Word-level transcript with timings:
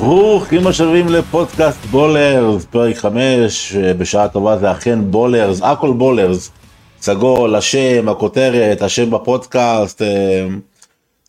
ברוכים 0.00 0.66
השבים 0.66 1.08
לפודקאסט 1.08 1.84
בולרס, 1.84 2.64
פרק 2.64 2.96
5, 2.96 3.76
בשעה 3.76 4.28
טובה 4.28 4.58
זה 4.58 4.72
אכן 4.72 5.10
בולרס, 5.10 5.62
הכל 5.62 5.92
בולרס, 5.92 6.50
סגול, 7.00 7.54
השם, 7.54 8.08
הכותרת, 8.08 8.82
השם 8.82 9.10
בפודקאסט, 9.10 10.02
אה, 10.02 10.46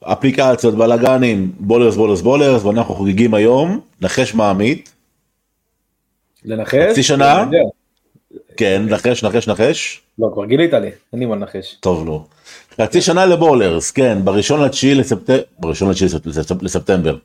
אפליקציות, 0.04 0.76
בלאגנים, 0.76 1.52
בולרס, 1.60 1.96
בולרס, 1.96 2.22
בולרס, 2.22 2.64
ואנחנו 2.64 2.96
חוגגים 2.96 3.34
היום, 3.34 3.80
נחש 4.02 4.34
מה 4.34 4.51
עמית. 4.51 4.94
לנחש? 6.46 6.92
חצי 6.92 7.04
שנה? 7.04 7.46
כן, 8.58 8.86
נחש, 8.90 9.24
נחש, 9.24 9.48
נחש. 9.48 10.02
לא, 10.20 10.30
כבר 10.34 10.46
גילית 10.46 10.74
לי, 10.74 10.90
אין 11.14 11.20
לי 11.20 11.26
מה 11.26 11.36
לנחש. 11.36 11.78
טוב, 11.80 12.08
לא. 12.08 12.24
חצי 12.82 13.02
שנה 13.02 13.26
לבולרס, 13.26 13.92
כן, 13.92 14.18
בראשון 14.24 14.62
לתשיעי 14.62 14.96
לספטמבר, 14.96 15.42
בראשון 15.60 15.90
לתשיעי 15.90 16.10
לספטמבר. 16.62 17.16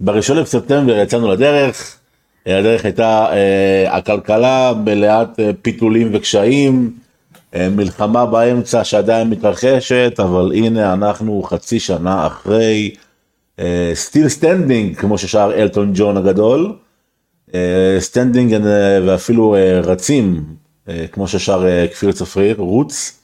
בראשון 0.00 0.36
לספטמבר 0.36 0.96
יצאנו 0.96 1.28
לדרך, 1.32 1.98
הדרך 2.46 2.84
הייתה 2.84 3.26
אה, 3.32 3.96
הכלכלה 3.96 4.72
מלאת 4.84 5.40
אה, 5.40 5.50
פיתולים 5.62 6.10
וקשיים, 6.12 6.92
אה, 7.54 7.68
מלחמה 7.68 8.26
באמצע 8.26 8.84
שעדיין 8.84 9.30
מתרחשת, 9.30 10.14
אבל 10.18 10.52
הנה 10.54 10.92
אנחנו 10.92 11.42
חצי 11.42 11.80
שנה 11.80 12.26
אחרי, 12.26 12.94
still 13.94 14.28
standing 14.28 14.96
כמו 14.96 15.18
ששר 15.18 15.52
אלטון 15.56 15.92
ג'ון 15.94 16.16
הגדול, 16.16 16.76
standing 17.98 18.56
ואפילו 19.06 19.56
רצים 19.82 20.44
כמו 21.12 21.28
ששר 21.28 21.86
כפיר 21.92 22.12
צפריר, 22.12 22.56
רוץ. 22.58 23.15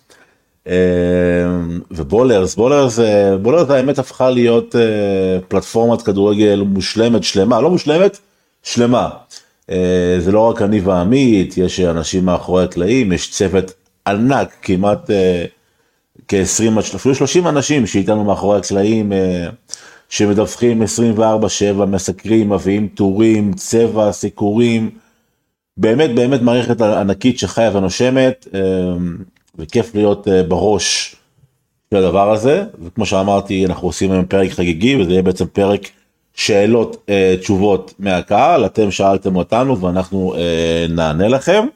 ובולרס, 1.91 2.55
בולרס, 2.55 2.99
בולרס 3.43 3.71
האמת 3.71 3.99
הפכה 3.99 4.31
להיות 4.31 4.75
פלטפורמת 5.49 6.03
כדורגל 6.03 6.63
מושלמת, 6.67 7.25
שלמה, 7.25 7.61
לא 7.61 7.71
מושלמת, 7.71 8.19
שלמה. 8.63 9.09
זה 10.19 10.33
לא 10.33 10.41
רק 10.41 10.63
אני 10.63 10.81
ועמית, 10.81 11.59
יש 11.59 11.81
אנשים 11.81 12.25
מאחורי 12.25 12.65
הקלעים, 12.65 13.13
יש 13.13 13.31
צוות 13.31 13.73
ענק, 14.07 14.57
כמעט 14.63 15.11
כ-20, 16.29 16.81
אפילו 16.97 17.15
30 17.15 17.47
אנשים 17.47 17.87
שאיתנו 17.87 18.25
מאחורי 18.25 18.59
הקלעים, 18.59 19.13
שמדווחים 20.09 20.83
24/7, 21.19 21.85
מסקרים, 21.87 22.53
מביאים 22.53 22.89
טורים, 22.95 23.53
צבע, 23.53 24.13
סיקורים, 24.13 24.91
באמת 25.77 26.15
באמת 26.15 26.43
מערכת 26.43 26.81
ענקית 26.81 27.39
שחיה 27.39 27.77
ונושמת. 27.77 28.47
וכיף 29.59 29.95
להיות 29.95 30.27
uh, 30.27 30.31
בראש 30.49 31.17
של 31.91 31.97
הדבר 31.97 32.33
הזה. 32.33 32.65
וכמו 32.85 33.07
שאמרתי 33.07 33.67
אנחנו 33.67 33.89
עושים 33.89 34.13
היום 34.13 34.25
פרק 34.25 34.51
חגיגי 34.51 34.97
וזה 34.97 35.11
יהיה 35.11 35.23
בעצם 35.23 35.47
פרק 35.47 35.81
שאלות 36.35 36.95
uh, 36.95 37.41
תשובות 37.41 37.95
מהקהל. 37.99 38.67
אתם 38.67 38.91
שאלתם 38.91 39.37
אותנו 39.37 39.81
ואנחנו 39.81 40.35
uh, 40.35 40.93
נענה 40.93 41.29
לכם. 41.29 41.67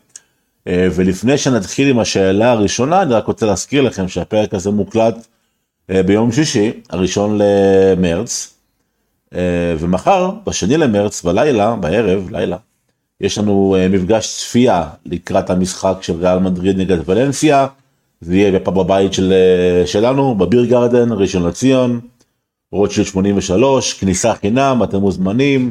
ולפני 0.69 1.39
שנתחיל 1.39 1.89
עם 1.91 1.99
השאלה 1.99 2.53
הראשונה 2.53 3.03
אני 3.03 3.15
רק 3.15 3.27
רוצה 3.27 3.47
להזכיר 3.47 3.83
לכם 3.83 4.09
שהפרק 4.09 4.55
הזה 4.55 4.71
מוקלט 4.71 5.27
ביום 5.89 6.33
שישי 6.33 6.73
הראשון 6.91 7.39
למרץ. 7.43 8.55
ומחר 9.79 10.31
בשני 10.47 10.77
למרץ 10.77 11.23
בלילה 11.23 11.77
בערב 11.77 12.31
לילה 12.31 12.57
יש 13.21 13.39
לנו 13.39 13.77
uh, 13.77 13.93
מפגש 13.95 14.37
צפייה 14.37 14.89
לקראת 15.07 15.51
המשחק 15.51 15.97
של 16.01 16.13
ריאל 16.13 16.39
מדריד 16.39 16.79
נגד 16.79 16.99
ולנסיה. 17.07 17.67
זה 18.21 18.37
יהיה 18.37 18.53
בפאב 18.53 18.79
הבית 18.79 19.13
של, 19.13 19.33
uh, 19.33 19.87
שלנו 19.87 20.35
בביר 20.35 20.65
גרדן 20.65 21.13
ראשון 21.13 21.47
לציון. 21.47 22.01
רוטשילד 22.73 23.07
83 23.07 23.93
כניסה 23.93 24.35
חינם 24.35 24.81
אתם 24.85 24.99
מוזמנים 24.99 25.71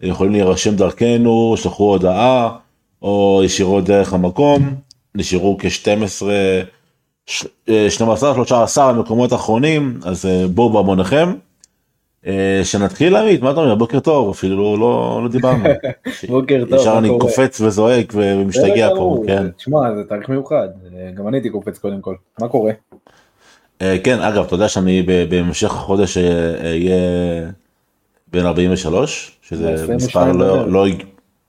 יכולים 0.00 0.32
להירשם 0.32 0.76
דרכנו 0.76 1.54
שלחו 1.56 1.84
הודעה 1.84 2.56
או 3.02 3.42
ישירות 3.44 3.84
דרך 3.84 4.12
המקום 4.12 4.74
נשארו 5.14 5.56
כ-12 5.58 6.22
12 7.88 8.34
13 8.34 8.92
מקומות 8.92 9.32
אחרונים 9.32 10.00
אז 10.04 10.24
בואו 10.54 10.70
בהמוניכם. 10.70 11.32
אה, 12.26 12.60
שנתחיל 12.64 13.16
עמית 13.16 13.42
מה 13.42 13.50
אתה 13.50 13.60
אומר 13.60 13.74
בוקר 13.74 14.00
טוב 14.00 14.30
אפילו 14.30 14.56
לא 14.56 14.78
לא, 14.78 15.20
לא 15.22 15.28
דיברנו. 15.28 15.64
בוקר 16.28 16.64
טוב. 16.70 16.80
ישר 16.80 16.98
אני 16.98 17.08
קופץ 17.20 17.60
וזועק 17.60 18.12
ומשתגע 18.14 18.88
פה 18.96 19.22
כן. 19.26 19.50
תשמע 19.50 19.94
זה 19.96 20.04
תאריך 20.08 20.28
מיוחד 20.28 20.68
גם 21.14 21.28
אני 21.28 21.36
הייתי 21.36 21.50
קופץ 21.50 21.78
קודם 21.78 22.00
כל 22.00 22.14
מה 22.40 22.48
קורה. 22.48 22.72
אה, 23.82 23.96
כן 24.04 24.20
אגב 24.20 24.44
אתה 24.44 24.54
יודע 24.54 24.68
שאני 24.68 25.02
בהמשך 25.30 25.70
החודש 25.74 26.18
אהיה 26.18 26.96
בן 28.32 28.46
43 28.46 29.38
שזה 29.42 29.94
מספר 29.94 30.32
לא, 30.32 30.68
לא, 30.68 30.88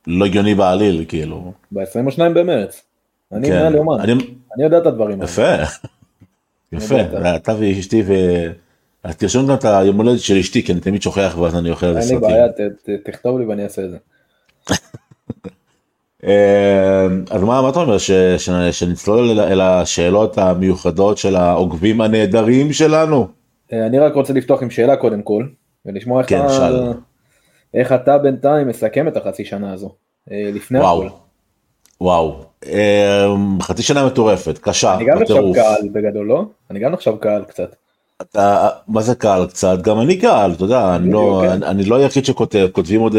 לא 0.08 0.26
הגיוני 0.26 0.56
בעליל 0.56 1.06
כאילו. 1.08 1.52
ב-22 1.72 2.20
במרץ. 2.34 2.84
אני 3.32 3.50
מעל 3.50 3.76
יומן. 3.76 4.00
אני 4.56 4.64
יודע 4.64 4.78
את 4.78 4.86
הדברים. 4.86 5.22
יפה. 5.24 5.56
יפה. 6.74 6.96
אתה 7.36 7.54
ואשתי 7.60 8.04
ו... 8.08 8.14
אז 9.08 9.16
תרשום 9.16 9.48
גם 9.48 9.56
את 9.56 9.66
היום 9.66 9.98
הולדת 9.98 10.20
של 10.20 10.38
אשתי 10.38 10.64
כי 10.64 10.72
אני 10.72 10.82
תמיד 10.82 11.02
שוכח 11.02 11.36
ואז 11.42 11.56
אני 11.56 11.70
אוכל 11.70 11.86
איזה 11.86 12.02
סרטים. 12.02 12.30
אין 12.30 12.34
לי 12.34 12.70
בעיה 12.88 13.00
תכתוב 13.04 13.40
לי 13.40 13.46
ואני 13.46 13.64
אעשה 13.64 13.82
את 13.82 13.90
זה. 13.90 13.98
אז 17.36 17.44
מה, 17.44 17.70
אתה 17.70 17.80
אומר 17.80 17.98
שנצלול 18.72 19.40
אל 19.40 19.62
השאלות 19.62 20.38
המיוחדות 20.38 21.18
של 21.18 21.36
העוקבים 21.36 22.02
הנהדרים 22.02 22.74
שלנו? 22.74 23.28
אני 23.74 24.00
רק 24.00 24.14
רוצה 24.14 24.34
לפתוח 24.34 24.64
עם 24.64 24.70
שאלה 24.70 24.96
קודם 24.96 25.22
כל 25.22 25.46
ולשמוע 25.86 26.22
איך, 26.22 26.30
כן, 26.30 26.46
אתה, 26.46 26.92
איך 27.74 27.92
אתה 27.92 28.18
בינתיים 28.18 28.68
מסכם 28.68 29.08
את 29.08 29.18
החצי 29.18 29.46
שנה 29.46 29.74
הזו 29.74 29.96
לפני 30.32 30.80
וואו. 30.80 31.06
הכל. 31.06 31.16
וואו, 32.02 32.44
חצי 33.62 33.84
שנה 33.84 34.06
מטורפת, 34.06 34.58
קשה, 34.58 34.96
אני 34.96 35.06
גם 35.06 35.18
נחשב 35.18 35.34
בטירוף. 35.34 35.58
קהל 35.58 35.90
בגדול 35.92 36.28
לא? 36.28 36.46
אני 36.72 36.80
גם 36.80 36.92
נחשב 36.92 37.14
קהל 37.20 37.44
קצת. 37.44 37.76
אתה, 38.22 38.70
מה 38.88 39.02
זה 39.02 39.16
קהל 39.16 39.48
קצת? 39.48 39.78
גם 39.82 40.02
אני 40.02 40.18
קהל, 40.18 40.52
אתה 40.52 40.64
יודע, 40.64 40.96
אני 40.96 41.12
לא, 41.12 41.42
כן. 41.44 41.52
אני, 41.52 41.66
אני 41.66 41.84
לא 41.84 41.96
היחיד 41.96 42.26
שכותב, 42.26 42.68
כותבים 42.72 43.02
עוד 43.02 43.16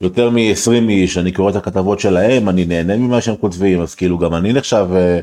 יותר 0.00 0.30
מ-20 0.30 0.88
איש, 0.88 1.18
אני 1.18 1.32
קורא 1.32 1.50
את 1.50 1.56
הכתבות 1.56 2.00
שלהם, 2.00 2.48
אני 2.48 2.64
נהנה 2.64 2.96
ממה 2.96 3.20
שהם 3.20 3.36
כותבים, 3.36 3.80
אז 3.80 3.94
כאילו 3.94 4.18
גם 4.18 4.34
אני 4.34 4.52
נחשב, 4.52 4.86
אה, 4.94 5.20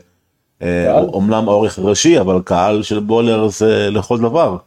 אה? 0.61 0.99
אומנם 0.99 1.45
עורך 1.45 1.79
ראשי, 1.79 2.19
אבל 2.19 2.41
קהל 2.45 2.83
של 2.83 2.99
בולר 2.99 3.47
זה 3.47 3.89
לכל 3.91 4.19
דבר. 4.19 4.57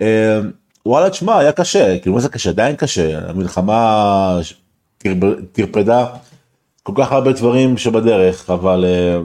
אה, 0.00 0.40
וואלה, 0.86 1.10
תשמע, 1.10 1.38
היה 1.38 1.52
קשה, 1.52 1.98
כאילו 1.98 2.14
מה 2.14 2.20
זה 2.20 2.28
קשה? 2.28 2.50
עדיין 2.50 2.76
קשה, 2.76 3.28
המלחמה 3.28 4.40
טרפדה 5.52 6.06
כל 6.82 6.92
כך 6.96 7.12
הרבה 7.12 7.32
דברים 7.32 7.78
שבדרך, 7.78 8.50
אבל... 8.50 8.84
אה, 8.84 9.20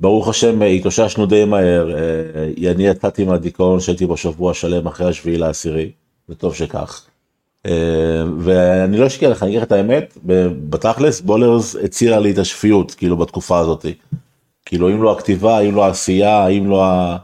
ברוך 0.00 0.28
השם 0.28 0.62
התאוששנו 0.62 1.26
די 1.26 1.44
מהר, 1.44 1.94
אה, 1.96 2.70
אני 2.70 2.86
יצאתי 2.86 3.24
מהדיכאון 3.24 3.80
שהייתי 3.80 4.06
בו 4.06 4.16
שבוע 4.16 4.54
שלם 4.54 4.86
אחרי 4.86 5.08
השביעי 5.08 5.38
לעשירי, 5.38 5.90
וטוב 6.28 6.54
שכך. 6.54 7.06
אה, 7.66 7.72
ואני 8.38 8.98
לא 8.98 9.06
אשקיע 9.06 9.30
לך, 9.30 9.42
אני 9.42 9.50
אגיד 9.50 9.60
לך 9.60 9.66
את 9.66 9.72
האמת, 9.72 10.18
בתכלס 10.68 11.20
בולרס 11.20 11.76
הצילה 11.84 12.18
לי 12.18 12.30
את 12.30 12.38
השפיות, 12.38 12.94
כאילו 12.94 13.16
בתקופה 13.16 13.58
הזאת. 13.58 13.86
כאילו 14.66 14.88
אם 14.88 15.02
לא 15.02 15.12
הכתיבה, 15.12 15.60
אם 15.60 15.74
לא 15.74 15.84
העשייה, 15.84 16.48
אם 16.48 16.70
לא 16.70 16.84
ה... 16.84 17.16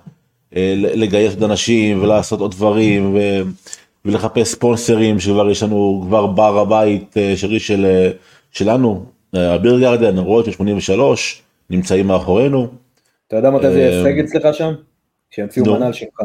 אה, 0.56 0.74
לגייס 0.76 1.34
עוד 1.34 1.42
אנשים 1.42 2.02
ולעשות 2.02 2.40
עוד 2.40 2.50
דברים 2.50 3.14
ו... 3.14 3.18
ולחפש 4.06 4.48
ספונסרים 4.48 5.20
שכבר 5.20 5.50
יש 5.50 5.62
לנו 5.62 6.04
כבר 6.06 6.26
בר 6.26 6.58
הבית 6.58 7.16
אה, 7.16 7.36
שלי 7.36 7.60
של, 7.60 7.84
אה, 7.84 8.10
שלנו, 8.52 9.04
אה, 9.34 9.54
הביר 9.54 9.78
גרדן, 9.80 10.18
רואות 10.18 10.52
83, 10.52 11.42
נמצאים 11.70 12.06
מאחורינו. 12.06 12.68
אתה 13.26 13.36
יודע 13.36 13.50
מתי 13.50 13.70
זה 13.70 13.78
יהיה 13.78 13.90
אה, 13.90 14.06
הישג 14.06 14.18
אצלך 14.18 14.54
שם? 14.54 14.72
שימציאו 15.30 15.66
נו. 15.66 15.76
מנה 15.76 15.86
על 15.86 15.92
שמך. 15.92 16.20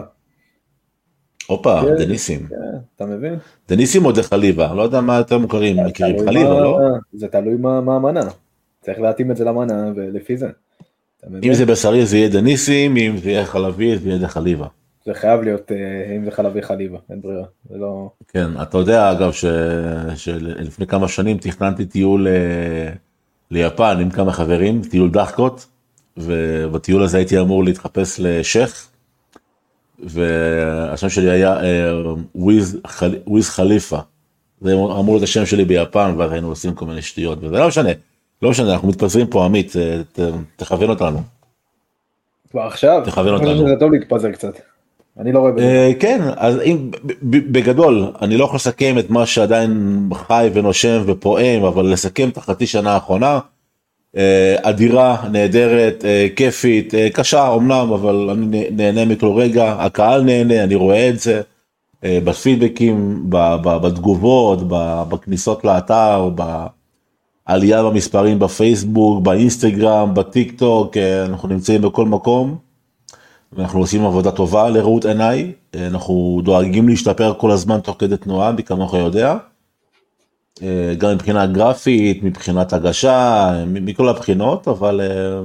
הופה, 1.47 1.81
כן. 1.81 1.95
דניסים. 1.95 2.47
כן, 2.49 2.55
אתה 2.95 3.05
מבין? 3.05 3.35
דניסים 3.67 4.05
או 4.05 4.11
דחליבה, 4.11 4.73
לא 4.73 4.81
יודע 4.81 5.01
מה 5.01 5.17
יותר 5.17 5.37
מוכרים, 5.37 5.85
מכירים 5.85 6.25
חליבה, 6.25 6.61
לא? 6.61 6.79
זה 7.13 7.27
תלוי 7.27 7.55
מה 7.55 7.95
המנה. 7.95 8.29
צריך 8.81 8.99
להתאים 8.99 9.31
את 9.31 9.37
זה 9.37 9.45
למנה 9.45 9.91
ולפי 9.95 10.37
זה. 10.37 10.49
אם 11.43 11.53
זה 11.53 11.65
בשרי 11.65 12.05
זה 12.05 12.17
יהיה 12.17 12.29
דניסים, 12.29 12.97
אם 12.97 13.17
זה 13.17 13.29
יהיה 13.29 13.45
חלבי 13.45 13.97
זה 13.97 14.09
יהיה 14.09 14.19
דחליבה. 14.19 14.67
זה 15.05 15.13
חייב 15.13 15.41
להיות 15.41 15.71
אה, 15.71 16.15
אם 16.15 16.25
זה 16.25 16.31
חלבי 16.31 16.61
חליבה 16.61 16.97
אין 17.09 17.21
ברירה. 17.21 17.45
זה 17.69 17.77
לא... 17.77 18.09
כן, 18.27 18.47
אתה 18.61 18.77
יודע 18.77 19.11
אגב 19.11 19.31
שלפני 20.15 20.87
כמה 20.87 21.07
שנים 21.07 21.37
תכננתי 21.37 21.85
טיול 21.85 22.27
אה, 22.27 22.93
ליפן 23.51 23.97
עם 24.01 24.09
כמה 24.09 24.31
חברים, 24.31 24.81
טיול 24.91 25.09
דאחקות, 25.09 25.65
ובטיול 26.17 27.03
הזה 27.03 27.17
הייתי 27.17 27.39
אמור 27.39 27.63
להתחפש 27.63 28.19
לשייח, 28.23 28.87
והשם 30.03 31.09
שלי 31.09 31.29
היה 31.29 31.63
אה, 31.63 31.91
וויז 32.35 32.77
חל- 32.87 33.17
וויז 33.27 33.49
חליפה. 33.49 33.99
זה 34.61 34.73
אמור 34.73 35.05
להיות 35.13 35.23
השם 35.23 35.45
שלי 35.45 35.65
ביפן, 35.65 36.13
ואז 36.17 36.31
היינו 36.31 36.47
עושים 36.47 36.73
כל 36.75 36.85
מיני 36.85 37.01
שטויות, 37.01 37.39
וזה 37.43 37.59
לא 37.59 37.67
משנה, 37.67 37.89
לא 38.41 38.49
משנה, 38.49 38.73
אנחנו 38.73 38.87
מתפזרים 38.87 39.27
פה 39.27 39.45
עמית, 39.45 39.75
אה, 39.75 40.01
ת- 40.13 40.19
תכוון 40.55 40.89
אותנו. 40.89 41.21
כבר 42.51 42.61
עכשיו? 42.61 43.01
תכוון 43.05 43.33
אותנו. 43.33 43.55
שזה 43.67 43.75
טוב 43.79 43.91
להתפזר 43.91 44.31
קצת. 44.31 44.53
אני 45.19 45.31
לא 45.31 45.39
רואה 45.39 45.51
בזה. 45.51 45.65
אה, 45.65 45.91
כן, 45.99 46.21
אז 46.35 46.59
אם, 46.65 46.91
בגדול, 47.23 48.11
אני 48.21 48.37
לא 48.37 48.45
יכול 48.45 48.55
לסכם 48.55 48.95
את 48.99 49.09
מה 49.09 49.25
שעדיין 49.25 49.99
חי 50.13 50.49
ונושם 50.53 51.01
ופועם, 51.05 51.63
אבל 51.63 51.85
לסכם 51.93 52.29
את 52.29 52.37
החצי 52.37 52.67
שנה 52.67 52.93
האחרונה, 52.93 53.39
אה, 54.17 54.55
אדירה, 54.61 55.17
נהדרת, 55.31 56.05
אה, 56.05 56.27
כיפית, 56.35 56.93
קשה 57.13 57.53
אמנם, 57.55 57.91
אבל 57.93 58.29
אני 58.31 58.45
נה- 58.45 58.69
נהנה 58.71 59.05
מכל 59.05 59.31
רגע, 59.35 59.75
הקהל 59.79 60.21
נהנה, 60.23 60.63
אני 60.63 60.75
רואה 60.75 61.09
את 61.09 61.19
זה, 61.19 61.41
בפידבקים, 62.05 63.25
בתגובות, 63.63 64.59
בכניסות 65.09 65.65
לאתר, 65.65 66.29
בעלייה 67.47 67.83
במספרים 67.83 68.39
בפייסבוק, 68.39 69.23
באינסטגרם, 69.23 70.13
בטיק 70.13 70.59
טוק, 70.59 70.97
אנחנו 70.97 71.49
נמצאים 71.49 71.81
בכל 71.81 72.05
מקום. 72.05 72.70
ואנחנו 73.53 73.79
עושים 73.79 74.05
עבודה 74.05 74.31
טובה 74.31 74.69
לראות 74.69 75.05
עיניי, 75.05 75.51
אנחנו 75.75 76.41
דואגים 76.43 76.89
להשתפר 76.89 77.33
כל 77.37 77.51
הזמן 77.51 77.79
תוך 77.79 77.95
כדי 77.99 78.17
תנועה, 78.17 78.51
מי 78.51 78.63
כמוך 78.63 78.93
יודע. 78.93 79.37
אה, 80.63 80.93
גם 80.97 81.11
מבחינה 81.13 81.45
גרפית, 81.45 82.23
מבחינת 82.23 82.73
הגשה, 82.73 83.51
מכל 83.67 84.09
הבחינות, 84.09 84.67
אבל 84.67 85.01
אה, 85.01 85.41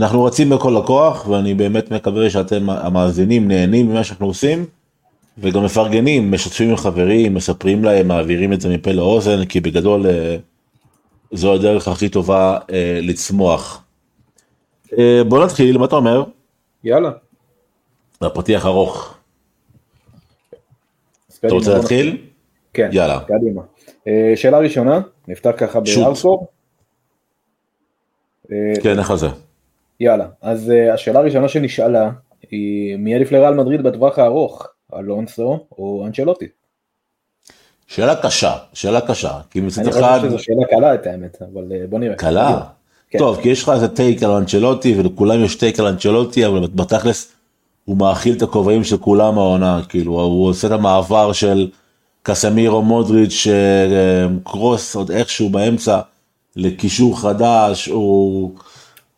אנחנו 0.00 0.24
רצים 0.24 0.50
בכל 0.50 0.76
הכוח, 0.76 1.28
ואני 1.28 1.54
באמת 1.54 1.90
מקווה 1.90 2.30
שאתם 2.30 2.70
המאזינים 2.70 3.48
נהנים 3.48 3.90
ממה 3.90 4.04
שאנחנו 4.04 4.26
עושים, 4.26 4.64
וגם 5.38 5.64
מפרגנים, 5.64 6.30
משתפים 6.30 6.70
עם 6.70 6.76
חברים, 6.76 7.34
מספרים 7.34 7.84
להם, 7.84 8.08
מעבירים 8.08 8.52
את 8.52 8.60
זה 8.60 8.68
מפה 8.68 8.92
לאוזן, 8.92 9.44
כי 9.44 9.60
בגדול 9.60 10.06
אה, 10.06 10.36
זו 11.32 11.54
הדרך 11.54 11.88
הכי 11.88 12.08
טובה 12.08 12.58
לצמוח. 13.02 13.82
בוא 15.28 15.44
נתחיל, 15.44 15.78
מה 15.78 15.84
אתה 15.84 15.96
אומר? 15.96 16.24
יאללה. 16.86 17.10
הפתיח 18.20 18.66
ארוך. 18.66 19.18
אתה 21.38 21.54
רוצה 21.54 21.74
להתחיל? 21.74 22.26
כן, 22.72 22.88
יאללה. 22.92 23.20
קדימה. 23.20 23.62
אה, 24.08 24.32
שאלה 24.36 24.58
ראשונה, 24.58 25.00
נפתח 25.28 25.50
ככה. 25.56 25.80
בארסור. 25.80 26.46
אה, 28.52 28.56
כן, 28.82 28.98
איך 28.98 29.14
זה? 29.14 29.26
יאללה, 30.00 30.26
אז 30.42 30.70
אה, 30.70 30.94
השאלה 30.94 31.18
הראשונה 31.18 31.48
שנשאלה 31.48 32.10
היא 32.50 32.96
מי 32.96 33.14
עדיף 33.14 33.32
לריאל 33.32 33.54
מדריד 33.54 33.82
בטווח 33.82 34.18
הארוך, 34.18 34.68
אלונסו 34.94 35.66
או 35.78 36.04
אנצ'לוטי? 36.06 36.48
שאלה 37.86 38.22
קשה, 38.22 38.56
שאלה 38.72 39.00
קשה, 39.00 39.40
כי 39.50 39.60
מצד 39.60 39.82
אני 39.82 39.90
אחד, 39.90 40.18
חושב 40.18 40.28
שזו 40.28 40.38
שאלה 40.38 40.66
קלה 40.70 40.94
את 40.94 41.06
האמת, 41.06 41.42
אבל 41.42 41.86
בוא 41.86 41.98
נראה. 41.98 42.16
קלה. 42.16 42.75
כן. 43.10 43.18
טוב, 43.18 43.38
כי 43.42 43.48
יש 43.48 43.62
לך 43.62 43.68
איזה 43.68 43.88
טייק 43.88 44.22
על 44.22 44.30
אנצ'לוטי, 44.30 44.94
ולכולם 44.98 45.44
יש 45.44 45.54
טייק 45.54 45.80
על 45.80 45.86
אנצ'לוטי, 45.86 46.46
אבל 46.46 46.60
בתכלס 46.74 47.32
הוא 47.84 47.96
מאכיל 47.96 48.36
את 48.36 48.42
הכובעים 48.42 48.84
של 48.84 48.96
כולם 48.96 49.38
העונה, 49.38 49.80
כאילו, 49.88 50.20
הוא 50.20 50.48
עושה 50.48 50.66
את 50.66 50.72
המעבר 50.72 51.32
של 51.32 51.68
קסמירו 52.22 52.82
מודריץ', 52.82 53.46
אה, 53.50 54.26
קרוס 54.44 54.96
עוד 54.96 55.10
איכשהו 55.10 55.50
באמצע, 55.50 56.00
לקישור 56.56 57.20
חדש, 57.20 57.86
הוא 57.86 58.52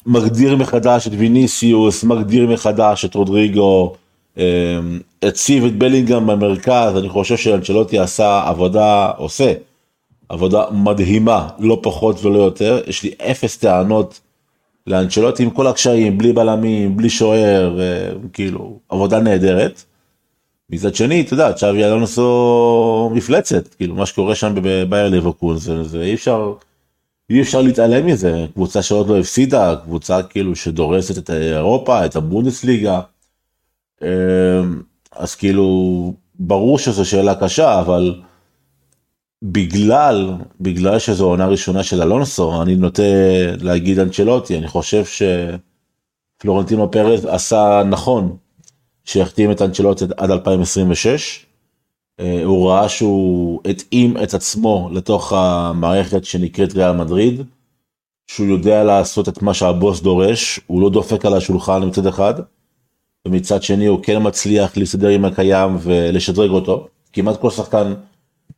מגדיר 0.06 0.56
מחדש 0.56 1.06
את 1.06 1.12
ויניסיוס, 1.18 2.04
מגדיר 2.04 2.46
מחדש 2.46 3.04
את 3.04 3.14
רודריגו, 3.14 3.94
אה, 4.38 4.44
הציב 5.22 5.64
את 5.64 5.78
בלינגהם 5.78 6.26
במרכז, 6.26 6.96
אני 6.96 7.08
חושב 7.08 7.36
שאנצ'לוטי 7.36 7.98
עשה 7.98 8.42
עבודה, 8.46 9.10
עושה 9.16 9.52
עבודה 10.28 10.64
מדהימה, 10.70 11.48
לא 11.58 11.78
פחות 11.82 12.24
ולא 12.24 12.38
יותר, 12.38 12.80
יש 12.86 13.02
לי 13.02 13.10
אפס 13.30 13.56
טענות 13.56 14.20
לאנצ'לוטי 14.86 15.42
עם 15.42 15.50
כל 15.50 15.66
הקשיים, 15.66 16.18
בלי 16.18 16.32
בלמים, 16.32 16.96
בלי 16.96 17.10
שוער, 17.10 17.80
אה, 17.80 18.10
כאילו, 18.32 18.78
עבודה 18.88 19.20
נהדרת. 19.20 19.84
מצד 20.70 20.94
שני, 20.94 21.20
אתה 21.20 21.34
יודע, 21.34 21.52
צ'אבי 21.52 21.84
אלונסו 21.84 23.10
מפלצת, 23.14 23.74
כאילו, 23.74 23.94
מה 23.94 24.06
שקורה 24.06 24.34
שם 24.34 24.54
בבייר 24.54 25.08
ליברפול, 25.08 25.56
זה, 25.56 25.84
זה 25.84 26.02
אי 26.02 26.14
אפשר, 26.14 26.52
אי 27.30 27.40
אפשר 27.42 27.62
להתעלם 27.62 28.06
מזה, 28.06 28.46
קבוצה 28.54 28.82
שעוד 28.82 29.08
לא 29.08 29.18
הפסידה, 29.18 29.76
קבוצה 29.84 30.22
כאילו 30.22 30.56
שדורסת 30.56 31.18
את 31.18 31.30
אירופה, 31.30 32.04
את 32.04 32.16
הבונדסליגה. 32.16 33.00
אה, 34.02 34.08
אז 35.12 35.34
כאילו, 35.34 36.14
ברור 36.38 36.78
שזו 36.78 37.04
שאלה 37.04 37.34
קשה, 37.34 37.80
אבל 37.80 38.20
בגלל, 39.42 40.32
בגלל 40.60 40.98
שזו 40.98 41.26
עונה 41.26 41.46
ראשונה 41.46 41.82
של 41.82 42.02
אלונסו, 42.02 42.62
אני 42.62 42.76
נוטה 42.76 43.02
להגיד 43.60 43.98
אנצ'לוטי, 43.98 44.58
אני 44.58 44.68
חושב 44.68 45.04
שפלורנטינו 46.38 46.90
פרז 46.90 47.24
עשה 47.24 47.82
נכון 47.90 48.36
שהחתים 49.04 49.50
את 49.50 49.62
אנצ'לוטי 49.62 50.04
עד 50.16 50.30
2026. 50.30 51.46
אה, 52.20 52.44
הוא 52.44 52.70
ראה 52.70 52.88
שהוא 52.88 53.60
התאים 53.64 54.16
את 54.22 54.34
עצמו 54.34 54.90
לתוך 54.92 55.32
המערכת 55.32 56.24
שנקראת 56.24 56.74
ריאל 56.74 56.92
מדריד, 56.92 57.42
שהוא 58.26 58.46
יודע 58.46 58.84
לעשות 58.84 59.28
את 59.28 59.42
מה 59.42 59.54
שהבוס 59.54 60.00
דורש, 60.00 60.60
הוא 60.66 60.82
לא 60.82 60.90
דופק 60.90 61.24
על 61.24 61.34
השולחן 61.34 61.84
מצד 61.84 62.06
אחד, 62.06 62.34
ומצד 63.26 63.62
שני 63.62 63.86
הוא 63.86 64.02
כן 64.02 64.18
מצליח 64.22 64.76
להסתדר 64.76 65.08
עם 65.08 65.24
הקיים 65.24 65.76
ולשדרג 65.80 66.50
אותו. 66.50 66.88
כמעט 67.12 67.40
כל 67.40 67.50
שחקן 67.50 67.94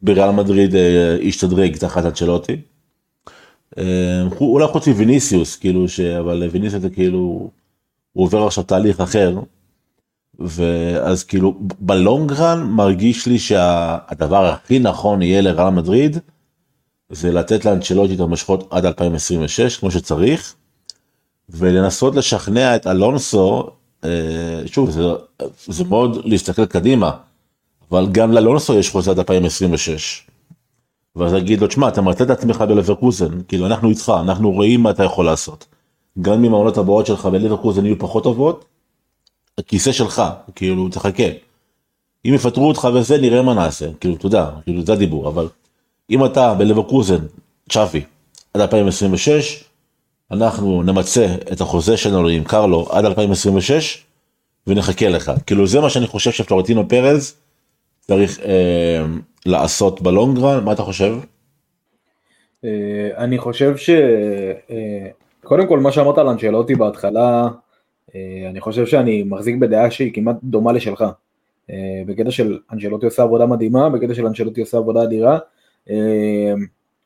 בריאל 0.02 0.30
מדריד 0.30 0.74
אה, 0.74 1.18
השתדרג 1.28 1.76
תחת 1.76 2.04
אנצ'לוטי. 2.04 2.56
אה, 3.78 4.22
אולי 4.40 4.66
חוץ 4.66 4.88
מוויניסיוס, 4.88 5.56
כאילו, 5.56 5.88
ש... 5.88 6.00
אבל 6.00 6.48
ויניסיוס 6.52 6.82
זה 6.82 6.90
כאילו, 6.90 7.18
הוא 8.12 8.24
עובר 8.24 8.46
עכשיו 8.46 8.64
תהליך 8.64 9.00
אחר. 9.00 9.40
ואז 10.40 11.24
כאילו 11.24 11.58
בלונגרן 11.80 12.62
מרגיש 12.62 13.26
לי 13.26 13.38
שהדבר 13.38 14.46
הכי 14.46 14.78
נכון 14.78 15.22
יהיה 15.22 15.40
לריאל 15.40 15.70
מדריד 15.70 16.18
זה 17.10 17.32
לתת 17.32 17.64
לאנצ'לוטי 17.64 18.14
את 18.14 18.20
המשכות 18.20 18.68
עד 18.70 18.86
2026 18.86 19.76
כמו 19.76 19.90
שצריך 19.90 20.54
ולנסות 21.48 22.14
לשכנע 22.14 22.76
את 22.76 22.86
אלונסו 22.86 23.70
אה, 24.04 24.62
שוב 24.66 24.90
זה, 24.90 25.02
זה 25.66 25.84
מאוד 25.84 26.24
להסתכל 26.24 26.66
קדימה 26.66 27.10
אבל 27.90 28.08
גם 28.12 28.32
לאלונסו 28.32 28.78
יש 28.78 28.90
חוזה 28.90 29.10
עד 29.10 29.18
2026. 29.18 30.26
ואז 31.16 31.32
להגיד 31.32 31.60
לו 31.60 31.66
תשמע 31.66 31.88
אתה 31.88 32.02
מרצה 32.02 32.24
את 32.24 32.30
עצמך 32.30 32.60
בלברקוזן 32.68 33.42
כאילו 33.48 33.66
אנחנו 33.66 33.88
איתך 33.88 34.12
אנחנו 34.20 34.52
רואים 34.52 34.82
מה 34.82 34.90
אתה 34.90 35.04
יכול 35.04 35.24
לעשות. 35.24 35.66
גם 36.20 36.44
אם 36.44 36.54
העונות 36.54 36.78
הבאות 36.78 37.06
שלך 37.06 37.26
בלברקוזן 37.26 37.86
יהיו 37.86 37.98
פחות 37.98 38.22
טובות 38.22 38.64
הכיסא 39.60 39.92
שלך, 39.92 40.22
כאילו, 40.54 40.88
תחכה. 40.88 41.28
אם 42.24 42.34
יפטרו 42.34 42.68
אותך 42.68 42.88
וזה, 42.94 43.18
נראה 43.18 43.42
מה 43.42 43.54
נעשה, 43.54 43.86
כאילו, 44.00 44.14
אתה 44.14 44.26
יודע, 44.26 44.50
כאילו, 44.64 44.86
זה 44.86 44.92
הדיבור, 44.92 45.28
אבל 45.28 45.48
אם 46.10 46.24
אתה 46.24 46.54
בלברקוזן, 46.54 47.24
צ'אבי, 47.68 48.02
עד 48.54 48.60
2026, 48.60 49.64
אנחנו 50.30 50.82
נמצה 50.82 51.34
את 51.52 51.60
החוזה 51.60 51.96
שלנו 51.96 52.28
עם 52.28 52.44
קרלו 52.44 52.88
עד 52.90 53.04
2026, 53.04 54.04
ונחכה 54.66 55.08
לך. 55.08 55.32
כאילו, 55.46 55.66
זה 55.66 55.80
מה 55.80 55.90
שאני 55.90 56.06
חושב 56.06 56.30
שפלורטינו 56.30 56.88
פרז 56.88 57.34
צריך 58.10 58.40
אה, 58.40 59.04
לעשות 59.46 60.02
בלונגרן, 60.02 60.64
מה 60.64 60.72
אתה 60.72 60.82
חושב? 60.82 61.14
אה, 62.64 63.10
אני 63.16 63.38
חושב 63.38 63.76
ש... 63.76 63.90
אה, 64.70 65.08
כל 65.42 65.80
מה 65.80 65.92
שאמרת 65.92 66.18
על 66.18 66.28
אנצ'לוטי 66.28 66.74
בהתחלה, 66.74 67.48
אה, 68.14 68.46
אני 68.50 68.60
חושב 68.60 68.86
שאני 68.86 69.22
מחזיק 69.22 69.56
בדעה 69.56 69.90
שהיא 69.90 70.12
כמעט 70.14 70.36
דומה 70.44 70.72
לשלך. 70.72 71.04
אה, 71.70 72.02
בקטע 72.06 72.30
של 72.30 72.58
אנצ'לוטי 72.72 73.06
עושה 73.06 73.22
עבודה 73.22 73.46
מדהימה, 73.46 73.90
בקטע 73.90 74.14
של 74.14 74.26
אנצ'לוטי 74.26 74.60
עושה 74.60 74.78
עבודה 74.78 75.02
אדירה. 75.02 75.38
אה, 75.90 76.54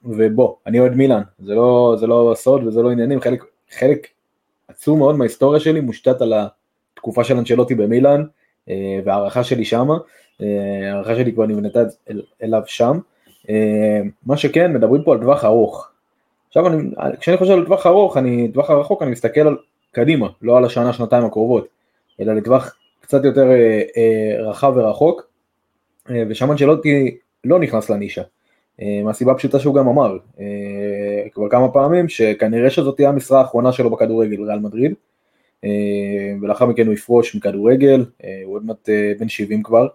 ובוא, 0.04 0.54
אני 0.66 0.80
אוהד 0.80 0.92
מילאן, 0.92 1.22
זה 1.38 1.54
לא, 1.54 1.96
זה 2.00 2.06
לא 2.06 2.32
סוד 2.36 2.66
וזה 2.66 2.82
לא 2.82 2.90
עניינים, 2.90 3.20
חלק, 3.20 3.44
חלק 3.78 4.06
עצום 4.68 4.98
מאוד 4.98 5.16
מההיסטוריה 5.16 5.60
שלי 5.60 5.80
מושתת 5.80 6.20
על 6.20 6.32
התקופה 6.94 7.24
של 7.24 7.36
אנצ'לוטי 7.36 7.74
במילאן, 7.74 8.24
אה, 8.68 9.00
וההערכה 9.04 9.44
שלי 9.44 9.64
שמה, 9.64 9.96
ההערכה 10.40 11.16
שלי 11.16 11.32
כבר 11.32 11.46
נבנתה 11.46 11.80
אל, 12.10 12.22
אליו 12.42 12.62
שם. 12.66 12.98
אה, 13.50 14.00
מה 14.26 14.36
שכן, 14.36 14.72
מדברים 14.72 15.02
פה 15.02 15.12
על 15.12 15.20
טווח 15.20 15.44
ארוך. 15.44 15.90
עכשיו, 16.48 16.66
אני, 16.66 16.90
כשאני 17.20 17.36
חושב 17.36 17.52
על 17.52 17.64
טווח 17.64 17.86
ארוך, 17.86 18.16
אני, 18.16 18.48
טווח 18.52 18.70
הרחוק, 18.70 19.02
אני 19.02 19.10
מסתכל 19.10 19.40
על 19.40 19.56
קדימה, 19.92 20.28
לא 20.42 20.56
על 20.56 20.64
השנה, 20.64 20.92
שנתיים 20.92 21.24
הקרובות, 21.24 21.68
אלא 22.20 22.32
לטווח 22.32 22.76
קצת 23.00 23.24
יותר 23.24 23.50
אה, 23.50 23.82
אה, 23.96 24.48
רחב 24.50 24.72
ורחוק, 24.76 25.26
אה, 26.10 26.22
ושם 26.28 26.50
אנצ'לוטי 26.50 27.16
לא 27.44 27.58
נכנס 27.58 27.90
לנישה. 27.90 28.22
אה, 28.82 29.00
מהסיבה 29.04 29.32
הפשוטה 29.32 29.58
שהוא 29.58 29.74
גם 29.74 29.88
אמר, 29.88 30.16
אה, 30.40 31.28
כבר 31.32 31.48
כמה 31.48 31.68
פעמים, 31.68 32.08
שכנראה 32.08 32.70
שזאת 32.70 32.96
תהיה 32.96 33.08
המשרה 33.08 33.40
האחרונה 33.40 33.72
שלו 33.72 33.90
בכדורגל, 33.90 34.44
ריאל 34.44 34.58
מדריד, 34.58 34.94
אה, 35.64 35.70
ולאחר 36.42 36.66
מכן 36.66 36.86
הוא 36.86 36.94
יפרוש 36.94 37.36
מכדורגל, 37.36 38.04
אה, 38.24 38.42
הוא 38.44 38.54
עוד 38.54 38.66
מעט 38.66 38.88
אה, 38.88 39.12
בן 39.18 39.28
70 39.28 39.62
כבר, 39.62 39.82
אה, 39.82 39.88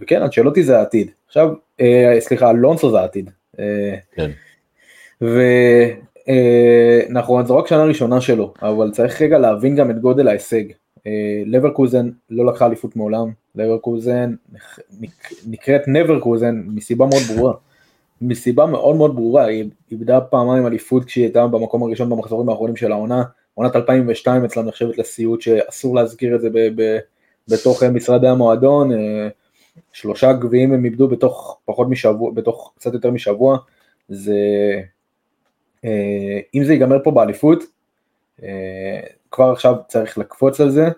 וכן, 0.00 0.22
אנצ'לוטי 0.22 0.62
זה 0.62 0.78
העתיד. 0.78 1.10
עכשיו, 1.26 1.48
אה, 1.80 2.16
סליחה, 2.20 2.50
אלונסו 2.50 2.90
זה 2.90 3.00
העתיד. 3.00 3.30
אה, 3.58 3.94
כן. 4.12 4.30
ונכון, 7.10 7.46
זו 7.46 7.56
רק 7.56 7.66
שנה 7.66 7.84
ראשונה 7.84 8.20
שלו, 8.20 8.54
אבל 8.62 8.90
צריך 8.90 9.22
רגע 9.22 9.38
להבין 9.38 9.76
גם 9.76 9.90
את 9.90 9.98
גודל 9.98 10.28
ההישג. 10.28 10.64
לברקוזן 11.46 12.10
לא 12.30 12.46
לקחה 12.46 12.66
אליפות 12.66 12.96
מעולם, 12.96 13.30
לברקוזן 13.54 14.34
נקראת 15.46 15.88
נברקוזן 15.88 16.62
מסיבה 16.66 17.06
מאוד 17.06 17.22
ברורה. 17.34 17.54
מסיבה 18.20 18.66
מאוד 18.66 18.96
מאוד 18.96 19.14
ברורה, 19.14 19.44
היא 19.44 19.64
איבדה 19.92 20.20
פעמיים 20.20 20.66
אליפות 20.66 21.04
כשהיא 21.04 21.24
הייתה 21.24 21.46
במקום 21.46 21.82
הראשון 21.82 22.10
במחזורים 22.10 22.48
האחרונים 22.48 22.76
של 22.76 22.92
העונה, 22.92 23.22
עונת 23.54 23.76
2002 23.76 24.44
אצלנו 24.44 24.68
נחשבת 24.68 24.98
לסיוט 24.98 25.40
שאסור 25.40 25.96
להזכיר 25.96 26.36
את 26.36 26.40
זה 26.40 26.50
ב- 26.50 26.68
ב- 26.76 26.98
בתוך 27.48 27.82
משרדי 27.82 28.28
המועדון, 28.28 28.90
שלושה 29.92 30.32
גביעים 30.32 30.72
הם 30.72 30.84
איבדו 30.84 31.08
בתוך 31.08 31.60
פחות 31.64 31.88
משבוע, 31.88 32.30
בתוך 32.34 32.72
קצת 32.76 32.94
יותר 32.94 33.10
משבוע, 33.10 33.58
זה, 34.08 34.38
אם 36.54 36.64
זה 36.64 36.72
ייגמר 36.72 36.98
פה 37.04 37.10
באליפות, 37.10 37.64
כבר 39.30 39.50
עכשיו 39.52 39.74
צריך 39.88 40.18
לקפוץ 40.18 40.60
על 40.60 40.70
זה, 40.70 40.88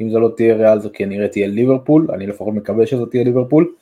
אם 0.00 0.10
זה 0.10 0.18
לא 0.18 0.30
תהיה 0.36 0.54
ריאל 0.54 0.80
זו 0.80 0.90
כנראה 0.92 1.28
תהיה 1.28 1.46
ליברפול, 1.46 2.08
אני 2.14 2.26
לפחות 2.26 2.54
מקווה 2.54 2.86
שזו 2.86 3.06
תהיה 3.06 3.24
ליברפול. 3.24 3.74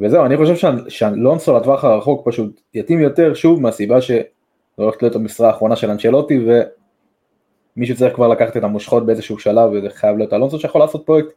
וזהו, 0.00 0.24
אני 0.24 0.36
חושב 0.36 0.76
שאלונסו 0.88 1.56
לטווח 1.56 1.84
הרחוק 1.84 2.28
פשוט 2.28 2.60
יתאים 2.74 3.00
יותר, 3.00 3.34
שוב, 3.34 3.60
מהסיבה 3.60 4.00
שזו 4.00 4.20
הולכת 4.74 5.02
להיות 5.02 5.16
המשרה 5.16 5.48
האחרונה 5.48 5.76
של 5.76 5.90
אנצ'לוטי, 5.90 6.46
ומישהו 7.76 7.96
צריך 7.96 8.14
כבר 8.14 8.28
לקחת 8.28 8.56
את 8.56 8.64
המושכות 8.64 9.06
באיזשהו 9.06 9.38
שלב, 9.38 9.70
וזה 9.72 9.90
חייב 9.90 10.16
להיות 10.18 10.32
אלונסו 10.32 10.58
שיכול 10.58 10.80
לעשות 10.80 11.06
פרויקט 11.06 11.28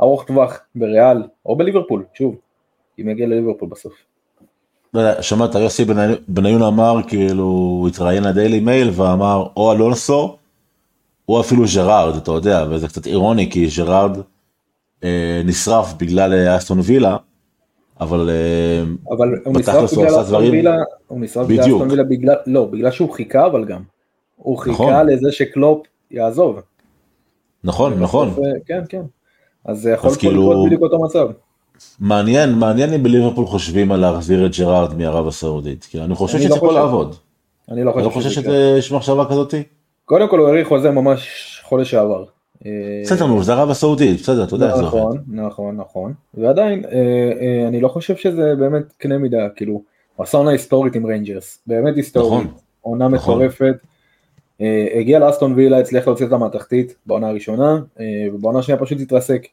ארוך 0.00 0.24
טווח 0.24 0.60
בריאל, 0.74 1.22
או 1.46 1.56
בליברפול, 1.56 2.04
שוב, 2.14 2.36
אם 3.00 3.08
יגיע 3.08 3.26
לליברפול 3.26 3.68
בסוף. 3.68 3.92
לא 4.94 5.22
שמעת, 5.22 5.54
יוסי 5.54 5.84
בניון 6.28 6.62
אמר, 6.62 6.96
כאילו, 7.08 7.42
הוא 7.44 7.88
התראיין 7.88 8.24
לדיילי 8.24 8.60
מייל 8.60 8.90
ואמר, 8.94 9.46
או 9.56 9.72
אלונסו, 9.72 10.36
או 11.28 11.40
אפילו 11.40 11.64
ג'רארד, 11.74 12.16
אתה 12.16 12.30
יודע, 12.30 12.64
וזה 12.70 12.88
קצת 12.88 13.06
אירוני, 13.06 13.50
כי 13.50 13.68
ג'רארד 13.76 14.18
אה, 15.04 15.42
נשרף 15.44 15.94
בגלל 15.98 16.56
אסטון 16.56 16.78
וילה, 16.82 17.16
אבל, 18.00 18.30
אה, 18.30 19.14
אבל 19.16 19.28
הוא 19.44 19.58
נשרף 19.58 19.92
בגלל 19.92 20.20
אסטון 20.20 20.42
וילה, 20.42 20.76
הוא 21.06 21.20
נשרף 21.20 21.46
בגלל 21.46 21.60
אסטון 21.60 21.90
וילה 21.90 22.04
בגלל, 22.04 22.36
לא, 22.46 22.64
בגלל 22.64 22.90
שהוא 22.90 23.12
חיכה 23.12 23.46
אבל 23.46 23.64
גם, 23.64 23.82
הוא 24.46 24.58
חיכה 24.58 24.82
נכון. 24.82 25.06
לזה 25.06 25.32
שקלופ 25.32 25.86
יעזוב. 26.10 26.60
נכון, 27.64 28.00
נכון. 28.00 28.28
אה, 28.28 28.52
כן, 28.66 28.80
כן, 28.88 29.02
אז 29.64 29.80
זה 29.80 29.90
יכול 29.90 30.10
כאילו, 30.18 30.50
לקרות 30.50 30.66
בדיוק 30.66 30.82
אותו 30.82 31.02
מצב. 31.02 31.28
מעניין, 32.00 32.52
מעניין 32.52 32.92
אם 32.92 33.02
בליברפול 33.02 33.46
חושבים 33.46 33.92
על 33.92 34.00
להחזיר 34.00 34.46
את 34.46 34.56
ג'רארד 34.58 34.94
מערב 34.94 35.28
הסעודית, 35.28 35.84
כי 35.84 36.00
אני 36.00 36.14
חושב 36.14 36.38
שזה 36.38 36.48
לא 36.48 36.54
יכול 36.54 36.74
לעבוד. 36.74 37.14
אני 37.70 37.84
לא 37.84 37.92
חושב, 37.92 38.08
חושב 38.08 38.30
שיש 38.30 38.92
מחשבה 38.92 39.24
כזאתי? 39.24 39.62
קודם 40.04 40.28
כל 40.28 40.38
הוא 40.38 40.48
האריך 40.48 40.68
חוזה 40.68 40.90
ממש 40.90 41.28
חודש 41.64 41.90
שעבר. 41.90 42.24
בסדר, 43.02 43.26
נו, 43.26 43.42
זה 43.42 43.52
ערב 43.52 43.70
הסעודית, 43.70 44.20
בסדר, 44.20 44.44
אתה 44.44 44.54
יודע 44.54 44.66
איך 44.66 44.76
זה 44.76 44.82
עובד. 44.82 44.96
נכון, 44.96 45.18
נכון, 45.28 45.76
נכון, 45.76 46.12
ועדיין, 46.34 46.84
אה, 46.84 46.90
אה, 47.40 47.68
אני 47.68 47.80
לא 47.80 47.88
חושב 47.88 48.16
שזה 48.16 48.54
באמת 48.58 48.92
קנה 48.98 49.18
מידה, 49.18 49.48
כאילו, 49.56 49.82
עשה 50.18 50.38
עונה 50.38 50.50
היסטורית 50.50 50.94
עם 50.94 51.06
ריינג'רס, 51.06 51.58
באמת 51.66 51.96
היסטורית, 51.96 52.44
נכון, 52.44 52.54
עונה 52.80 53.08
נכון. 53.08 53.34
מטורפת, 53.34 53.62
אה, 53.62 53.95
הגיע 54.94 55.18
לאסטון 55.18 55.52
וילה, 55.52 55.78
הצליח 55.78 56.06
להוציא 56.06 56.24
אותה 56.24 56.36
מהתחתית 56.36 56.96
בעונה 57.06 57.28
הראשונה, 57.28 57.80
ובעונה 58.32 58.58
השנייה 58.58 58.80
פשוט 58.80 59.00
התרסק. 59.00 59.46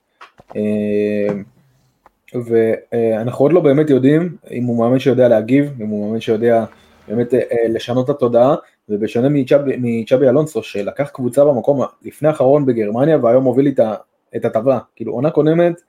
ואנחנו 2.34 3.46
עוד 3.46 3.54
לא 3.54 3.60
באמת 3.60 3.90
יודעים 3.90 4.36
אם 4.52 4.64
הוא 4.64 4.80
מאמן 4.80 5.00
שיודע 5.00 5.28
להגיב, 5.28 5.82
אם 5.82 5.88
הוא 5.88 6.08
מאמן 6.08 6.20
שיודע 6.20 6.66
באמת 7.08 7.34
לשנות 7.70 8.06
את 8.06 8.16
התודעה, 8.16 8.56
ובשונה 8.90 9.28
מצ'אבי 9.66 10.30
אלונסו 10.30 10.64
שלקח 10.64 11.10
קבוצה 11.14 11.46
במקום 11.46 11.82
לפני 12.04 12.28
האחרון 12.28 12.66
בגרמניה 12.66 13.18
והיום 13.22 13.44
מוביל 13.44 13.66
איתה 13.66 13.96
את 14.36 14.46
הטבלה, 14.46 14.80
כאילו 14.96 15.14
עונה 15.14 15.30
קודמת 15.30 15.82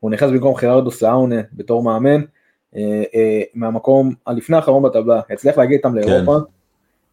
הוא 0.00 0.10
נכנס 0.10 0.30
במקום 0.30 0.54
חירדו 0.54 0.90
סאונה 0.90 1.40
בתור 1.52 1.82
מאמן 1.82 2.20
אה, 2.76 3.02
אה, 3.14 3.42
מהמקום 3.54 4.14
הלפני 4.26 4.56
האחרון 4.56 4.82
בטבלה, 4.82 5.20
הצליח 5.30 5.58
להגיע 5.58 5.76
איתם. 5.76 5.94
לאירופה, 5.94 6.38
כן. 6.38 6.57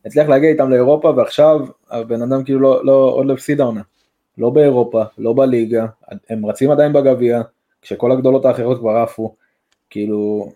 הצליח 0.06 0.30
להגיע 0.30 0.50
איתם 0.50 0.70
לאירופה 0.70 1.14
ועכשיו 1.18 1.60
הבן 1.92 2.22
אדם 2.22 2.44
כאילו 2.44 2.60
לא, 2.60 2.86
לא, 2.86 2.94
עוד 2.94 3.26
לא 3.26 3.34
הפסיד 3.34 3.62
העונה, 3.62 3.82
לא 4.38 4.50
באירופה, 4.50 5.04
לא 5.18 5.34
בליגה, 5.34 5.86
הם 6.30 6.46
רצים 6.46 6.72
עדיין 6.72 6.94
בגביע, 6.94 7.42
כשכל 7.82 8.12
הגדולות 8.12 8.46
האחרות 8.46 8.80
כבר 8.80 8.92
עפו, 8.92 9.36
כאילו 9.90 10.50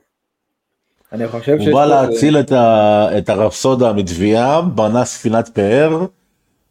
אני 1.12 1.28
חושב 1.28 1.58
הוא 1.60 1.74
בא 1.74 1.86
להציל 1.86 2.40
את, 2.40 2.52
ה... 2.52 3.08
את 3.18 3.30
הרפסודה 3.30 3.94
מתביעה, 3.94 4.62
בנה 4.62 5.06
ספינת 5.06 5.50
פאר, 5.50 6.06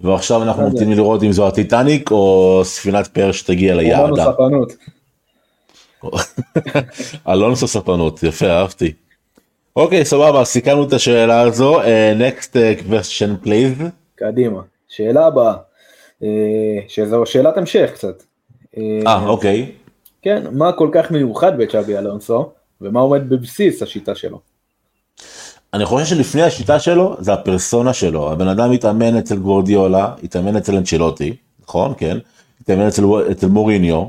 ועכשיו 0.00 0.42
אנחנו 0.42 0.70
ממתינים 0.70 0.96
לראות 0.96 1.22
אם 1.22 1.32
זו 1.32 1.48
הטיטניק 1.48 2.10
או 2.10 2.60
ספינת 2.64 3.06
פאר 3.06 3.32
שתגיע 3.32 3.74
ליעדה. 3.74 4.32
ספנות. 4.32 4.72
אלונסו 7.28 7.68
ספנות, 7.68 8.22
יפה, 8.22 8.46
אהבתי. 8.46 8.92
אוקיי, 9.78 10.04
סבבה, 10.04 10.44
סיכמנו 10.44 10.84
את 10.84 10.92
השאלה 10.92 11.40
הזו. 11.40 11.82
Uh, 11.82 11.84
next 12.18 12.52
uh, 12.52 12.90
question 12.90 13.46
please. 13.46 13.82
קדימה. 14.14 14.60
שאלה 14.88 15.26
הבאה, 15.26 15.54
uh, 16.22 16.24
שזו 16.88 17.26
שאלת 17.26 17.56
המשך 17.56 17.90
קצת. 17.94 18.22
אה, 18.78 19.26
אוקיי. 19.26 19.72
כן, 20.22 20.42
מה 20.52 20.72
כל 20.72 20.88
כך 20.92 21.10
מיוחד 21.10 21.58
בצ'אבי 21.58 21.98
אלונסו? 21.98 22.50
ומה 22.80 23.00
עומד 23.00 23.28
בבסיס 23.28 23.82
השיטה 23.82 24.14
שלו. 24.14 24.40
אני 25.74 25.84
חושב 25.84 26.06
שלפני 26.06 26.42
השיטה 26.42 26.78
שלו 26.78 27.16
זה 27.18 27.32
הפרסונה 27.32 27.92
שלו, 27.92 28.32
הבן 28.32 28.48
אדם 28.48 28.72
התאמן 28.72 29.16
אצל 29.16 29.36
גוורדיולה, 29.36 30.14
התאמן 30.22 30.56
אצל 30.56 30.76
אנצ'לוטי, 30.76 31.36
נכון? 31.62 31.92
כן? 31.98 32.18
התאמן 32.60 32.86
אצל, 32.86 33.04
אצל 33.30 33.46
מוריניו, 33.46 33.96
אה, 33.96 34.04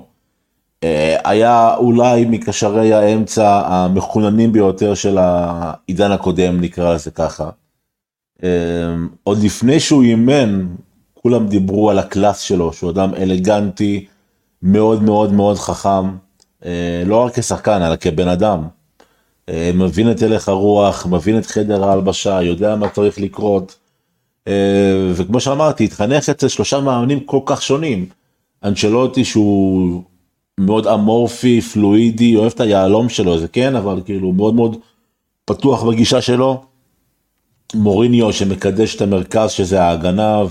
היה 1.23 1.75
אולי 1.75 2.25
מקשרי 2.25 2.93
האמצע 2.93 3.61
המחוננים 3.65 4.51
ביותר 4.51 4.93
של 4.93 5.17
העידן 5.17 6.11
הקודם, 6.11 6.61
נקרא 6.61 6.93
לזה 6.93 7.11
ככה. 7.11 7.49
אה, 8.43 8.49
עוד 9.23 9.43
לפני 9.43 9.79
שהוא 9.79 10.03
אימן, 10.03 10.67
כולם 11.13 11.47
דיברו 11.47 11.89
על 11.89 11.99
הקלאס 11.99 12.39
שלו, 12.39 12.73
שהוא 12.73 12.91
אדם 12.91 13.13
אלגנטי, 13.15 14.05
מאוד 14.63 15.03
מאוד 15.03 15.33
מאוד 15.33 15.57
חכם. 15.57 16.09
אה, 16.65 17.03
לא 17.05 17.25
רק 17.25 17.39
כשחקן, 17.39 17.81
אלא 17.81 17.95
כבן 17.95 18.27
אדם. 18.27 18.67
אה, 19.49 19.71
מבין 19.73 20.11
את 20.11 20.21
הלך 20.21 20.49
הרוח, 20.49 21.05
מבין 21.05 21.37
את 21.37 21.45
חדר 21.45 21.83
ההלבשה, 21.83 22.41
יודע 22.41 22.75
מה 22.75 22.89
צריך 22.89 23.19
לקרות. 23.19 23.75
אה, 24.47 25.11
וכמו 25.13 25.39
שאמרתי, 25.39 25.83
התחנך 25.83 26.29
אצל 26.29 26.47
שלושה 26.47 26.79
מאמנים 26.79 27.19
כל 27.19 27.39
כך 27.45 27.61
שונים. 27.61 28.05
אנצ'לוטי 28.63 29.25
שהוא 29.25 30.03
מאוד 30.59 30.87
אמורפי, 30.87 31.61
פלואידי, 31.61 32.35
אוהב 32.35 32.51
את 32.55 32.59
היהלום 32.59 33.09
שלו, 33.09 33.39
זה 33.39 33.47
כן, 33.47 33.75
אבל 33.75 34.01
כאילו 34.05 34.31
מאוד 34.31 34.53
מאוד 34.53 34.77
פתוח 35.45 35.83
בגישה 35.83 36.21
שלו. 36.21 36.63
מוריניו 37.75 38.33
שמקדש 38.33 38.95
את 38.95 39.01
המרכז 39.01 39.51
שזה 39.51 39.81
ההגנה 39.81 40.41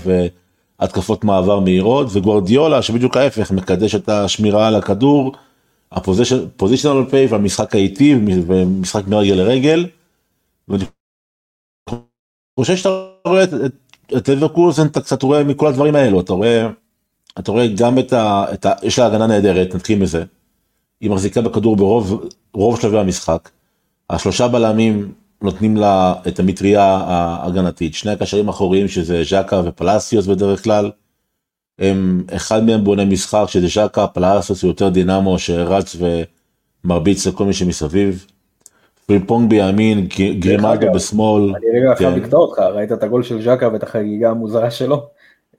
והתקפות 0.79 1.23
מעבר 1.23 1.59
מהירות, 1.59 2.07
וגוורדיולה 2.13 2.81
שבדיוק 2.81 3.17
ההפך, 3.17 3.51
מקדש 3.51 3.95
את 3.95 4.09
השמירה 4.09 4.67
על 4.67 4.75
הכדור. 4.75 5.31
הפוזיציונל 5.91 7.09
פיי 7.09 7.25
והמשחק 7.25 7.75
האיטי 7.75 8.15
ומשחק 8.47 9.07
מרגל 9.07 9.33
לרגל. 9.33 9.87
ואני 10.67 10.83
חושב 12.59 12.75
שאתה 12.75 12.89
רואה 13.27 13.43
את 14.17 14.29
לברקוזן 14.29 14.87
אתה 14.87 15.01
קצת 15.01 15.23
רואה 15.23 15.43
מכל 15.43 15.67
הדברים 15.67 15.95
האלו 15.95 16.19
אתה 16.19 16.33
רואה 16.33 16.67
אתה 17.39 17.51
רואה 17.51 17.67
גם 17.67 17.99
את 17.99 18.13
ה... 18.13 18.45
את 18.53 18.65
ה 18.65 18.71
יש 18.83 18.99
לה 18.99 19.05
הגנה 19.05 19.27
נהדרת 19.27 19.75
נתחיל 19.75 19.99
מזה. 19.99 20.23
היא 21.01 21.09
מחזיקה 21.11 21.41
בכדור 21.41 21.75
ברוב 21.75 22.27
רוב 22.53 22.81
שלבי 22.81 22.99
המשחק. 22.99 23.49
השלושה 24.09 24.47
בלמים 24.47 25.13
נותנים 25.41 25.77
לה 25.77 26.13
את 26.27 26.39
המטריה 26.39 26.83
ההגנתית 26.83 27.93
שני 27.93 28.11
הקשרים 28.11 28.47
האחוריים 28.47 28.87
שזה 28.87 29.23
ז'קה 29.23 29.61
ופלסיוס 29.65 30.25
בדרך 30.25 30.63
כלל. 30.63 30.91
הם, 31.79 32.23
אחד 32.35 32.63
מהם 32.63 32.83
בונה 32.83 33.05
משחק 33.05 33.45
שזה 33.47 33.67
ז'קה, 33.67 34.07
פלאסוס 34.07 34.63
הוא 34.63 34.69
יותר 34.69 34.89
דינמו 34.89 35.39
שרץ 35.39 35.95
ומרביץ 36.85 37.27
לכל 37.27 37.45
מי 37.45 37.53
שמסביב. 37.53 38.25
פרימפונג 39.05 39.49
בימין, 39.49 40.07
גרימלדו 40.39 40.87
בשמאל. 40.93 41.43
אני 41.43 41.79
רגע 41.79 41.95
חייב 41.95 42.13
כן. 42.13 42.19
לקטוע 42.19 42.39
אותך, 42.39 42.59
ראית 42.59 42.91
את 42.91 43.03
הגול 43.03 43.23
של 43.23 43.41
ז'קה 43.41 43.69
ואת 43.73 43.83
החגיגה 43.83 44.29
המוזרה 44.29 44.71
שלו? 44.71 45.07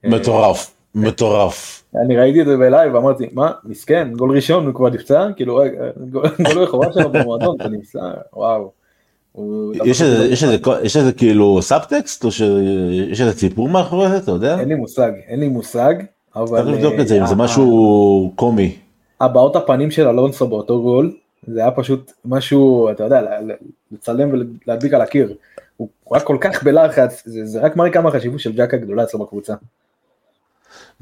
מטורף, 0.03 0.73
מטורף. 0.95 1.83
אני 2.05 2.17
ראיתי 2.17 2.41
את 2.41 2.45
זה 2.45 2.57
ב 2.57 2.65
live 2.65 2.95
ואמרתי, 2.95 3.29
מה, 3.33 3.51
מסכן, 3.63 4.11
גול 4.17 4.35
ראשון 4.35 4.65
הוא 4.65 4.73
כבר 4.73 4.89
נפצע? 4.89 5.27
כאילו, 5.35 5.61
גול 6.09 6.65
בכורה 6.65 6.93
שלו 6.93 7.11
במועדון, 7.11 7.55
אתה 7.59 7.69
נפצע, 7.69 8.11
וואו. 8.33 8.71
יש 10.83 10.95
איזה 10.97 11.11
כאילו 11.17 11.61
סאבטקסט 11.61 12.23
או 12.23 12.31
שיש 12.31 13.21
איזה 13.21 13.33
סיפור 13.33 13.69
מאחורי 13.69 14.09
זה 14.09 14.17
אתה 14.17 14.31
יודע? 14.31 14.59
אין 14.59 14.69
לי 14.69 14.75
מושג 14.75 15.11
אין 15.27 15.39
לי 15.39 15.47
מושג 15.47 15.93
אבל 16.35 16.61
צריך 16.61 16.67
לבדוק 16.67 16.93
את 16.99 17.07
זה 17.07 17.21
אם 17.21 17.25
זה 17.25 17.33
אה, 17.33 17.37
משהו 17.37 18.31
קומי. 18.35 18.75
הבעות 19.21 19.55
הפנים 19.55 19.91
של 19.91 20.07
אלונסו 20.07 20.47
באותו 20.47 20.81
גול 20.81 21.13
זה 21.47 21.59
היה 21.59 21.71
פשוט 21.71 22.11
משהו 22.25 22.91
אתה 22.91 23.03
יודע 23.03 23.21
לצלם 23.91 24.29
ולהדביק 24.31 24.93
על 24.93 25.01
הקיר. 25.01 25.33
הוא 25.77 25.89
היה 26.11 26.19
כל 26.19 26.37
כך 26.41 26.63
בלחץ 26.63 27.23
זה 27.25 27.61
רק 27.61 27.75
מראה 27.75 27.89
כמה 27.89 28.11
חשיבות 28.11 28.39
של 28.39 28.51
ג'קה 28.51 28.77
גדולה 28.77 29.03
אצלו 29.03 29.19
בקבוצה. 29.19 29.53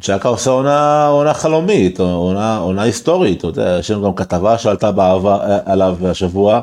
ג'קה 0.07 0.29
עושה 0.29 0.49
עונה, 0.51 1.07
עונה 1.07 1.33
חלומית, 1.33 1.99
עונה, 1.99 2.57
עונה 2.57 2.81
היסטורית, 2.81 3.37
אתה 3.39 3.47
יודע, 3.47 3.77
יש 3.79 3.91
לנו 3.91 4.03
גם 4.03 4.13
כתבה 4.13 4.57
שעלתה 4.57 4.91
בעבר, 4.91 5.39
עליו 5.65 5.97
השבוע. 6.07 6.61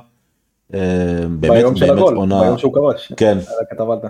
אה, 0.75 0.81
באמת, 1.31 1.53
ביום 1.59 1.77
של 1.77 1.87
באמת 1.87 1.99
הגול, 1.99 2.17
עונה, 2.17 2.41
ביום 2.41 2.59
שהוא 2.59 2.73
כבש. 2.75 3.13
כן. 3.17 3.39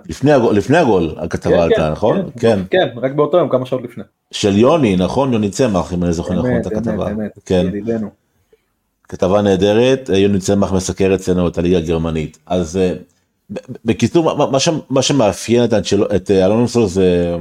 לפני 0.09 0.33
הגול, 0.33 0.57
לפני 0.57 0.77
הגול 0.79 1.15
הכתבה 1.19 1.63
עלתה, 1.65 1.91
נכון? 1.91 2.31
כן, 2.41 2.61
כן, 2.71 2.89
רק 3.03 3.13
באותו 3.13 3.37
יום, 3.37 3.49
כמה 3.49 3.67
שעות 3.67 3.83
לפני. 3.83 4.05
של 4.31 4.59
יוני, 4.59 4.97
נכון? 4.97 5.33
יוני 5.33 5.51
צמח, 5.51 5.93
אם 5.93 6.05
אני 6.05 6.13
זוכר 6.13 6.35
נכון 6.35 6.57
את 6.61 6.67
אמת, 6.67 6.77
הכתבה. 6.77 7.11
אמת, 7.11 7.39
כן, 7.47 7.67
ידידנו. 7.69 8.09
כתבה 9.09 9.43
נהדרת, 9.43 10.11
אה, 10.13 10.19
יוני 10.19 10.39
צמח 10.39 10.73
מסקר 10.73 11.15
אצלנו 11.15 11.49
את 11.49 11.59
הליגה 11.59 11.79
הגרמנית. 11.79 12.39
אז 12.47 12.77
אה, 12.77 12.93
בקיצור, 13.85 14.37
מה- 14.37 14.51
מה 14.51 14.59
מה 14.91 15.03
שמאפיין 15.03 15.65
את 16.17 16.31
אה, 16.31 16.45
אלונסו 16.47 16.87
זה 16.87 17.37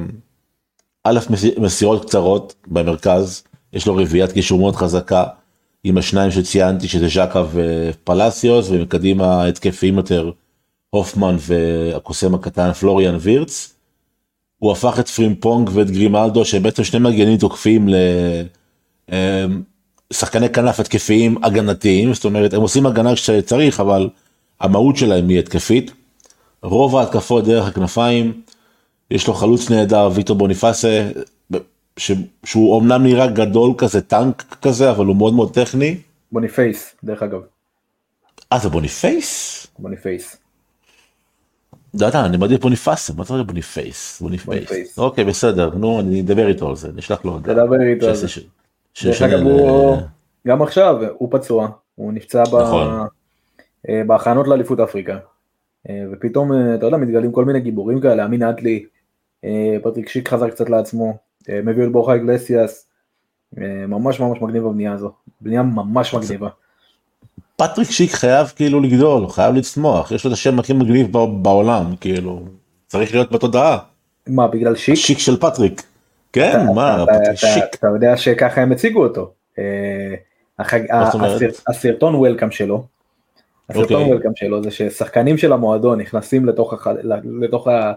א', 1.07 1.19
מס- 1.29 1.57
מסירות 1.57 2.05
קצרות 2.05 2.55
במרכז, 2.67 3.43
יש 3.73 3.87
לו 3.87 3.95
רביעיית 3.95 4.31
קישור 4.31 4.59
מאוד 4.59 4.75
חזקה, 4.75 5.23
עם 5.83 5.97
השניים 5.97 6.31
שציינתי 6.31 6.87
שזה 6.87 7.07
ז'קה 7.07 7.43
ופלסיוס, 7.51 8.67
ומקדימה 8.69 9.45
התקפיים 9.45 9.97
יותר, 9.97 10.31
הופמן 10.89 11.35
והקוסם 11.39 12.35
הקטן 12.35 12.73
פלוריאן 12.73 13.17
וירץ. 13.19 13.73
הוא 14.57 14.71
הפך 14.71 14.99
את 14.99 15.07
פרימפונג 15.07 15.69
ואת 15.73 15.91
גרימלדו 15.91 16.45
שהם 16.45 16.63
בעצם 16.63 16.83
שני 16.83 16.99
מגנים 16.99 17.37
תוקפים 17.37 17.89
לשחקני 20.11 20.49
כנף 20.49 20.79
התקפיים 20.79 21.43
הגנתיים, 21.43 22.13
זאת 22.13 22.25
אומרת 22.25 22.53
הם 22.53 22.61
עושים 22.61 22.85
הגנה 22.85 23.15
כשצריך 23.15 23.79
אבל 23.79 24.09
המהות 24.59 24.97
שלהם 24.97 25.29
היא 25.29 25.39
התקפית. 25.39 25.91
רוב 26.63 26.95
ההתקפות 26.97 27.45
דרך 27.45 27.67
הכנפיים, 27.67 28.41
יש 29.11 29.27
לו 29.27 29.33
חלוץ 29.33 29.69
נהדר 29.69 30.09
ויקטור 30.15 30.35
בוניפסה, 30.35 31.09
ש... 31.97 32.11
שהוא 32.43 32.75
אומנם 32.75 33.03
נראה 33.03 33.27
גדול 33.27 33.73
כזה 33.77 34.01
טנק 34.01 34.57
כזה 34.61 34.91
אבל 34.91 35.05
הוא 35.05 35.15
מאוד 35.15 35.33
מאוד 35.33 35.53
טכני. 35.53 35.97
בוניפייס, 36.31 36.95
דרך 37.03 37.23
אגב. 37.23 37.41
אה 38.53 38.59
זה 38.59 38.69
בוניפייס? 38.69 39.67
בוניפייס. 39.79 40.37
לא 41.99 42.05
יודע, 42.05 42.25
אני 42.25 42.37
מעדיף 42.37 42.61
בוניפסה, 42.61 43.13
מה 43.17 43.23
זה 43.23 43.43
בוניפייס? 43.43 44.21
בוניפייס. 44.21 44.45
בוניפייס. 44.45 44.99
אוקיי 44.99 45.23
בסדר, 45.23 45.69
נו 45.75 45.99
אני 45.99 46.21
אדבר 46.21 46.47
איתו 46.47 46.69
על 46.69 46.75
זה, 46.75 46.89
נשלח 46.95 47.25
לו 47.25 47.31
הודעה. 47.31 47.55
תדבר 47.55 47.81
איתו 47.81 48.07
על 48.07 48.15
זה. 48.15 48.27
דרך 49.03 49.21
אגב, 49.21 49.39
הוא, 49.39 49.97
גם 50.47 50.61
עכשיו, 50.61 50.95
הוא 51.17 51.29
פצוע, 51.31 51.67
הוא 51.95 52.13
נפצע. 52.13 52.43
נכון. 52.43 53.07
אה, 53.89 54.01
בהכנות 54.07 54.47
לאליפות 54.47 54.79
אפריקה. 54.79 55.17
אה, 55.89 56.03
ופתאום, 56.11 56.53
אה, 56.53 56.75
אתה 56.75 56.85
יודע, 56.85 56.97
מתגלים 56.97 57.31
כל 57.31 57.45
מיני 57.45 57.59
גיבורים 57.59 58.01
כאלה, 58.01 58.25
אמין 58.25 58.43
אדלי, 58.43 58.85
אה, 58.85 58.94
פטריק 59.83 60.09
שיק 60.09 60.29
חזר 60.29 60.49
קצת 60.49 60.69
לעצמו, 60.69 61.17
אה, 61.49 61.59
מביא 61.63 61.83
את 61.83 61.91
בורחה 61.91 62.15
אגלסיאס, 62.15 62.87
אה, 63.57 63.63
ממש 63.87 64.19
ממש 64.19 64.41
מגניב 64.41 64.63
בבנייה 64.63 64.93
הזו, 64.93 65.11
בנייה 65.41 65.61
ממש 65.63 66.13
מגניבה. 66.13 66.49
פטריק 67.55 67.89
שיק 67.91 68.11
חייב 68.11 68.47
כאילו 68.55 68.79
לגדול, 68.81 69.21
הוא 69.21 69.29
חייב 69.29 69.55
לצמוח, 69.55 70.11
יש 70.11 70.23
לו 70.25 70.29
את 70.31 70.33
השם 70.33 70.59
הכי 70.59 70.73
מגניב 70.73 71.07
בעולם, 71.41 71.95
כאילו, 72.01 72.41
צריך 72.87 73.13
להיות 73.13 73.31
בתודעה, 73.31 73.77
מה, 74.27 74.47
בגלל 74.47 74.75
שיק? 74.75 74.95
שיק 74.95 75.17
של 75.19 75.37
פטריק. 75.39 75.83
כן, 76.33 76.65
מה, 76.75 77.03
אתה- 77.03 77.11
פטריק 77.13 77.27
אתה- 77.27 77.35
שיק. 77.35 77.63
אתה 77.75 77.87
יודע 77.87 78.17
שככה 78.17 78.61
הם 78.61 78.71
הציגו 78.71 79.03
אותו. 79.03 79.31
אה, 79.59 79.63
החג- 80.59 80.85
הסרטון 81.67 82.15
welcome 82.15 82.51
שלו, 82.51 82.83
הסרטון 83.69 83.83
אוקיי. 83.97 84.11
welcome 84.13 84.31
שלו 84.35 84.63
זה 84.63 84.71
ששחקנים 84.71 85.37
של 85.37 85.53
המועדון 85.53 86.01
נכנסים 86.01 86.45
לתוך 86.45 86.73
אחד- 86.73 86.95
לתוך 87.41 87.67
ה- 87.67 87.71
אה, 87.71 87.93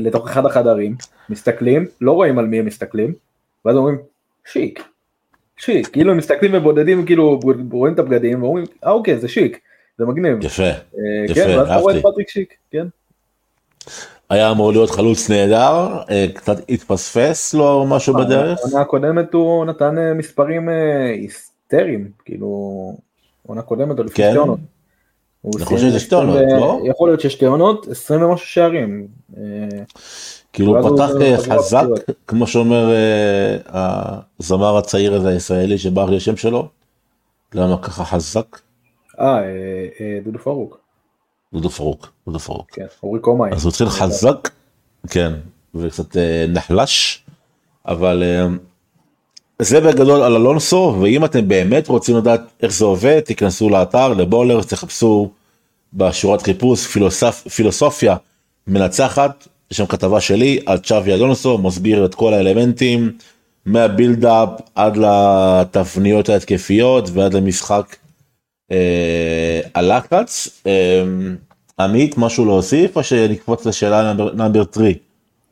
לתוך 0.00 0.28
אחד 0.28 0.46
החדרים, 0.46 0.96
מסתכלים, 1.28 1.86
לא 2.00 2.12
רואים 2.12 2.38
על 2.38 2.46
מי 2.46 2.58
הם 2.58 2.66
מסתכלים, 2.66 3.12
ואז 3.64 3.76
אומרים 3.76 3.98
שיק, 4.52 4.84
שיק, 5.56 5.86
כאילו 5.86 6.10
הם 6.12 6.18
מסתכלים 6.18 6.54
ובודדים, 6.54 7.06
כאילו 7.06 7.40
רואים 7.72 7.94
את 7.94 7.98
הבגדים 7.98 8.42
ואומרים, 8.42 8.64
אה 8.84 8.90
אוקיי 8.90 9.18
זה 9.18 9.28
שיק, 9.28 9.60
זה 9.98 10.04
מגניב, 10.04 10.44
יפה, 10.44 10.62
אה, 10.62 10.72
יפה, 11.24 11.34
כן, 11.34 11.58
ואז 11.58 11.66
אתה 11.66 11.76
רואה 11.76 11.98
את 11.98 12.04
אהבתי. 12.04 12.12
פטריק 12.12 12.28
שיק, 12.28 12.54
כן, 12.70 12.86
היה 14.30 14.50
אמור 14.50 14.72
להיות 14.72 14.90
חלוץ 14.90 15.30
נהדר, 15.30 15.98
אה, 16.10 16.26
קצת 16.34 16.56
התפספס 16.68 17.54
לו 17.54 17.86
משהו 17.88 18.14
בדרך, 18.14 18.58
העונה 18.58 18.80
הקודמת 18.80 19.34
הוא 19.34 19.64
נתן 19.64 19.98
אה, 19.98 20.14
מספרים 20.14 20.68
אה, 20.68 21.10
היסטריים, 21.10 22.10
כאילו, 22.24 22.48
עונה 23.46 23.62
קודמת 23.62 23.98
או 23.98 24.04
לפני 24.04 24.24
כן? 24.24 24.30
שתי 24.30 24.38
עונות. 24.38 24.58
הוא 25.46 25.52
אני 25.56 25.64
סיים 25.64 25.78
חושב 25.78 25.90
שזה 25.90 26.00
שתי 26.00 26.14
עונות, 26.14 26.36
20 26.36 26.48
ו- 26.48 26.60
לא? 26.60 26.80
יכול 26.84 27.08
להיות 27.08 27.20
ששתי 27.20 27.44
עונות, 27.44 27.86
20 27.90 28.22
ומשהו 28.22 28.46
שערים. 28.46 29.06
כאילו 30.52 30.94
פתח 30.94 31.10
אה, 31.20 31.36
חזק. 31.38 31.84
כמו 32.26 32.46
שאומר 32.46 32.90
אה, 32.94 34.18
הזמר 34.40 34.76
הצעיר 34.76 35.14
הזה 35.14 35.28
הישראלי 35.28 35.78
שברח 35.78 36.08
לי 36.08 36.16
השם 36.16 36.36
שלו, 36.36 36.68
למה 37.54 37.78
ככה 37.82 38.04
חזק? 38.04 38.60
אה, 39.20 39.38
אה, 40.00 40.18
דודו 40.24 40.38
פרוק, 40.38 40.80
דודו 41.52 41.70
פארוק, 41.70 42.12
דודו 42.26 42.38
פארוק. 42.38 42.70
כן, 42.70 42.86
אורי 43.02 43.20
קומאי. 43.20 43.50
אז 43.52 43.64
הוא 43.64 43.70
התחיל 43.70 43.88
חזק, 43.88 44.48
כן, 45.10 45.32
וקצת 45.74 46.16
נחלש, 46.48 47.24
אבל 47.86 48.22
זה 49.58 49.80
בגדול 49.80 50.22
על 50.22 50.36
אלונסו, 50.36 50.96
ואם 51.00 51.24
אתם 51.24 51.48
באמת 51.48 51.88
רוצים 51.88 52.16
לדעת 52.16 52.40
איך 52.62 52.72
זה 52.72 52.84
עובד, 52.84 53.20
תיכנסו 53.20 53.70
לאתר, 53.70 54.08
לבולר, 54.08 54.62
תחפשו 54.62 55.30
בשורת 55.94 56.42
חיפוש 56.42 56.86
פילוסופ, 56.86 57.48
פילוסופיה 57.48 58.16
מנצחת, 58.66 59.48
יש 59.70 59.76
שם 59.76 59.86
כתבה 59.86 60.20
שלי 60.20 60.60
על 60.66 60.78
צ'אבי 60.78 61.14
אלונסו, 61.14 61.58
מסביר 61.58 62.04
את 62.04 62.14
כל 62.14 62.34
האלמנטים, 62.34 63.12
מהבילדאפ 63.66 64.48
עד 64.74 64.96
לתבניות 64.96 66.28
ההתקפיות 66.28 67.10
ועד 67.12 67.34
למשחק 67.34 67.96
אה, 68.72 69.60
הלחץ. 69.74 70.62
אה, 70.66 71.02
עמית, 71.80 72.18
משהו 72.18 72.44
להוסיף 72.44 72.96
או 72.96 73.02
שנקפוץ 73.02 73.66
לשאלה 73.66 74.12
נאמבר 74.34 74.62
3? 74.74 74.94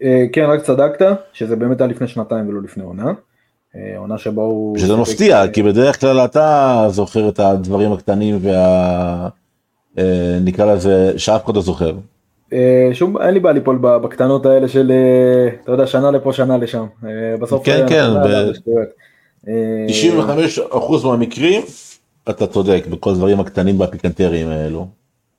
אה, 0.03 0.25
כן, 0.33 0.45
רק 0.45 0.63
צדקת, 0.63 1.07
שזה 1.33 1.57
באמת 1.57 1.81
היה 1.81 1.89
לפני 1.89 2.09
שנתיים 2.09 2.49
ולא 2.49 2.63
לפני 2.63 2.83
עונה. 2.83 3.13
אה, 3.77 3.99
עונה 3.99 4.19
שבה 4.19 4.43
הוא... 4.43 4.79
שזה 4.79 4.97
מפתיע, 4.97 5.49
כי 5.49 5.63
בדרך 5.63 6.01
כלל 6.01 6.25
אתה 6.25 6.87
זוכר 6.91 7.29
את 7.29 7.41
הדברים 7.41 7.93
הקטנים 7.93 8.39
וה... 8.43 9.29
אה, 9.99 10.39
נקרא 10.45 10.75
לזה 10.75 11.19
שאף 11.19 11.45
אחד 11.45 11.57
לא 11.57 11.63
זוכר. 11.63 11.93
אה, 12.53 12.91
שום, 12.93 13.23
אין 13.23 13.35
לי 13.35 13.41
בעיה 13.41 13.53
ליפול 13.53 13.79
בקטנות 13.83 14.47
האלה 14.47 14.69
של, 14.69 14.93
אה, 14.93 15.55
אתה 15.63 15.73
יודע, 15.73 15.87
שנה 15.87 16.11
לפה, 16.11 16.33
שנה 16.33 16.57
לשם. 16.57 16.87
בסוף... 17.41 17.65
כן, 17.67 17.87
כן, 17.89 18.07
ב- 18.25 18.47
זה 18.47 18.55
שטויות. 18.55 18.89
אה, 19.49 19.87
95% 20.73 21.05
מהמקרים 21.07 21.63
אתה 22.31 22.47
צודק 22.47 22.85
בכל 22.91 23.11
הדברים 23.11 23.41
הקטנים 23.41 23.81
והפיקנטריים 23.81 24.49
האלו. 24.49 24.87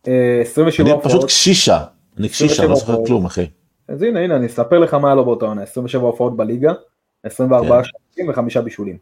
אה, 0.07 0.39
27 0.41 0.91
אני 0.91 1.01
פשוט. 1.01 1.23
קשישה, 1.25 1.83
אני 2.17 2.29
קשישה, 2.29 2.61
אני 2.63 2.69
לא 2.69 2.75
27 2.75 2.95
זוכר. 2.95 3.05
כלום 3.07 3.25
אחי. 3.25 3.45
אז 3.87 4.01
הנה, 4.01 4.19
הנה, 4.19 4.35
אני 4.35 4.45
אספר 4.45 4.79
לך 4.79 4.93
מה 4.93 5.07
היה 5.07 5.15
לו 5.15 5.25
באותה 5.25 5.45
עונה. 5.45 5.61
27 5.63 6.03
הופעות 6.03 6.37
בליגה, 6.37 6.73
24 7.23 7.81
כן. 7.81 7.89
שערים 8.15 8.29
וחמישה 8.29 8.61
בישולים. 8.61 8.97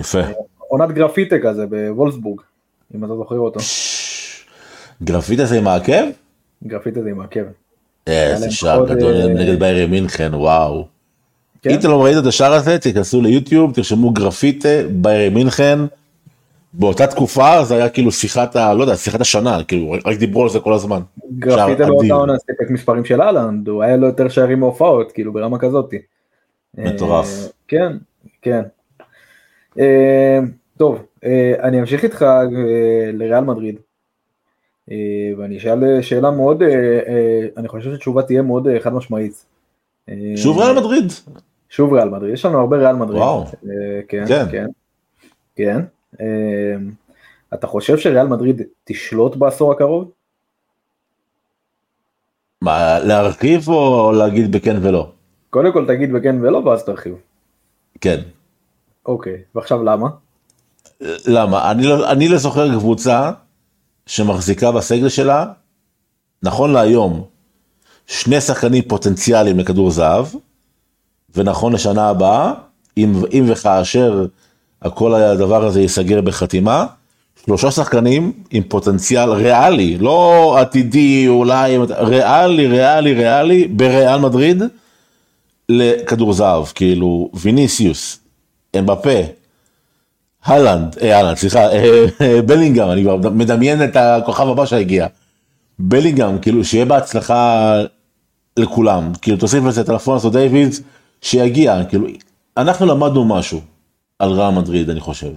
יפה. 0.00 0.18
עונת 0.58 0.92
גרפיטה 0.92 1.36
כזה 1.42 1.66
בוולסבורג, 1.66 2.40
אם 2.94 3.04
אתה 3.04 3.16
זוכר 3.16 3.38
אותו. 3.38 3.60
גרפיטה 5.02 5.40
זה 5.40 5.58
עם 5.58 5.68
העקב? 5.68 6.04
גרפיטה 6.66 7.02
זה 7.02 7.10
עם 7.10 7.20
העקב. 7.20 7.40
איזה 8.06 8.50
שער 8.50 8.86
גדול 8.86 9.28
נגד 9.28 9.58
ביירי 9.58 9.86
מינכן, 9.86 10.34
וואו. 10.34 10.86
כן? 11.62 11.70
אם 11.70 11.78
אתם 11.78 11.88
לא 11.88 12.04
ראיתם 12.04 12.18
את 12.18 12.26
השער 12.26 12.52
הזה, 12.52 12.78
תיכנסו 12.78 13.22
ליוטיוב, 13.22 13.74
תרשמו 13.74 14.10
גרפיטה, 14.10 14.68
ביירי 14.90 15.28
מינכן. 15.28 15.78
באותה 16.72 17.06
תקופה 17.06 17.64
זה 17.64 17.74
היה 17.74 17.88
כאילו 17.88 18.12
שיחת 18.12 18.56
ה... 18.56 18.74
לא 18.74 18.82
יודע, 18.82 18.96
שיחת 18.96 19.20
השנה, 19.20 19.64
כאילו 19.64 19.94
רק 20.04 20.16
דיברו 20.16 20.42
על 20.42 20.48
זה 20.48 20.60
כל 20.60 20.72
הזמן. 20.72 21.00
גרפיטה 21.38 21.86
באותה. 21.86 22.14
עונה 22.14 22.38
סיפק 22.38 22.70
מספרים 22.70 23.04
של 23.04 23.22
אהלנד, 23.22 23.68
הוא 23.68 23.82
היה 23.82 23.96
לו 23.96 24.06
יותר 24.06 24.28
שערים 24.28 24.60
מהופעות, 24.60 25.12
כאילו 25.12 25.32
ברמה 25.32 25.58
כזאת. 25.58 25.94
מטורף. 26.78 27.26
אה, 27.42 27.48
כן, 27.68 27.96
כן. 28.42 28.62
אה, 29.78 30.38
טוב, 30.76 31.02
אה, 31.24 31.54
אני 31.62 31.80
אמשיך 31.80 32.04
איתך 32.04 32.24
לריאל 33.12 33.44
מדריד. 33.44 33.76
אה, 34.90 34.96
ואני 35.38 35.56
אשאל 35.56 36.02
שאלה 36.02 36.30
מאוד, 36.30 36.62
אה, 36.62 36.68
אה, 37.08 37.46
אני 37.56 37.68
חושב 37.68 37.90
שהתשובה 37.92 38.22
תהיה 38.22 38.42
מאוד 38.42 38.68
אה, 38.68 38.80
חד 38.80 38.92
משמעית. 38.92 39.44
אה, 40.08 40.14
שוב 40.36 40.58
ריאל 40.58 40.78
מדריד. 40.78 41.12
שוב 41.68 41.92
ריאל 41.92 42.08
מדריד, 42.08 42.34
יש 42.34 42.44
לנו 42.44 42.58
הרבה 42.60 42.76
ריאל 42.76 42.96
מדריד. 42.96 43.18
וואו. 43.18 43.44
אה, 43.44 44.00
כן, 44.08 44.24
כן. 44.28 44.46
כן, 44.50 44.66
כן. 45.56 45.80
אה, 46.20 46.76
אתה 47.54 47.66
חושב 47.66 47.98
שריאל 47.98 48.26
מדריד 48.26 48.62
תשלוט 48.84 49.36
בעשור 49.36 49.72
הקרוב? 49.72 50.10
מה, 52.62 52.98
להרחיב 52.98 53.68
או 53.68 54.12
להגיד 54.12 54.52
בכן 54.52 54.76
ולא? 54.82 55.10
קודם 55.50 55.72
כל 55.72 55.86
תגיד 55.86 56.12
בכן 56.12 56.36
ולא 56.42 56.58
ואז 56.58 56.84
תרחיב. 56.84 57.14
כן. 58.00 58.20
אוקיי, 59.06 59.42
ועכשיו 59.54 59.82
למה? 59.82 60.08
למה? 61.26 61.70
אני 61.70 61.86
לא, 61.86 62.12
אני 62.12 62.28
לא 62.28 62.36
זוכר 62.36 62.68
קבוצה 62.78 63.30
שמחזיקה 64.06 64.72
בסגל 64.72 65.08
שלה, 65.08 65.46
נכון 66.42 66.72
להיום, 66.72 67.24
שני 68.06 68.40
שחקנים 68.40 68.82
פוטנציאליים 68.82 69.58
לכדור 69.58 69.90
זהב, 69.90 70.26
ונכון 71.34 71.72
לשנה 71.72 72.08
הבאה, 72.08 72.52
אם, 72.96 73.22
אם 73.32 73.44
וכאשר 73.48 74.26
הכל 74.82 75.14
הדבר 75.14 75.64
הזה 75.64 75.80
ייסגר 75.80 76.20
בחתימה, 76.20 76.86
שלושה 77.46 77.70
שחקנים 77.70 78.32
עם 78.50 78.62
פוטנציאל 78.62 79.30
ריאלי, 79.30 79.98
לא 79.98 80.56
עתידי 80.58 81.28
אולי, 81.28 81.78
ריאלי, 81.98 82.66
ריאלי, 82.66 83.14
ריאלי, 83.14 83.68
בריאל 83.68 84.20
מדריד, 84.20 84.62
לכדור 85.68 86.32
זהב, 86.32 86.64
כאילו 86.74 87.30
ויניסיוס, 87.34 88.18
אמבפה, 88.78 89.18
הלנד, 90.44 90.96
אה, 91.02 91.18
הלנד, 91.18 91.36
סליחה, 91.36 91.72
אה, 91.72 92.06
אה, 92.20 92.42
בלינגהם, 92.42 92.90
אני 92.90 93.02
כבר 93.02 93.16
מדמיין 93.16 93.84
את 93.84 93.96
הכוכב 93.96 94.48
הבא 94.48 94.66
שהגיע. 94.66 95.06
בלינגהם, 95.78 96.38
כאילו 96.38 96.64
שיהיה 96.64 96.84
בהצלחה 96.84 97.74
לכולם, 98.56 99.12
כאילו 99.22 99.36
תוסיף 99.36 99.64
לזה 99.64 99.80
את 99.80 99.90
אלפונסו 99.90 100.30
דיווידס, 100.30 100.80
שיגיע, 101.20 101.84
כאילו, 101.88 102.06
אנחנו 102.56 102.86
למדנו 102.86 103.24
משהו 103.24 103.60
על 104.18 104.30
רע 104.30 104.50
מדריד, 104.50 104.90
אני 104.90 105.00
חושב. 105.00 105.30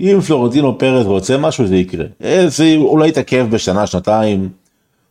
אם 0.00 0.20
פלורנטינו 0.26 0.78
פרס 0.78 1.06
רוצה 1.06 1.38
משהו, 1.38 1.66
זה 1.66 1.76
יקרה. 1.76 2.04
זה 2.46 2.74
אולי 2.76 3.08
יתעכב 3.08 3.46
בשנה, 3.50 3.86
שנתיים, 3.86 4.48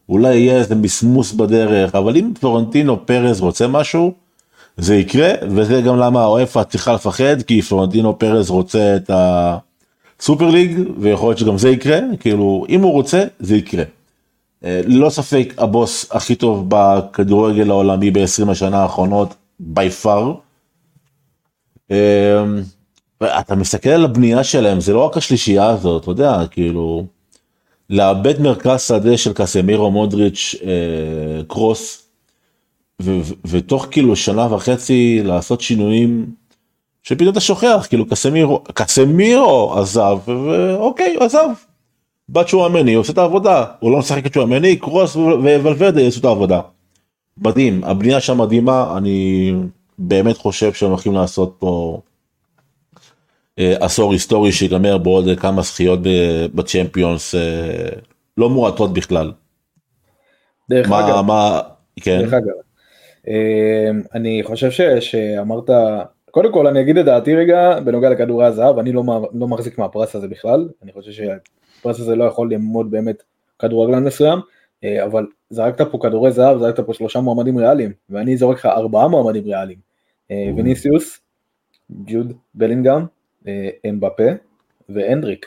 אולי 0.09 0.35
יהיה 0.35 0.57
איזה 0.57 0.75
מסמוס 0.75 1.31
בדרך, 1.31 1.95
אבל 1.95 2.17
אם 2.17 2.31
פלורנטינו 2.39 3.05
פרס 3.05 3.39
רוצה 3.39 3.67
משהו, 3.67 4.13
זה 4.79 4.95
יקרה, 4.95 5.29
וזה 5.49 5.81
גם 5.81 5.97
למה 5.97 6.21
האופה 6.21 6.63
צריכה 6.63 6.93
לפחד, 6.93 7.41
כי 7.41 7.61
פלורנטינו 7.61 8.19
פרס 8.19 8.49
רוצה 8.49 8.95
את 8.95 9.11
הסופר 9.13 10.49
ליג, 10.49 10.79
ויכול 10.97 11.29
להיות 11.29 11.37
שגם 11.37 11.57
זה 11.57 11.69
יקרה, 11.69 11.99
כאילו, 12.19 12.65
אם 12.69 12.81
הוא 12.81 12.91
רוצה, 12.91 13.23
זה 13.39 13.55
יקרה. 13.55 13.83
אה, 14.63 14.81
ללא 14.85 15.09
ספק 15.09 15.53
הבוס 15.57 16.05
הכי 16.11 16.35
טוב 16.35 16.65
בכדורגל 16.67 17.69
העולמי 17.69 18.11
ב-20 18.11 18.51
השנה 18.51 18.81
האחרונות, 18.81 19.35
by 19.75 20.03
far. 20.03 20.25
אה, 21.91 22.43
אתה 23.23 23.55
מסתכל 23.55 23.89
על 23.89 24.05
הבנייה 24.05 24.43
שלהם, 24.43 24.79
זה 24.79 24.93
לא 24.93 25.05
רק 25.05 25.17
השלישייה 25.17 25.67
הזאת, 25.67 26.03
אתה 26.03 26.11
יודע, 26.11 26.41
כאילו, 26.51 27.05
לאבד 27.89 28.41
מרכז 28.41 28.81
שדה 28.81 29.17
של 29.17 29.33
קסמירו, 29.33 29.91
מודריץ', 29.91 30.55
אה, 30.63 31.43
קרוס, 31.47 32.08
ותוך 33.45 33.87
כאילו 33.91 34.15
שנה 34.15 34.53
וחצי 34.53 35.21
לעשות 35.23 35.61
שינויים 35.61 36.25
שפתאום 37.03 37.29
אתה 37.29 37.39
שוכח, 37.39 37.85
כאילו 37.89 38.05
קסמירו, 38.07 38.63
קסמירו 38.73 39.73
עזב, 39.77 40.17
ואוקיי, 40.27 41.17
עזב. 41.19 41.49
בת 42.29 42.47
שואמני 42.47 42.93
עושה 42.93 43.13
את 43.13 43.17
העבודה, 43.17 43.65
הוא 43.79 43.91
לא 43.91 43.97
משחק 43.97 44.25
את 44.25 44.33
שואמני, 44.33 44.75
קרוס 44.75 45.15
וולברדה 45.15 46.01
יעשו 46.01 46.19
את 46.19 46.25
העבודה. 46.25 46.61
מדהים, 47.37 47.83
הבנייה 47.83 48.19
שם 48.19 48.37
מדהימה, 48.37 48.97
אני 48.97 49.51
באמת 49.99 50.37
חושב 50.37 50.73
שהם 50.73 50.89
הולכים 50.89 51.13
לעשות 51.13 51.55
פה 51.59 52.01
אה, 53.59 53.75
עשור 53.79 54.13
היסטורי 54.13 54.51
שיגמר 54.51 54.97
בעוד 54.97 55.25
כמה 55.39 55.61
זכיות 55.61 55.99
בצ'מפיונס 56.55 57.35
אה, 57.35 57.89
לא 58.37 58.49
מועטות 58.49 58.93
בכלל. 58.93 59.31
דרך 60.69 60.89
מה, 60.89 61.07
אגב, 61.07 61.21
מה, 61.21 61.61
כן, 62.01 62.19
דרך 62.21 62.33
אגב, 62.33 62.47
אה, 62.47 62.68
אני 64.13 64.41
חושב 64.43 64.71
ש, 64.71 64.81
שאמרת, 64.81 65.69
קודם 66.31 66.53
כל 66.53 66.67
אני 66.67 66.81
אגיד 66.81 66.97
את 66.97 67.05
דעתי 67.05 67.35
רגע 67.35 67.79
בנוגע 67.79 68.09
לכדורי 68.09 68.45
הזהב, 68.45 68.79
אני 68.79 68.91
לא, 68.91 69.03
לא 69.33 69.47
מחזיק 69.47 69.77
מהפרס 69.77 70.15
הזה 70.15 70.27
בכלל, 70.27 70.69
אני 70.83 70.91
חושב 70.91 71.11
שהפרס 71.11 71.99
הזה 71.99 72.15
לא 72.15 72.23
יכול 72.23 72.51
ללמד 72.51 72.91
באמת 72.91 73.23
כדורגלן 73.59 74.03
מסוים, 74.03 74.39
אה, 74.83 75.05
אבל 75.05 75.25
זרקת 75.49 75.91
פה 75.91 75.97
כדורי 76.01 76.31
זהב, 76.31 76.59
זרקת 76.59 76.79
פה 76.79 76.93
שלושה 76.93 77.19
מועמדים 77.19 77.57
ריאליים, 77.57 77.93
ואני 78.09 78.37
זורק 78.37 78.57
לך 78.57 78.65
ארבעה 78.65 79.07
מועמדים 79.07 79.43
ריאליים, 79.43 79.79
אה, 80.31 80.51
ויניסיוס, 80.55 81.19
ג'וד 81.91 82.33
בלינגהם, 82.53 83.05
אה, 83.47 83.69
אמבפה 83.89 84.23
והנדריק. 84.89 85.45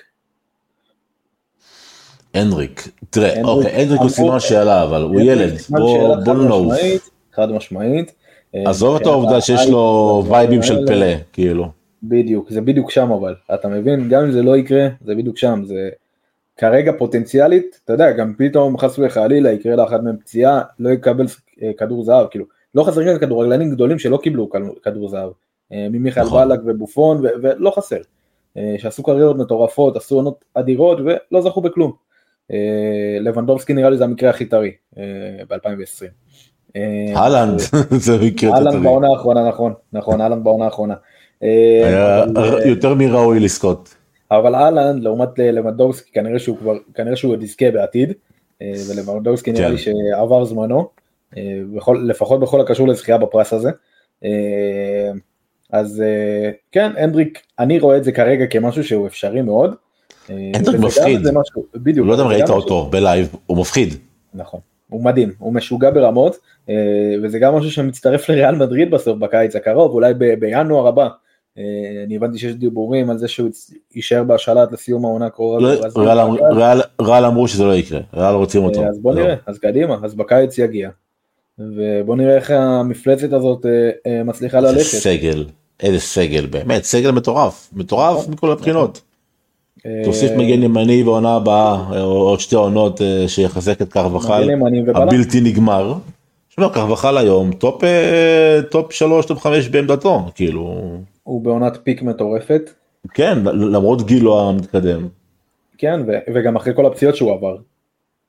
הנדריק, 2.35 2.89
תראה, 3.11 3.43
אוקיי, 3.43 3.73
הנדריק 3.73 4.01
הוא 4.01 4.09
סימן 4.09 4.41
שאלה, 4.41 4.83
אבל 4.83 5.03
הוא 5.03 5.21
ילד, 5.21 5.53
בוא 5.69 6.35
לא 6.35 6.45
נעוף. 6.45 7.12
חד 7.33 7.53
משמעית. 7.53 8.15
אה, 8.55 8.71
עזוב 8.71 8.95
את 8.95 9.01
מבחינת 9.01 9.15
העובדה 9.15 9.41
שיש 9.41 9.59
ההייפ 9.59 9.73
לו 9.73 10.25
וייבים 10.29 10.63
של. 10.63 10.87
פלא, 10.87 11.07
כאילו. 11.33 11.69
בדיוק, 12.03 12.51
זה 12.51 12.61
בדיוק 12.61 12.91
שם 12.91 13.13
אבל, 13.13 13.35
אתה 13.55 13.69
מבין? 13.69 14.09
גם 14.09 14.25
אם 14.25 14.31
זה 14.33 14.43
לא 14.43 14.57
יקרה, 14.57 14.89
זה 15.05 15.15
בדיוק 15.15 15.39
שם, 15.39 15.63
זה 15.65 15.89
כרגע 16.57 16.93
פוטנציאלית, 16.99 17.81
אתה 17.85 17.93
יודע, 17.93 18.13
גם 18.13 18.35
פתאום 18.39 18.79
חס 18.79 18.99
וחלילה 18.99 19.53
יקרה 19.53 19.77
לאחד 19.77 20.05
מהם 20.05 20.17
פציעה, 20.17 20.63
לא 20.79 20.91
יקבל 20.91 21.27
אה, 21.63 21.71
כדור 21.79 22.05
זהב, 22.05 22.27
כאילו, 22.27 22.45
לא 22.75 22.85
חסרים 22.85 23.09
כאן 23.09 23.19
כדורגלנים 23.19 23.71
גדולים 23.71 23.99
שלא 23.99 24.17
קיבלו 24.23 24.51
כדור- 24.83 25.09
זהב, 25.09 25.31
אה, 25.73 25.87
ממיכאל 25.91 26.23
נכון. 26.23 26.49
בלק 26.49 26.61
ובופון, 26.67 27.17
ו- 27.17 27.29
ולא 27.43 27.71
חסר, 27.77 28.01
אה, 28.57 28.75
שעשו 28.79 29.03
קריירות 29.03 29.37
מטורפות, 29.37 29.97
עשו 29.97 30.17
עונות 30.17 30.45
אדירות 30.55 30.99
ולא 31.01 31.43
זכו 31.43 31.61
בכלום. 31.61 31.93
אה, 32.53 33.17
לבנדובסקי 33.21 33.73
נראה 33.73 33.91
לי 33.91 33.97
זה 33.97 34.05
המקרה 34.05 34.31
הכי 34.31 34.45
טרי 34.45 34.71
ב-2020. 35.49 36.22
אהלנד, 37.17 37.59
זה 38.07 38.19
מקרה 38.23 38.55
אהלן 38.55 38.65
טוטלי. 38.65 38.83
בעונה 38.83 39.09
האחרונה, 39.09 39.49
נכון, 39.49 39.73
נכון, 39.93 40.21
אהלן 40.21 40.45
בעונה 40.45 40.65
האחרונה. 40.65 40.95
אה, 41.43 41.83
היה 41.85 42.25
אה, 42.37 42.67
יותר 42.67 42.95
מראוי 42.95 43.41
לזכות. 43.41 43.95
אבל 44.31 44.55
אהלן 44.55 44.99
לעומת 44.99 45.39
לבנדובסקי 45.39 46.13
כנראה 46.13 46.39
שהוא 46.39 46.57
כבר 46.57 46.75
כנראה 46.95 47.17
שהוא 47.17 47.33
עוד 47.33 47.43
יזכה 47.43 47.71
בעתיד 47.71 48.13
אה, 48.63 48.73
ולבנדובסקי 48.91 49.53
נראה 49.53 49.65
כן. 49.65 49.73
לי 49.73 49.79
שעבר 49.79 50.45
זמנו 50.45 50.89
אה, 51.37 51.43
לפחות 52.03 52.41
בכל 52.41 52.61
הקשור 52.61 52.89
לזכייה 52.89 53.19
בפרס 53.19 53.53
הזה. 53.53 53.71
אה, 54.25 55.11
אז 55.73 56.01
אה, 56.01 56.51
כן 56.73 56.93
הנדריק 56.97 57.43
אני 57.59 57.79
רואה 57.79 57.97
את 57.97 58.05
זה 58.05 58.13
כרגע 58.13 58.47
כמשהו 58.47 58.85
שהוא 58.85 59.07
אפשרי 59.07 59.43
מאוד. 59.43 59.75
אה, 60.31 60.51
הנדריק 60.55 60.81
מפחיד. 60.81 61.21
בדיוק, 61.75 62.07
לא 62.07 62.13
יודע 62.13 62.25
אם 62.25 62.29
ראית 62.29 62.51
אותו 62.51 62.89
בלייב, 62.91 63.35
הוא 63.47 63.59
מפחיד. 63.59 63.95
נכון, 64.35 64.61
הוא 64.93 65.05
מדהים, 65.05 65.33
הוא 65.39 65.53
משוגע 65.55 65.91
ברמות, 65.91 66.37
אה, 66.69 66.75
וזה 67.23 67.39
גם 67.39 67.55
משהו 67.55 67.71
שמצטרף 67.71 68.29
לריאל 68.29 68.55
מדריד 68.55 68.91
בסוף 68.91 69.19
בקיץ 69.19 69.57
הקרוב, 69.57 69.93
אולי 69.95 70.15
ב- 70.15 70.35
בינואר 70.41 70.87
הבא. 70.87 71.09
אה, 71.59 71.63
אני 72.07 72.17
הבנתי 72.17 72.39
שיש 72.39 72.55
דיבורים 72.55 73.11
על 73.11 73.19
זה 73.19 73.29
שהוא 73.29 73.49
יישאר 73.95 74.23
בהשאלה 74.25 74.63
עד 74.63 74.73
לסיום 74.73 75.05
העונה 75.05 75.27
הקרובה. 75.27 75.61
לא, 75.61 75.69
ריאל 75.97 76.19
אמר- 76.21 76.55
ריאל- 76.57 76.81
ריאל 77.03 77.25
אמרו 77.25 77.49
שזה 77.49 77.65
לא 77.65 77.75
יקרה, 77.75 78.01
ריאל 78.15 78.35
רוצים 78.35 78.65
אותו. 78.65 78.83
אה, 78.83 78.89
אז 78.89 78.99
בוא 78.99 79.15
לא. 79.15 79.21
נראה, 79.23 79.35
אז 79.47 79.59
קדימה, 79.59 79.97
אז 80.03 80.15
בקיץ 80.15 80.59
יגיע. 80.59 80.91
ובוא 81.59 82.17
נראה 82.17 82.35
איך 82.37 82.51
המפלצת 82.51 83.33
הזאת 83.33 83.67
מצליחה 84.25 84.59
איזה 84.59 84.69
ללכת. 84.73 84.85
סגל, 84.85 85.45
איזה 85.83 86.01
סגל, 86.01 86.47
באמת, 86.47 86.85
סגל 86.85 87.11
מטורף, 87.11 87.71
מטורף 87.73 88.19
נכון. 88.21 88.33
מכל 88.33 88.53
הבחינות. 88.53 89.01
אה, 89.87 90.03
תוסיף 90.05 90.31
מגן 90.31 90.63
ימני 90.63 91.03
בעונה 91.03 91.35
הבאה, 91.35 92.01
או 92.01 92.13
עוד 92.13 92.41
שתי 92.41 92.57
עונות 92.57 93.03
אה, 93.03 93.25
שיחזק 93.29 93.83
את 93.83 93.93
קרבחל. 93.93 94.51
הבלתי 94.95 95.41
נגמר. 95.41 95.95
שמע, 96.49 96.69
קרבחל 96.69 97.19
היום, 97.19 97.53
top 97.53 97.85
אה, 97.85 98.61
top 98.71 98.93
שלוש, 98.93 99.27
top 99.27 99.39
חמש 99.39 99.69
בעמדתו, 99.69 100.27
כאילו, 100.35 100.91
הוא 101.23 101.41
בעונת 101.41 101.79
peak 101.83 102.03
מטורפת, 102.03 102.71
כן, 103.15 103.39
למרות 103.45 104.07
גילו 104.07 104.41
המתקדם, 104.41 105.09
כן, 105.79 106.01
וגם 106.35 106.57
אחרי 106.57 106.75
כל 106.77 106.87
הפציעות 106.87 107.17
שהוא 107.17 107.33
עבר. 107.33 107.57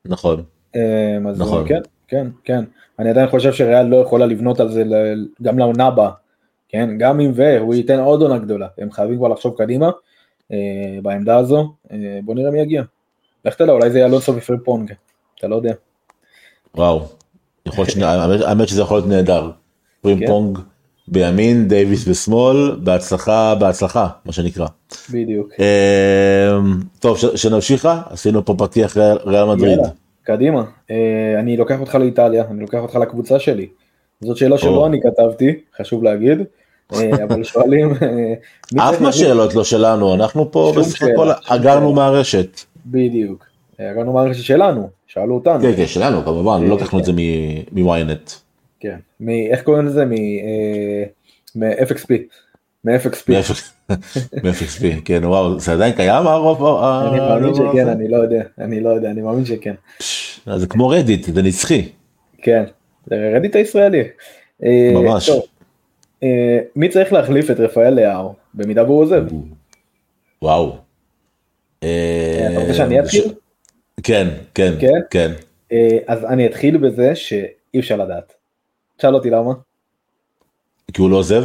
נכון. 0.05 0.43
אה, 0.75 1.17
אז 1.29 1.41
נכון. 1.41 1.67
כן, 1.67 1.81
כן, 2.07 2.27
כן. 2.43 2.63
אני 2.99 3.09
עדיין 3.09 3.27
חושב 3.27 3.53
שריאל 3.53 3.85
לא 3.85 3.95
יכולה 3.95 4.25
לבנות 4.25 4.59
על 4.59 4.69
זה 4.69 4.83
גם 5.41 5.59
לעונה 5.59 5.85
הבאה. 5.85 6.11
כן, 6.69 6.89
גם 6.97 7.19
אם 7.19 7.31
והוא 7.35 7.75
ייתן 7.75 7.99
עוד 7.99 8.21
עונה 8.21 8.37
גדולה, 8.37 8.67
הם 8.77 8.91
חייבים 8.91 9.17
כבר 9.17 9.27
לחשוב 9.27 9.55
קדימה 9.57 9.85
אה, 9.85 9.91
בעמדה 11.01 11.37
הזו, 11.37 11.73
אה, 11.91 11.97
בוא 12.23 12.35
נראה 12.35 12.51
מי 12.51 12.59
יגיע. 12.61 12.83
לך 13.45 13.55
תדע, 13.55 13.71
אולי 13.71 13.89
זה 13.91 13.97
יהיה 13.97 14.07
אלונסו 14.07 14.35
ופריפונג, 14.35 14.91
אתה 15.39 15.47
לא 15.47 15.55
יודע. 15.55 15.73
וואו, 16.75 17.01
יכול 17.65 17.85
שני- 17.85 18.03
האמת- 18.05 18.67
שזה 18.67 18.81
יכול 18.81 18.97
להיות 18.97 19.09
נהדר. 19.09 19.51
פרים 20.01 20.19
כן. 20.19 20.25
בימין, 21.07 21.67
דייוויס 21.67 22.07
בשמאל, 22.07 22.75
בהצלחה, 22.83 23.55
בהצלחה, 23.55 24.07
מה 24.25 24.31
שנקרא. 24.33 24.67
בדיוק. 25.11 25.49
אמ, 25.59 26.79
טוב, 26.99 27.17
שנמשיך, 27.35 27.87
עשינו 28.09 28.45
פה 28.45 28.55
פתיח 28.57 28.97
ריאל- 28.97 29.17
ריאל 29.25 29.45
מדריד. 29.45 29.71
יאללה, 29.77 29.89
קדימה. 30.23 30.63
אה, 30.91 30.95
אני 31.39 31.57
לוקח 31.57 31.79
אותך 31.79 31.95
לאיטליה, 31.95 32.43
אני 32.51 32.61
לוקח 32.61 32.79
אותך 32.79 32.95
לקבוצה 32.95 33.39
שלי. 33.39 33.67
זאת 34.21 34.37
שאלה 34.37 34.57
שלא. 34.57 34.87
אני 34.87 34.99
כתבתי, 35.01 35.53
חשוב 35.77 36.03
להגיד, 36.03 36.39
אה, 36.39 36.43
אבל 36.91 37.43
שואלים... 37.43 37.89
אה, 38.79 38.89
אף 38.89 39.01
מהשאלות 39.01 39.55
לא 39.55 39.63
שלנו, 39.63 40.13
אנחנו 40.13 40.51
פה 40.51 40.73
בסך 40.77 41.03
הכל 41.03 41.27
אגרנו. 41.47 41.93
מהרשת. 41.93 42.61
בדיוק. 42.85 43.45
הגענו 43.79 44.13
מהרשת 44.13 44.43
שלנו, 44.43 44.89
שאלו 45.07 45.35
אותנו. 45.35 45.61
כן, 45.61 45.75
כן, 45.75 45.87
שלנו 45.87 46.25
כמובן, 46.25 46.63
לא 46.63 46.75
לקחנו 46.75 46.99
את 46.99 47.05
זה 47.05 47.11
מ-ynet. 47.71 48.31
כן. 48.79 48.97
איך 49.51 49.61
קוראים 49.61 49.85
לזה? 49.85 50.01
אה, 50.01 51.03
מ-FXP. 51.55 52.13
מ-FXP. 52.85 53.31
מ-FXP, 54.43 55.01
כן, 55.05 55.25
וואו, 55.25 55.59
זה 55.59 55.73
עדיין 55.73 55.93
קיים 55.93 56.27
הרוב? 56.27 56.83
אני 56.83 57.19
מאמין 57.19 57.53
שכן? 57.55 57.87
אני 57.87 58.07
לא 58.07 58.17
יודע. 58.17 58.43
אני 58.59 58.79
לא 58.81 58.89
יודע, 58.89 59.11
אני 59.11 59.21
מאמין 59.21 59.45
שכן. 59.45 59.73
זה 60.55 60.67
כמו 60.67 60.89
רדיט, 60.89 61.33
זה 61.33 61.41
נצחי. 61.41 61.89
כן. 62.41 62.63
זה 63.05 63.31
רדיט 63.35 63.55
הישראלי. 63.55 64.03
אה, 64.63 64.91
ממש. 64.93 65.29
טוב, 65.29 65.37
אה, 65.39 65.45
מי 66.75 66.89
צריך 66.89 67.13
להחליף 67.13 67.51
את 67.51 67.59
רפאל 67.59 67.93
לאהו 67.93 68.33
במידה 68.53 68.83
והוא 68.83 69.01
עוזב? 69.01 69.23
וואו. 70.41 70.77
אה, 71.83 72.47
אתה 72.51 72.59
רוצה 72.59 72.73
שאני 72.73 72.99
אתחיל? 72.99 73.23
כן, 74.03 74.27
כן, 74.55 74.73
כן? 74.79 74.99
כן. 75.09 75.31
אה, 75.71 75.97
אז 76.07 76.25
אני 76.25 76.45
אתחיל 76.45 76.77
בזה 76.77 77.15
שאי 77.15 77.45
אפשר 77.79 77.95
לדעת. 77.95 78.33
תשאל 78.97 79.15
אותי 79.15 79.29
למה. 79.29 79.53
כי 80.93 81.01
הוא 81.01 81.09
לא 81.09 81.15
עוזב? 81.15 81.43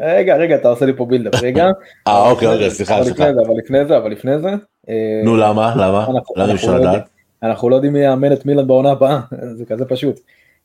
רגע, 0.00 0.36
רגע, 0.36 0.56
אתה 0.56 0.68
עושה 0.68 0.86
לי 0.86 0.92
פה 0.96 1.04
בילדאפ, 1.06 1.42
רגע. 1.42 1.66
אה, 2.06 2.30
אוקיי, 2.30 2.48
אוקיי, 2.48 2.70
סליחה, 2.70 3.04
סליחה. 3.04 3.30
אבל 3.30 3.58
לפני 3.58 3.84
זה, 3.84 3.96
אבל 3.96 4.10
לפני 4.12 4.38
זה. 4.38 4.48
אה, 4.88 5.20
נו, 5.24 5.36
למה? 5.36 5.74
למה? 5.76 6.06
למה 6.36 6.48
אי 6.50 6.54
אפשר 6.54 6.72
לא 6.72 6.78
לדעת? 6.78 7.08
אנחנו 7.42 7.68
לא 7.70 7.74
יודעים 7.74 7.92
מי 7.92 7.98
יאמן 7.98 8.32
את 8.32 8.46
מילאן 8.46 8.66
בעונה 8.66 8.90
הבאה, 8.90 9.20
זה 9.58 9.64
כזה 9.64 9.84
פשוט. 9.84 10.20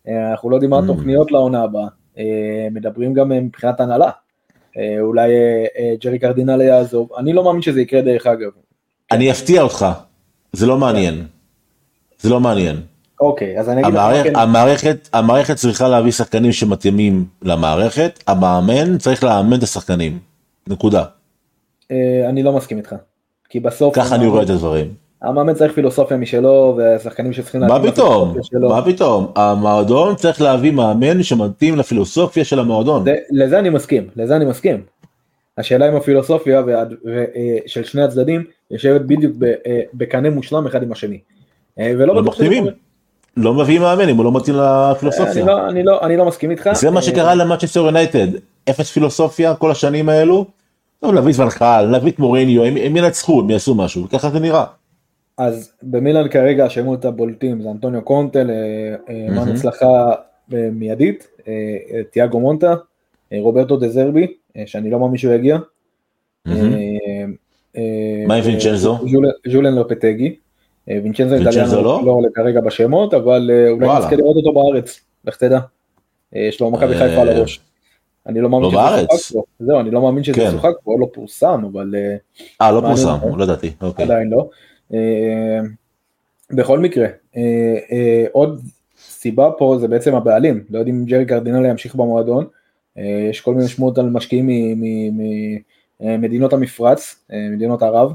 אה, 0.07 0.31
אנחנו 0.31 0.49
לא 0.49 0.55
יודעים 0.55 0.69
מה 0.69 0.79
Mm. 0.79 0.83
התוכניות 0.83 1.31
לעונה 1.31 1.63
הבאה. 1.63 1.87
אה, 2.17 2.67
מדברים 2.71 3.13
גם 3.13 3.31
אה, 3.31 3.39
מבחינת 3.39 3.79
הנהלה. 3.79 4.09
אה, 4.77 4.99
אולי 4.99 5.31
ג'רי 6.03 6.19
קרדינלי 6.19 6.63
יעזוב, 6.63 7.09
אני 7.17 7.33
לא 7.33 7.43
מאמין 7.43 7.61
שזה 7.61 7.81
יקרה 7.81 8.01
דרך 8.01 8.27
אגב. 8.27 8.49
אני 9.11 9.31
אפתיע 9.31 9.61
אותך. 9.61 9.85
זה 10.53 10.65
לא 10.65 10.77
מעניין. 10.77 11.25
זה 12.19 12.29
לא 12.29 12.39
מעניין. 12.39 12.75
אוקיי, 13.19 13.59
אז 13.59 13.69
אני 13.69 13.81
אגיד 13.81 13.93
לך 13.93 13.99
מה 13.99 14.05
המערכת, 14.05 14.29
כן. 14.29 14.35
המערכת, 14.35 15.09
המערכת 15.13 15.55
צריכה 15.55 15.87
להביא 15.87 16.11
שחקנים 16.11 16.51
שמתאימים 16.51 17.25
למערכת, 17.41 18.23
המאמן 18.27 18.97
צריך 18.97 19.23
לאמן 19.23 19.57
את 19.57 19.63
השחקנים. 19.63 20.19
נקודה. 20.67 21.03
אני 22.29 22.43
לא 22.43 22.53
מסכים 22.53 22.77
איתך. 22.77 22.95
כי 23.49 23.59
בסוף, 23.59 23.95
ככה 23.95 24.15
אני 24.15 24.27
רואה 24.27 24.43
את 24.43 24.49
הדברים. 24.49 25.02
המאמן 25.23 25.53
צריך 25.53 25.73
פילוסופיה 25.73 26.17
משלו, 26.17 26.75
והשחקנים 26.77 27.33
שצריכים 27.33 27.61
מה 27.61 27.91
פתאום? 27.91 28.35
מה 28.61 28.85
פתאום? 28.85 29.31
המועדון 29.35 30.15
צריך 30.15 30.41
להביא 30.41 30.71
מאמן 30.71 31.23
שמתאים 31.23 31.75
לפילוסופיה 31.77 32.45
של 32.45 32.59
המועדון. 32.59 33.03
זה- 33.03 33.15
לזה 33.31 33.59
אני 33.59 33.69
מסכים, 33.69 34.07
לזה 34.15 34.35
אני 34.35 34.45
מסכים. 34.45 34.81
השאלה 35.57 35.89
אם 35.89 35.95
הפילוסופיה 35.95 36.61
והד- 36.65 36.93
ו- 37.05 37.23
אה, 37.35 37.57
של 37.67 37.83
שני 37.83 38.01
הצדדים 38.01 38.43
יושבת 38.71 39.01
בדיוק 39.01 39.33
אה, 39.67 39.79
בקנה 39.93 40.29
מושלם 40.29 40.65
אחד 40.67 40.83
עם 40.83 40.91
השני. 40.91 41.19
אה, 41.79 41.93
ולא 41.97 42.15
לא 42.15 42.23
מחתימים. 42.23 42.65
לא 43.37 43.53
מביאים 43.53 43.81
מאמן 43.81 44.09
אם 44.09 44.17
הוא 44.17 44.25
לא 44.25 44.31
מתאים 44.31 44.55
אני 44.59 44.65
לפילוסופיה. 44.95 45.45
לא- 45.45 45.67
אני 45.69 45.83
לא- 45.83 46.01
אני 46.01 46.17
לא 46.17 46.25
מסכים 46.25 46.51
איתך. 46.51 46.69
זה 46.73 46.91
מה 46.91 47.01
שקרה 47.01 47.35
למנצ'סטר 47.35 47.79
יונייטד. 47.79 48.27
אפס 48.69 48.91
פילוסופיה 48.91 49.55
כל 49.55 49.71
השנים 49.71 50.09
האלו. 50.09 50.45
טוב, 51.01 51.13
להביא 51.13 51.33
ואן 51.37 51.56
חאל, 51.56 51.81
להביא 51.91 52.11
את 52.11 52.19
מוריניו, 52.19 52.63
הם 52.63 52.77
הם 52.77 52.97
ינצחו, 52.97 53.39
הם 53.39 53.49
יעשו 53.49 53.75
משהו, 53.75 54.03
וככה 54.05 54.29
זה 54.29 54.39
נראה. 54.39 54.63
אז 55.37 55.73
במילאן 55.83 56.27
כרגע 56.27 56.65
השמות 56.65 57.05
הבולטים 57.05 57.61
זה 57.61 57.71
אנטוניו 57.71 58.01
קונטה, 58.01 58.49
אה, 58.49 58.55
אה. 59.09 59.27
מען 59.35 59.49
הצלחה 59.49 60.11
אה, 60.53 60.69
מיידית, 60.71 61.27
אה, 61.47 61.53
אה, 61.93 62.03
תיאגו 62.11 62.39
מוטה, 62.39 62.75
אה, 63.33 63.37
רוברטו 63.41 63.77
דזרבי, 63.77 64.27
אה, 64.57 64.63
שאני 64.65 64.89
לא 64.89 64.99
מאמין 64.99 65.17
שהוא 65.17 65.33
יגיע. 65.33 65.57
אה, 66.47 66.53
אה, 67.77 68.23
מה 68.27 68.35
עם 68.35 68.43
וינצ'נזו? 68.45 68.97
ז'ול- 69.07 69.51
ז'ולן 69.51 69.75
לופטגי. 69.75 70.35
אה, 70.89 70.99
וינצ'נזו 71.03 71.35
איטליאנו 71.35 71.75
לא? 71.83 72.01
לא 72.05 72.11
עולה 72.11 72.27
כרגע 72.35 72.61
בשמות, 72.61 73.13
אבל 73.13 73.51
אה, 73.53 73.69
אולי. 73.69 73.87
נזכה 73.97 74.15
לראות 74.15 74.35
אותו 74.35 74.53
בארץ, 74.53 74.99
לך 75.25 75.35
תדע. 75.37 75.59
אה, 76.35 76.41
יש 76.41 76.61
לו 76.61 76.71
מכבי 76.71 76.93
אה, 76.93 76.99
חיפה 76.99 77.21
על 77.21 77.29
הראש. 77.29 77.59
אני 78.27 78.41
לא 78.41 78.49
מאמין 78.49 78.63
לא 78.63 78.69
שזה 78.69 78.77
בארץ? 78.79 79.09
שוחק 79.27 79.33
פה, 79.33 79.43
זהו, 79.65 79.79
אני 79.79 79.91
לא 79.91 80.01
מאמין 80.01 80.23
שזה 80.23 80.35
כן. 80.35 80.51
שוחק 80.51 80.71
פה, 80.83 80.95
לא 80.99 81.07
פורסם, 81.13 81.61
אבל 81.73 81.95
אה, 81.97 82.15
אה, 82.61 82.71
לא 82.71 82.81
פורסם. 82.81 83.17
לא 83.37 83.43
ידעתי. 83.43 83.71
אוקיי. 83.81 84.05
עדיין 84.05 84.29
לא. 84.29 84.49
אה, 84.93 85.59
בכל 86.51 86.79
מקרה, 86.79 87.07
אה, 87.37 87.77
אה, 87.91 88.25
עוד 88.31 88.61
סיבה 88.97 89.49
פה 89.57 89.77
זה 89.79 89.87
בעצם 89.87 90.15
הבעלים, 90.15 90.63
לא 90.69 90.79
יודעים 90.79 90.95
אם 90.95 91.05
ג'רי 91.05 91.25
קרדינלי 91.25 91.69
ימשיך 91.69 91.95
במועדון, 91.95 92.45
יש 93.29 93.41
כל 93.41 93.53
מיני 93.53 93.67
שמועות 93.67 93.97
על 93.97 94.09
משקיעים 94.09 94.49
ממדינות 95.99 96.53
המפרץ, 96.53 97.25
מדינות 97.51 97.83
ערב, 97.83 98.13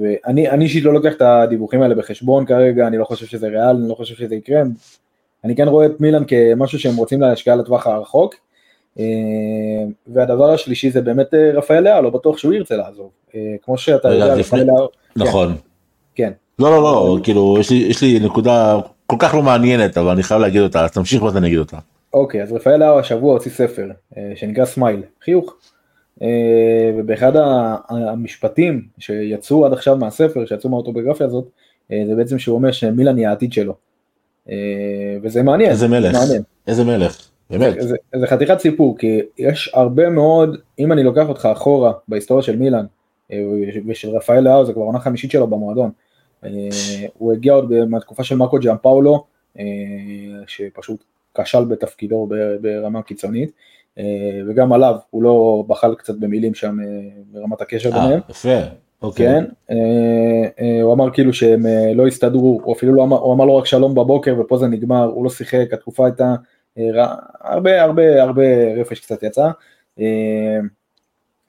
ואני 0.00 0.50
אני 0.50 0.64
אישית 0.64 0.84
לא 0.84 0.92
לוקח 0.92 1.12
את 1.12 1.22
הדיווחים 1.22 1.82
האלה 1.82 1.94
בחשבון 1.94 2.46
כרגע, 2.46 2.86
אני 2.86 2.98
לא 2.98 3.04
חושב 3.04 3.26
שזה 3.26 3.46
ריאל, 3.46 3.76
אני 3.76 3.88
לא 3.88 3.94
חושב 3.94 4.14
שזה 4.14 4.34
יקרה, 4.34 4.62
אני 5.44 5.56
כן 5.56 5.68
רואה 5.68 5.86
את 5.86 6.00
מילאן 6.00 6.22
כמשהו 6.28 6.78
שהם 6.78 6.96
רוצים 6.96 7.20
להשקיע 7.20 7.56
לטווח 7.56 7.86
הרחוק, 7.86 8.34
והדבר 10.06 10.50
השלישי 10.50 10.90
זה 10.90 11.00
באמת 11.00 11.34
אה, 11.34 11.50
רפאל 11.54 11.80
לאאו, 11.80 12.00
לא 12.00 12.10
בטוח 12.10 12.38
שהוא 12.38 12.52
ירצה 12.52 12.76
לעזוב, 12.76 13.10
אה, 13.34 13.40
כמו 13.62 13.78
שאתה 13.78 14.08
יודע, 14.08 14.34
רפאל 14.34 14.62
לאאו, 14.64 14.86
נכון. 15.16 15.54
כן. 16.14 16.32
לא, 16.58 16.70
לא, 16.70 16.82
לא, 16.82 17.18
כאילו, 17.22 17.56
יש 17.72 18.02
לי- 18.02 18.20
נקודה 18.20 18.76
כל 19.06 19.16
כך 19.18 19.34
לא 19.34 19.42
מעניינת, 19.42 19.98
אבל 19.98 20.08
אני 20.10 20.22
חייב 20.22 20.40
להגיד 20.40 20.60
אותה, 20.62 20.84
אז 20.84 20.90
תמשיך 20.90 21.22
ואז 21.22 21.36
אני 21.36 21.46
אגיד 21.46 21.58
אותה. 21.58 21.76
אוקיי, 22.14 22.42
אז 22.42 22.52
רפאל 22.52 22.76
לאאו 22.76 22.98
השבוע 22.98 23.32
הוציא 23.32 23.50
ספר 23.50 23.88
אה, 24.16 24.32
שנקרא 24.34 24.64
smile, 24.64 25.00
חיוך. 25.24 25.56
אה, 26.22 26.28
ובאחד 26.98 27.32
המשפטים 27.88 28.82
שיצאו 28.98 29.66
עד 29.66 29.72
עכשיו 29.72 29.96
מהספר, 29.96 30.46
שיצאו 30.46 30.70
מהאוטוביוגרפיה 30.70 31.26
הזאת, 31.26 31.44
אה, 31.92 32.02
זה 32.06 32.14
בעצם 32.14 32.38
שהוא 32.38 32.54
אומר 32.56 32.72
שמילן 32.72 33.16
היא 33.16 33.28
העתיד 33.28 33.52
שלו. 33.52 33.74
אה, 34.50 34.54
וזה 35.22 35.42
מעניין. 35.42 35.70
איזה 35.70 35.88
מלך, 35.88 36.14
מעניין. 36.14 36.42
איזה 36.66 36.84
מלך, 36.84 37.28
באמת. 37.50 37.74
זה, 37.80 37.96
זה 38.16 38.26
חתיכת 38.26 38.58
סיפור, 38.58 38.98
כי 38.98 39.20
יש 39.38 39.70
הרבה 39.74 40.10
מאוד, 40.10 40.56
אם 40.78 40.92
אני 40.92 41.02
לוקח 41.02 41.28
אותך 41.28 41.48
אחורה 41.52 41.92
בהיסטוריה 42.08 42.42
של 42.42 42.56
מילאן, 42.56 42.86
אה, 43.32 43.38
ושל 43.86 44.10
רפאל 44.10 44.40
לאו, 44.40 44.64
זה 44.64 44.72
כבר 44.72 44.82
עונה 44.82 45.00
חמישית 45.00 45.30
שלו 45.30 45.46
במועדון. 45.46 45.90
אה, 46.44 46.50
הוא 47.18 47.32
הגיע 47.32 47.52
עוד 47.52 47.84
מהתקופה 47.84 48.24
של 48.24 48.36
מרקו 48.36 48.58
ג'אמפאולו, 48.58 49.24
אה, 49.58 49.64
שפשוט 50.46 51.04
כשל 51.34 51.64
בתפקידו 51.64 52.28
ברמה 52.60 53.02
קיצונית, 53.02 53.50
וגם 54.48 54.72
עליו, 54.72 54.94
הוא 55.10 55.22
לא 55.22 55.64
בחל 55.66 55.94
קצת 55.94 56.14
במילים 56.18 56.54
שם 56.54 56.76
ברמת 57.32 57.60
הקשר 57.60 57.90
ביניהם. 57.90 58.20
יפה, 58.28 58.58
אוקיי. 59.02 59.26
כן, 59.26 59.44
הוא 60.82 60.92
אמר 60.92 61.10
כאילו 61.10 61.32
שהם 61.32 61.62
לא 61.94 62.06
הסתדרו, 62.06 62.60
הוא 62.64 62.74
אפילו 62.74 62.94
לא 62.94 63.02
אמר, 63.02 63.18
הוא 63.18 63.34
אמר 63.34 63.44
לו 63.44 63.56
רק 63.56 63.66
שלום 63.66 63.94
בבוקר 63.94 64.34
ופה 64.40 64.58
זה 64.58 64.66
נגמר, 64.66 65.04
הוא 65.04 65.24
לא 65.24 65.30
שיחק, 65.30 65.72
התקופה 65.72 66.06
הייתה, 66.06 66.34
הרבה 67.40 67.82
הרבה 67.82 68.22
הרבה 68.22 68.74
רפש 68.76 69.00
קצת 69.00 69.22
יצא. 69.22 69.50
אה, 70.00 70.58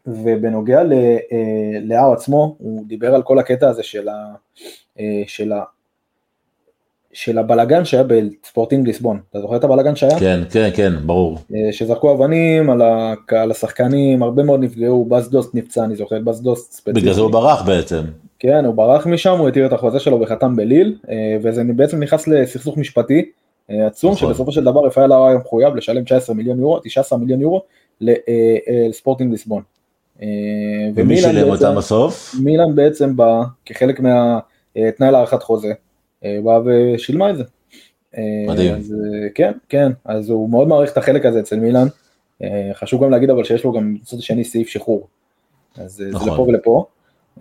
ובנוגע 0.08 0.82
אה, 0.82 1.18
לאהו 1.84 2.14
עצמו, 2.14 2.56
הוא 2.60 2.84
דיבר 2.88 3.16
על 3.16 3.24
כל 3.24 3.40
הקטע 3.40 3.70
הזה 3.70 3.84
של, 3.84 4.10
ה, 4.10 4.34
אה, 5.00 5.24
של, 5.28 5.52
ה, 5.52 5.64
של 7.14 7.38
הבלגן 7.38 7.86
שהיה 7.86 8.04
בספורטינג 8.04 8.88
ליסבון, 8.88 9.20
אתה 9.30 9.42
זוכר 9.42 9.56
את 9.56 9.64
הבלגן 9.64 9.96
שהיה? 9.96 10.20
כן, 10.20 10.40
כן, 10.52 10.70
כן, 10.76 10.94
ברור. 11.06 11.38
אה, 11.56 11.72
שזרקו 11.72 12.14
אבנים 12.14 12.70
על, 12.70 12.82
ה, 12.82 13.14
על 13.32 13.52
השחקנים, 13.52 14.24
הרבה 14.24 14.44
מאוד 14.44 14.60
נפגעו, 14.60 15.06
באז 15.06 15.30
דוסט 15.30 15.56
נפצע, 15.56 15.84
אני 15.84 15.96
זוכר, 15.96 16.20
באז 16.20 16.42
דוסט 16.42 16.72
ספציפי. 16.72 17.02
בגלל 17.02 17.14
זה 17.14 17.22
הוא 17.22 17.32
ברח 17.32 17.62
בעצם. 17.62 18.02
כן, 18.40 18.66
הוא 18.66 18.76
ברח 18.76 19.08
משם, 19.08 19.38
הוא 19.38 19.48
התיר 19.48 19.66
את 19.66 19.74
החוזה 19.74 20.00
שלו 20.00 20.22
וחתם 20.22 20.56
בליל, 20.56 20.96
אה, 21.10 21.38
וזה 21.42 21.64
בעצם 21.76 22.04
נכנס 22.04 22.28
לסכסוך 22.28 22.78
משפטי 22.78 23.20
אה, 23.20 23.47
עצום, 23.70 24.12
נכון. 24.14 24.30
שבסופו 24.30 24.52
של 24.52 24.64
דבר 24.64 24.86
רפאל 24.86 25.12
היה 25.12 25.38
מחויב 25.38 25.76
לשלם 25.76 26.04
19 26.04 26.36
מיליון 26.36 26.60
יורו, 26.60 26.80
19 26.80 27.20
מיליון 27.20 27.42
יורו 27.42 27.62
אה, 28.08 28.14
לספורטינג 28.90 29.32
ליסבון. 29.32 29.62
אה, 30.22 30.28
ומי 30.96 31.18
שילם 31.18 31.50
אותם 31.50 31.76
בסוף? 31.76 32.36
מילאן 32.44 32.76
בעצם 32.76 33.16
בא 33.16 33.42
כחלק 33.66 34.00
מהתנאי 34.00 35.12
להארכת 35.12 35.44
חוזה, 35.44 35.74
אה, 36.26 36.40
באה 36.44 36.60
ושילמה 36.66 37.30
את 37.30 37.38
זה. 37.38 37.44
אה, 38.18 38.22
מדהים. 38.48 38.76
אז, 38.76 38.94
אה, 38.94 39.30
כן, 39.36 39.52
כן, 39.70 39.92
אז 40.06 40.30
הוא 40.30 40.50
מאוד 40.50 40.68
מעריך 40.68 40.92
את 40.92 40.98
החלק 40.98 41.26
הזה 41.26 41.40
אצל 41.40 41.60
מילאן. 41.60 41.88
אה, 42.44 42.70
חשוב 42.74 43.04
גם 43.04 43.12
להגיד 43.12 43.30
אבל 43.30 43.44
שיש 43.44 43.64
לו 43.64 43.72
גם 43.72 43.94
מצד 43.94 44.18
שני 44.20 44.44
סעיף 44.44 44.68
שחרור. 44.68 45.08
אז 45.78 46.02
אה, 46.02 46.12
נכון. 46.12 46.26
זה 46.26 46.32
לפה 46.32 46.42
ולפה. 46.42 46.86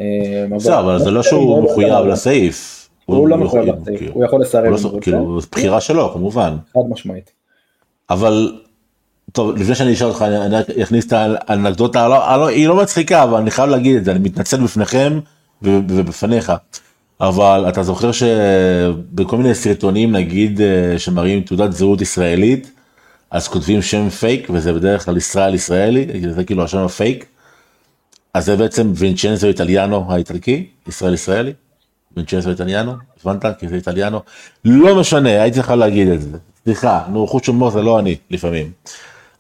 אה, 0.01 0.47
בסדר, 0.57 0.81
אבל 0.81 0.99
זה 0.99 1.11
לא 1.11 1.23
שהוא 1.23 1.63
מחויב 1.65 1.89
מאוד- 1.89 2.07
לסעיף. 2.09 2.86
הוא 3.07 3.29
לא 3.29 3.37
מחויב 3.37 3.75
לסעיף, 3.83 3.99
כאילו, 3.99 4.13
הוא 4.15 4.25
יכול 4.25 4.41
לסרב. 4.41 4.65
לא-. 4.65 4.99
כאילו, 5.01 5.39
בחירה 5.53 5.81
שלו 5.81 6.13
כמובן. 6.13 6.57
חד 6.75 6.81
משמעית. 6.91 7.31
אבל, 8.11 8.53
טוב, 9.33 9.57
לפני 9.57 9.75
שאני 9.75 9.93
אשאל 9.93 10.07
אותך, 10.07 10.23
אני 10.23 10.57
אכניס 10.83 11.07
את 11.07 11.13
האנקדוטה, 11.49 12.09
לא- 12.09 12.37
לא- 12.37 12.47
היא 12.49 12.69
לא 12.69 12.77
מצחיקה, 12.77 13.23
אבל 13.23 13.39
אני 13.39 13.51
חייב 13.51 13.71
להגיד 13.71 13.97
את 13.97 14.05
זה, 14.05 14.11
אני 14.11 14.19
מתנצל 14.19 14.63
בפניכם 14.65 15.21
ובפניך. 15.63 16.53
אבל 17.21 17.65
אתה 17.69 17.83
זוכר 17.83 18.11
שבכל 18.13 19.37
מיני 19.37 19.55
סרטונים, 19.55 20.13
נגיד, 20.13 20.61
אה, 20.61 20.99
שמראים 20.99 21.41
תעודת 21.41 21.73
זהות 21.73 22.01
ישראלית, 22.01 22.71
אז 23.31 23.49
כותבים 23.49 23.83
שם 23.83 24.09
פייק, 24.09 24.49
וזה 24.53 24.73
בדרך 24.73 25.05
כלל 25.05 25.17
ישראל 25.17 25.55
ישראלי, 25.55 26.07
זה 26.31 26.45
כאילו 26.45 26.65
השם 26.65 26.79
הפייק. 26.79 27.27
אז 28.35 28.45
זה 28.45 28.57
בעצם 28.57 28.93
וינצ'נזו 28.95 29.47
איטליאנו 29.47 30.05
האיטלקי, 30.09 30.67
ישראל 30.89 31.15
ישראלי, 31.15 31.53
וינצ'נזו 32.17 32.51
איטליאנו, 32.51 32.93
הבנת? 33.25 33.45
כי 33.59 33.69
זה 33.69 33.75
איטליאנו. 33.77 34.21
לא 34.65 35.01
משנה, 35.01 35.43
הייתי 35.43 35.57
צריך 35.57 35.71
להגיד 35.71 36.09
את 36.09 36.23
זה. 36.23 36.39
סליחה, 36.65 37.03
נו, 37.13 37.27
חוץ 37.27 37.49
הומור 37.49 37.71
זה 37.71 37.83
לא 37.83 37.99
אני, 37.99 38.17
לפעמים. 38.31 38.71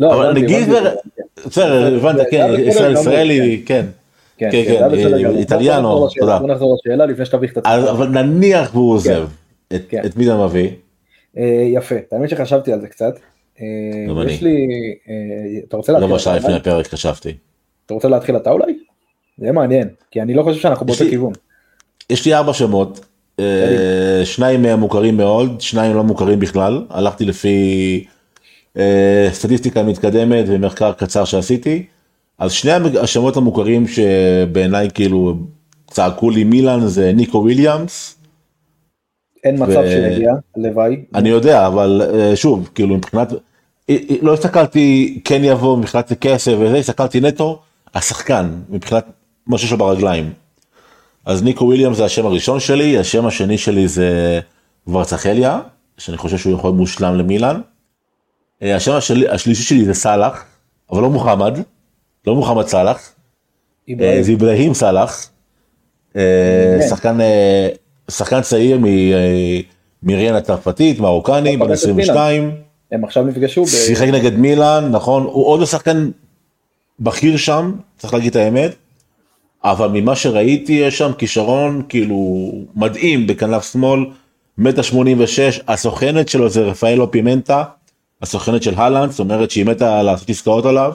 לא, 0.00 0.14
אבל 0.14 0.32
נגיד, 0.32 0.56
הבנתי, 0.62 0.72
ו- 0.72 0.76
הבנתי. 0.78 1.48
בסדר, 1.48 1.96
הבנת, 1.96 2.16
זה 2.16 2.24
כן, 2.30 2.46
ישראל 2.66 2.92
ישראלי, 2.92 3.62
כן. 3.66 3.86
כן, 4.38 4.48
כן, 4.50 4.62
כן, 4.66 4.78
כן, 4.78 4.90
זה 4.90 4.96
בסדר 4.96 5.26
אה. 5.34 5.38
איטליאנו, 5.38 6.08
תודה. 6.20 6.38
בוא 6.38 6.48
נחזור 6.48 6.76
לשאלה 6.84 7.06
לפני 7.06 7.24
שתביך 7.24 7.52
את 7.52 7.56
עצמך. 7.56 7.70
אבל 7.90 8.08
נניח 8.08 8.74
והוא 8.74 8.92
עוזב, 8.92 9.28
את- 9.74 9.82
כן. 9.88 10.02
מי 10.16 10.26
אתה 10.26 10.44
מביא? 10.46 10.68
אה, 11.38 11.42
יפה, 11.74 11.94
האמת 12.12 12.28
שחשבתי 12.30 12.72
על 12.72 12.80
זה 12.80 12.86
קצת. 12.88 13.14
אה, 13.60 13.66
יש 14.26 14.42
לי, 14.42 14.68
אתה 15.68 15.76
רוצה 15.76 15.92
לא 15.92 15.98
להתחיל? 15.98 16.12
מה 16.12 16.18
שהיה 16.18 16.36
אתה 16.36 16.44
לפני? 16.46 16.56
הפרק 16.56 16.86
חשבתי. 16.86 17.32
אתה 17.86 17.94
רוצה 17.94 18.08
להתחיל 18.08 18.36
אתה 18.36 18.50
אולי? 18.50 18.78
זה 19.38 19.44
יהיה 19.44 19.52
מעניין, 19.52 19.88
כי 20.10 20.22
אני 20.22 20.34
לא 20.34 20.42
חושב 20.42 20.60
שאנחנו 20.60 20.86
באותו 20.86 21.04
כיוון. 21.10 21.32
יש 22.10 22.26
לי 22.26 22.34
ארבע 22.34 22.52
שמות, 22.52 23.06
אה, 23.40 24.24
שניים 24.24 24.62
מהם 24.62 24.80
מוכרים 24.80 25.16
מאוד, 25.16 25.60
שניים 25.60 25.96
לא 25.96 26.04
מוכרים 26.04 26.40
בכלל, 26.40 26.84
הלכתי 26.90 27.24
לפי 27.24 28.04
אה, 28.76 29.28
סטטיסטיקה 29.32 29.82
מתקדמת 29.82 30.44
ומחקר 30.48 30.92
קצר 30.92 31.24
שעשיתי, 31.24 31.84
אז 32.38 32.52
שני 32.52 32.70
השמות 33.00 33.36
המוכרים 33.36 33.84
שבעיניי 33.88 34.88
כאילו 34.94 35.36
צעקו 35.90 36.30
לי 36.30 36.44
מילאן 36.44 36.86
זה 36.86 37.12
ניקו 37.12 37.38
וויליאמס, 37.38 38.16
אין 39.44 39.54
מצב 39.62 39.82
ו- 39.84 39.90
שנגיע, 39.90 40.32
הלוואי. 40.56 41.04
אני 41.14 41.28
יודע 41.28 41.66
אבל 41.66 42.02
אה, 42.14 42.36
שוב 42.36 42.70
כאילו 42.74 42.96
מבחינת, 42.96 43.32
לא 44.22 44.34
הסתכלתי 44.34 45.20
כן 45.24 45.44
יבוא 45.44 45.78
מבחינת 45.78 46.12
כסף 46.20 46.52
וזה, 46.58 46.76
הסתכלתי 46.76 47.20
נטו 47.20 47.62
השחקן 47.94 48.50
מבחינת 48.70 49.06
מה 49.46 49.58
שיש 49.58 49.72
לו 49.72 49.78
ברגליים. 49.78 50.32
אז 51.26 51.42
ניקו 51.42 51.64
וויליאמס 51.64 51.96
זה 51.96 52.04
השם 52.04 52.26
הראשון 52.26 52.60
שלי, 52.60 52.98
השם 52.98 53.26
השני 53.26 53.58
שלי 53.58 53.88
זה 53.88 54.40
ורצחליה, 54.86 55.60
שאני 55.98 56.16
חושב 56.16 56.38
שהוא 56.38 56.52
יכול 56.52 56.68
להיות 56.68 56.76
מושלם 56.76 57.14
למילאן. 57.14 57.60
אה, 58.62 58.76
השם 58.76 58.92
השלי, 58.92 59.28
השלישי 59.28 59.62
שלי 59.62 59.84
זה 59.84 59.94
סאלח, 59.94 60.44
אבל 60.90 61.02
לא 61.02 61.10
מוחמד, 61.10 61.58
לא 62.26 62.34
מוחמד 62.34 62.66
סאלח, 62.66 63.12
אה. 63.90 64.18
זה 64.20 64.30
איברהים 64.30 64.74
סאלח, 64.74 65.30
אה. 66.16 66.78
שחקן, 66.88 67.18
שחקן 68.10 68.40
צעיר 68.40 68.78
מריאן 70.02 70.34
הצרפתית, 70.34 71.00
מרוקני, 71.00 71.54
הוא 71.54 71.60
בן 71.60 71.66
פגש 71.66 71.78
את 71.78 71.88
22, 71.88 72.50
הם 72.92 73.04
עכשיו 73.04 73.24
נפגשו 73.24 73.64
ב... 73.64 73.68
שיחק 73.68 74.08
נגד 74.08 74.38
מילאן, 74.38 74.88
נכון, 74.92 75.22
הוא 75.22 75.46
עוד 75.46 75.60
לא 75.60 75.66
שחקן 75.66 76.10
בכיר 77.00 77.36
שם, 77.36 77.72
צריך 77.96 78.14
להגיד 78.14 78.30
את 78.30 78.36
האמת, 78.36 78.74
אבל 79.70 79.88
ממה 79.88 80.16
שראיתי 80.16 80.72
יש 80.72 80.98
שם 80.98 81.12
כישרון 81.18 81.82
כאילו 81.88 82.50
מדהים 82.74 83.26
בכנף 83.26 83.72
שמאל, 83.72 84.00
מטה 84.58 84.82
86, 84.82 85.60
הסוכנת 85.68 86.28
שלו 86.28 86.48
זה 86.48 86.62
רפאלו 86.62 87.10
פימנטה, 87.10 87.64
הסוכנת 88.22 88.62
של 88.62 88.74
הלנד, 88.76 89.10
זאת 89.10 89.20
אומרת 89.20 89.50
שהיא 89.50 89.66
מתה 89.66 90.02
לעשות 90.02 90.30
עסקאות 90.30 90.66
עליו. 90.66 90.92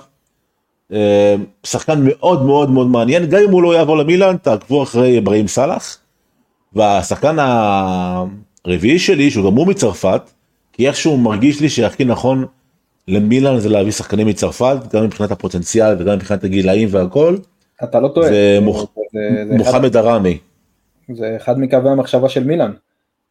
אה, 0.93 1.35
שחקן 1.63 1.99
מאוד 2.03 2.45
מאוד 2.45 2.69
מאוד 2.69 2.87
מעניין, 2.87 3.25
גם 3.25 3.41
אם 3.47 3.51
הוא 3.51 3.63
לא 3.63 3.75
יעבור 3.75 3.97
למילאן, 3.97 4.37
תעקבו 4.37 4.83
אחרי 4.83 5.17
אברהים 5.17 5.47
סאלח. 5.47 5.97
והשחקן 6.73 7.37
הרביעי 8.65 8.99
שלי, 8.99 9.31
שהוא 9.31 9.51
גם 9.51 9.57
הוא 9.57 9.67
מצרפת, 9.67 10.21
כי 10.73 10.87
איכשהו 10.87 11.17
מרגיש 11.17 11.61
לי 11.61 11.69
שהכי 11.69 12.05
נכון 12.05 12.45
למילאן 13.07 13.59
זה 13.59 13.69
להביא 13.69 13.91
שחקנים 13.91 14.27
מצרפת, 14.27 14.77
גם 14.93 15.03
מבחינת 15.03 15.31
הפוטנציאל 15.31 15.95
וגם 15.99 16.15
מבחינת 16.15 16.43
הגילאים 16.43 16.87
והכל, 16.91 17.35
אתה 17.83 17.99
לא 17.99 18.07
טועה. 18.07 18.27
זה 18.29 18.59
מוח- 18.61 18.85
זה- 19.13 19.45
זה 19.47 19.57
מוחמד 19.57 19.91
דראמי. 19.91 20.37
זה 21.13 21.33
אחד 21.37 21.59
מקווי 21.59 21.91
המחשבה 21.91 22.29
של 22.29 22.43
מילאן. 22.43 22.71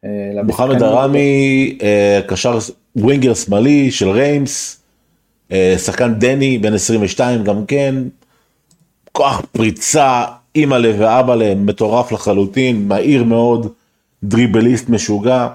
אה, 0.05 0.09
מוחמד 0.43 0.77
דראמי, 0.77 1.77
אה, 1.83 2.19
קשר 2.27 2.57
winger 2.95 3.33
שמאלי 3.33 3.91
של 3.91 4.09
ריימס, 4.09 4.81
אה, 5.51 5.75
שחקן 5.77 6.13
דני 6.13 6.57
בן 6.57 6.73
22 6.73 7.43
גם 7.43 7.65
כן, 7.65 7.95
כוח 9.11 9.41
פריצה, 9.51 10.23
אימא'לה 10.55 10.91
ואבא'לה, 10.99 11.55
מטורף 11.55 12.11
לחלוטין, 12.11 12.87
מהיר 12.87 13.23
מאוד, 13.23 13.67
דריבליסט 14.23 14.89
משוגע. 14.89 15.47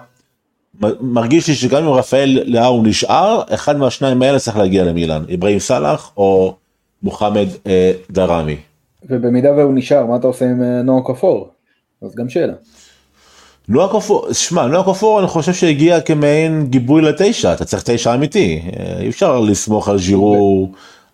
מרגיש 1.01 1.49
לי 1.49 1.55
שגם 1.55 1.83
אם 1.85 1.93
רפאל 1.93 2.43
לאאו 2.47 2.83
נשאר, 2.83 3.43
אחד 3.51 3.77
מהשניים 3.77 4.23
האלה 4.23 4.39
צריך 4.39 4.57
להגיע 4.57 4.85
למילאן, 4.85 5.23
אברהים 5.35 5.59
סאלח 5.59 6.13
או 6.17 6.55
מוחמד 7.03 7.47
דראמי. 8.11 8.57
ובמידה 9.11 9.53
והוא 9.53 9.73
נשאר, 9.75 10.07
מה 10.07 10.17
אתה 10.17 10.27
עושה 10.27 10.45
עם 10.45 10.63
אה, 10.63 10.83
נועה 10.83 11.03
כפור? 11.05 11.49
אז 12.03 12.15
גם 12.15 12.29
שאלה. 12.29 12.53
נועה 13.69 13.89
כפור, 14.01 14.33
שמע, 14.33 14.67
נועה 14.67 14.85
כפור 14.85 15.19
אני 15.21 15.29
חושב 15.29 15.53
שהגיע 15.53 16.01
כמעין 16.01 16.67
גיבוי 16.67 17.03
לתשע, 17.03 17.53
אתה 17.53 17.65
צריך 17.65 17.83
תשע 17.87 18.15
אמיתי, 18.15 18.63
אה, 18.79 19.01
אי 19.01 19.09
אפשר 19.09 19.41
לסמוך 19.41 19.89
על 19.89 19.99
ז'ירו 19.99 20.69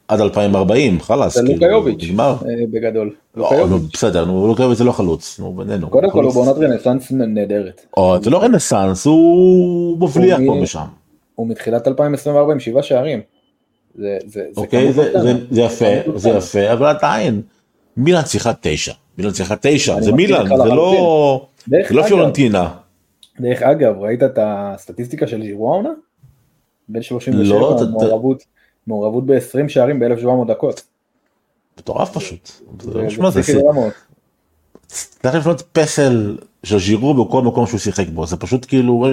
עד 0.08 0.20
2040, 0.20 1.00
חלאס, 1.00 1.34
זה 1.34 1.40
כאילו, 1.42 1.52
לוקאיוביץ'. 1.54 2.10
אה, 2.20 2.34
בגדול. 2.72 3.10
לא, 3.36 3.50
בסדר, 3.92 4.24
נו, 4.24 4.46
לוקאיוביץ' 4.46 4.78
זה 4.78 4.84
לא 4.84 4.92
חלוץ, 4.92 5.36
נו, 5.40 5.52
בינינו. 5.52 5.90
קודם 5.90 6.10
כל 6.10 6.24
הוא. 6.24 6.32
בעונת 6.34 6.56
רנסאנס 6.56 7.12
נהדרת. 7.12 7.86
זה 8.22 8.30
לא 8.30 8.42
רנסאנס, 8.42 9.06
הוא 9.06 9.98
מבליח 10.00 10.38
פה 10.46 10.52
ושם. 10.62 10.80
הוא 11.34 11.48
מתחילת 11.48 11.88
2024 11.88 12.52
עם 12.52 12.60
שבעה 12.60 12.82
שערים. 12.82 13.20
זה 13.94 14.18
זה- 14.26 14.40
זה 14.52 14.60
אוקיי, 14.60 14.92
זה- 14.92 15.08
קטנה. 15.08 15.22
זה- 15.22 15.32
זה 15.50 15.60
יפה, 15.62 15.86
זה. 16.16 16.30
יפה, 16.30 16.72
אבל 16.72 16.86
עדיין, 16.86 17.42
מילאן 17.96 18.22
צריכה 18.22 18.52
תשע, 18.60 18.92
מילאן 19.18 19.32
צריכה 19.32 19.54
תשע, 19.60 20.00
זה 20.00 20.12
מילאן, 20.12 20.46
זה 20.46 20.64
לא 20.74 21.46
זה 21.66 21.94
לא 21.94 22.00
אגב- 22.00 22.08
פיורנטינה. 22.08 22.74
דרך 23.40 23.62
אגב, 23.62 23.98
ראית 23.98 24.22
את 24.22 24.38
הסטטיסטיקה 24.42 25.26
של 25.26 25.42
ז'ירו 25.42 25.72
העונה? 25.72 25.88
בן 26.88 27.02
37, 27.02 27.42
לא, 27.58 27.76
מעורבות- 27.90 28.44
מעורבות 28.86 29.26
ב-20 29.26 29.68
שערים 29.68 30.00
ב-1700 30.00 30.44
דקות. 30.48 30.82
מטורף 31.78 32.10
פשוט. 32.16 32.50
לא. 32.94 33.02
צריך 35.22 35.34
לבנות 35.34 35.62
פסל 35.72 36.38
של 36.64 36.78
ז'ירו 36.78 37.24
בכל 37.24 37.42
מקום 37.42 37.66
שהוא 37.66 37.80
שיחק 37.80 38.08
בו 38.08 38.26
זה 38.26 38.36
פשוט 38.36 38.66
כאילו 38.68 39.06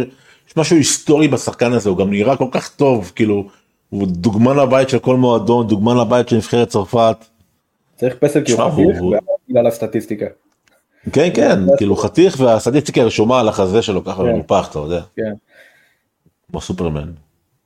יש 0.47 0.57
משהו 0.57 0.77
היסטורי 0.77 1.27
בשחקן 1.27 1.73
הזה 1.73 1.89
הוא 1.89 1.97
גם 1.97 2.09
נראה 2.09 2.35
כל 2.37 2.47
כך 2.51 2.69
טוב 2.75 3.11
כאילו 3.15 3.47
הוא 3.89 4.07
דוגמן 4.07 4.57
לבית 4.57 4.89
של 4.89 4.99
כל 4.99 5.17
מועדון 5.17 5.67
דוגמן 5.67 5.97
לבית 5.97 6.29
של 6.29 6.35
נבחרת 6.35 6.67
צרפת 6.69 7.17
צריך 7.99 8.15
פסל 8.15 8.43
כי 8.45 8.51
הוא 8.51 8.61
חתיך 8.61 9.01
בגלל 9.49 9.67
הסטטיסטיקה. 9.67 10.25
כן 11.13 11.29
כן 11.33 11.59
כאילו 11.77 11.95
חתיך 11.95 12.39
והסטטיסטיקה 12.39 13.01
רשומה 13.01 13.39
על 13.39 13.47
החזה 13.47 13.81
שלו 13.81 14.03
ככה 14.03 14.23
כן. 14.23 14.29
מנופח 14.29 14.67
אתה 14.71 14.79
יודע 14.79 15.01
כן. 15.15 15.33
כמו 16.51 16.61
סופרמן 16.61 17.11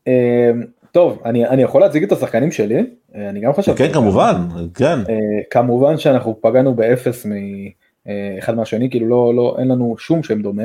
אה, 0.08 0.52
טוב, 0.92 1.22
אני 1.26 1.48
אני 1.48 1.62
יכול 1.62 1.82
להציג 1.82 2.04
את 2.04 2.12
השחקנים 2.12 2.52
שלי? 2.52 2.86
אה, 3.16 3.30
אני 3.30 3.40
גם 3.40 3.54
חשבתי. 3.54 3.78
כן 3.78 3.94
כמובן 3.94 4.36
כן 4.74 5.00
אה, 5.10 5.16
כמובן 5.50 5.98
שאנחנו 5.98 6.42
פגענו 6.42 6.74
באפס 6.74 7.26
מאחד 7.26 8.56
מהשני, 8.56 8.90
כאילו 8.90 9.08
לא, 9.08 9.36
לא, 9.36 9.56
אין 9.60 9.68
לנו 9.68 9.96
שום 9.98 10.24
שם 10.24 10.42
דומה. 10.42 10.64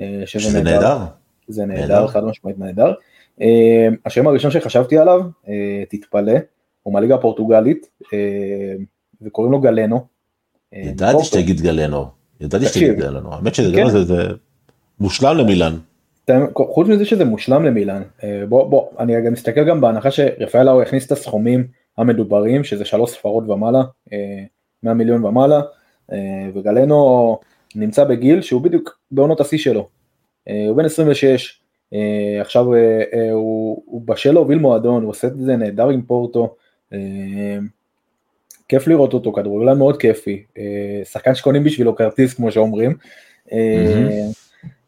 אה, 0.00 0.22
שזה 0.26 0.62
נהדר 0.62 0.98
זה 1.48 1.64
נהדר. 1.64 2.06
חד 2.06 2.24
משמעית 2.24 2.58
נהדר. 2.58 2.92
אה, 3.40 3.88
השם 4.06 4.26
הראשון 4.26 4.50
שחשבתי 4.50 4.98
עליו, 4.98 5.20
אה, 5.48 5.84
תתפלא, 5.88 6.32
הוא 6.82 6.94
מהליגה 6.94 7.14
הפורטוגלית, 7.14 7.88
אה, 8.12 8.74
וקוראים 9.22 9.52
לו 9.52 9.60
גלנו. 9.60 10.00
אה, 10.74 10.78
ידעתי. 10.80 11.24
שתגיד 11.24 11.60
גלנו 11.60 12.04
ידעתי. 12.40 12.66
שתגיד 12.66 12.92
גלנו 12.98 13.32
האמת 13.34 13.54
שזה 13.54 13.70
כן. 13.70 13.76
גלנו 13.76 13.90
זה- 13.90 14.04
זה 14.04 14.22
מושלם 15.00 15.36
למילן 15.36 15.76
חוץ 16.56 16.88
מזה 16.88 17.04
שזה 17.04 17.24
מושלם 17.24 17.64
למילאן, 17.64 18.02
אה, 18.24 18.42
בוא, 18.48 18.66
בוא, 18.70 18.86
אני 18.98 19.22
גם 19.26 19.32
מסתכל 19.32 19.64
גם 19.64 19.80
בהנחה 19.80 20.10
שרפאל 20.10 20.62
לאו 20.62 20.82
הכניס 20.82 21.06
את 21.06 21.12
הסכומים 21.12 21.66
המדוברים, 21.98 22.64
שזה 22.64 22.84
שלוש 22.84 23.10
ספרות 23.10 23.48
ומעלה, 23.48 23.82
אה, 24.12 24.44
100 24.82 24.94
מיליון 24.94 25.24
ומעלה, 25.24 25.60
אה, 26.12 26.18
וגלנו 26.54 27.38
נמצא 27.74 28.04
בגיל 28.04 28.40
שהוא 28.42 28.62
בדיוק 28.62 28.98
בעונות 29.10 29.40
השיא 29.40 29.58
שלו. 29.58 29.88
אה, 30.48 30.64
הוא 30.68 30.76
בן 30.76 30.84
26, 30.84 31.60
אה, 31.94 32.40
עכשיו 32.40 32.74
אה, 32.74 33.02
אה, 33.14 33.30
הוא, 33.32 33.82
הוא 33.86 34.02
בשל 34.06 34.32
להוביל 34.32 34.58
מועדון, 34.58 35.02
הוא 35.02 35.10
עושה 35.10 35.26
את 35.28 35.38
זה 35.38 35.56
נהדר 35.56 35.88
עם 35.88 36.02
פורטו, 36.02 36.54
אה, 36.92 36.98
כיף 38.68 38.86
לראות 38.86 39.14
אותו, 39.14 39.32
כדורגלן 39.32 39.78
מאוד 39.78 39.96
כיפי, 39.96 40.44
אה, 40.58 41.00
שחקן 41.04 41.34
שקונים 41.34 41.64
בשבילו 41.64 41.96
כרטיס 41.96 42.34
כמו 42.34 42.52
שאומרים. 42.52 42.96
אה. 43.52 44.26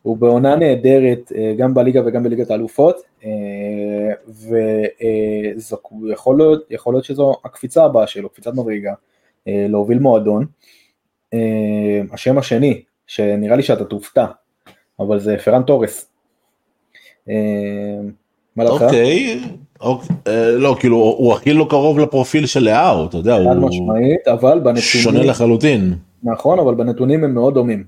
הוא 0.03 0.17
בעונה 0.17 0.57
נהדרת 0.57 1.33
אה, 1.37 1.55
גם 1.59 1.75
בליגה 1.75 2.07
וגם 2.07 2.23
בליגת 2.23 2.51
האלופות, 2.51 2.97
ויכול 6.03 6.39
להיות, 6.39 6.67
יכול 6.71 6.95
להיות 6.95 7.05
שזו 7.05 7.37
הקפיצה 7.45 7.85
הבאה 7.85 8.07
שלו, 8.07 8.29
קפיצת 8.29 8.55
מדרגה, 8.55 8.93
אה, 9.49 9.67
להוביל 9.69 9.99
מועדון. 9.99 10.47
השם 12.13 12.39
השני, 12.39 12.83
שנראה 13.07 13.57
לי 13.57 13.63
שאתה 13.63 13.85
תופתע, 13.85 14.27
אבל 15.01 15.21
זה 15.21 15.37
פרן 15.45 15.63
תורס. 15.63 16.11
מה 18.57 18.65
לך? 18.65 18.83
אוקיי 18.83 19.41
אוקיי, 19.81 20.17
אה, 20.27 20.51
לא 20.51 20.77
כאילו 20.81 20.97
הוא 20.97 21.33
הכי 21.33 21.53
לא 21.53 21.67
קרוב 21.71 21.99
לפרופיל 21.99 22.47
של 22.47 22.61
לאהו 22.61 23.07
אתה 23.07 23.17
יודע 23.17 23.37
חד 23.37 23.57
הוא 23.57 23.69
משמעית, 23.69 24.29
אבל 24.29 24.59
בנתונים, 24.59 24.83
שונה 24.83 25.25
לחלוטין. 25.25 25.95
נכון, 26.23 26.59
אבל 26.59 26.75
בנתונים 26.75 27.25
הם 27.25 27.35
מאוד 27.35 27.55
דומים. 27.55 27.85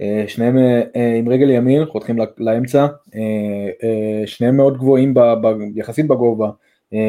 אה, 0.00 0.24
שניהם 0.28 0.58
אה, 0.58 1.16
עם 1.18 1.28
רגל 1.28 1.50
ימין, 1.50 1.84
חותכים 1.84 2.18
לאמצע, 2.38 2.86
שניהם 4.26 4.56
מאוד 4.56 4.78
גבוהים 4.78 5.14
ב- 5.14 5.20
ב- 5.20 5.76
יחסית 5.76 6.06
בגובה. 6.06 6.50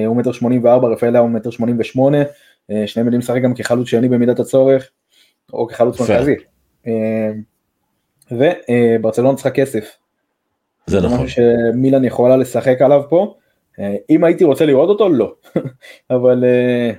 הוא 0.05 0.15
מטר 0.15 0.31
שמונים 0.31 0.63
וארבע, 0.63 0.87
רפאל 0.87 1.17
הוא 1.17 1.29
מטר 1.29 1.49
שמונים 1.49 1.75
ושמונה, 1.79 2.17
שניהם 2.85 3.07
יודעים 3.07 3.19
לשחק 3.19 3.41
גם 3.41 3.53
כחלוץ 3.53 3.87
שני 3.87 4.09
במידת 4.09 4.39
הצורך, 4.39 4.89
או 5.53 5.67
כחלוץ. 5.67 6.01
מרכזי. 6.01 6.35
וברצלונה 8.31 9.35
צריכה 9.35 9.49
כסף. 9.49 9.97
זה 10.87 11.01
נכון. 11.01 11.27
שמילן 11.27 12.05
יכולה 12.05 12.37
לשחק 12.37 12.81
עליו 12.81 13.01
פה. 13.09 13.35
אה, 13.79 13.95
אם 14.09 14.23
הייתי 14.23 14.43
רוצה 14.43 14.65
לראות 14.65 14.89
אותו, 14.89 15.09
לא. 15.09 15.33
אבל... 16.15 16.43
אה, 16.43 16.91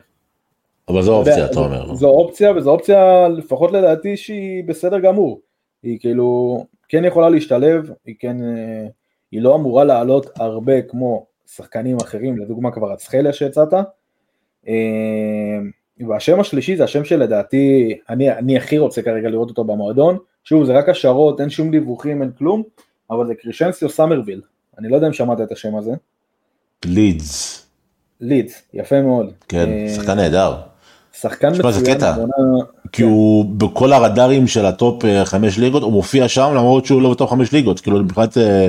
אבל 0.89 1.03
זו 1.03 1.16
אופציה, 1.16 1.47
אתה 1.47 1.61
אומר. 1.61 1.95
זו 1.95 2.09
אופציה, 2.09 2.57
וזו 2.57 2.70
אופציה, 2.70 3.29
לפחות 3.29 3.72
לדעתי, 3.72 4.16
שהיא 4.16 4.64
בסדר 4.64 4.99
גמור. 4.99 5.41
היא 5.83 6.01
כאילו, 6.01 6.59
כן 6.89 7.05
יכולה 7.05 7.29
להשתלב, 7.29 7.91
היא 8.07 8.14
כן, 8.18 8.43
אה, 8.43 8.87
היא 9.33 9.43
לא 9.43 9.55
אמורה 9.55 9.85
לעלות 9.85 10.27
הרבה 10.37 10.83
כמו 10.83 11.27
שחקנים 11.47 11.97
אחרים, 11.97 12.39
לדוגמה 12.39 12.70
קווארצחליה 12.70 13.33
שהצעת. 13.33 13.74
והשם 16.09 16.41
השלישי 16.41 16.77
זה 16.77 16.85
השם 16.85 17.05
שלדעתי, 17.05 17.99
אני, 18.09 18.31
אני 18.31 18.57
הכי 18.57 18.79
רוצה 18.79 19.03
כרגע 19.03 19.29
לראות 19.29 19.49
אותו 19.49 19.64
במועדון. 19.64 20.18
שוב, 20.45 20.64
זה 20.64 20.72
רק 20.72 20.89
השערות, 20.89 21.41
אין 21.41 21.51
שום 21.51 21.70
דיווחים, 21.70 22.22
אין 22.22 22.31
כלום, 22.39 22.62
אבל 23.11 23.27
זה 23.27 23.35
קריסנסיו 23.35 23.89
סאמרוויל. 23.89 24.41
אני 24.79 24.89
לא 24.89 24.95
יודע 24.97 25.07
אם 25.07 25.12
שמעת 25.12 25.41
את 25.41 25.53
השם 25.53 25.77
הזה. 25.77 25.93
לידס. 26.85 27.66
לידס, 28.20 28.62
יפה 28.74 29.03
מאוד. 29.03 29.33
כן, 29.49 29.68
אה, 29.68 29.89
שחקן 29.95 30.16
נהדר. 30.16 30.55
שחקן 31.12 31.49
מצוין. 31.49 31.72
זה 31.72 31.95
קטע. 31.95 32.14
כי 32.93 33.03
כן. 33.03 33.09
הוא 33.09 33.45
בכל 33.45 33.93
הרדארים 33.93 34.47
של 34.47 34.66
ה 34.66 34.76
top 34.76 35.05
אה, 35.05 35.24
חמש 35.24 35.59
ליגות, 35.59 35.83
הוא 35.83 35.93
מופיע 35.93 36.29
שם 36.29 36.53
למרות 36.55 36.87
שהוא 36.87 37.03
לא 37.03 37.11
ב 37.11 37.16
top 37.16 37.31
חמש 37.31 37.53
ליגות. 37.53 37.81
כאילו 37.81 38.03
מבחינת 38.03 38.39
אה, 38.39 38.68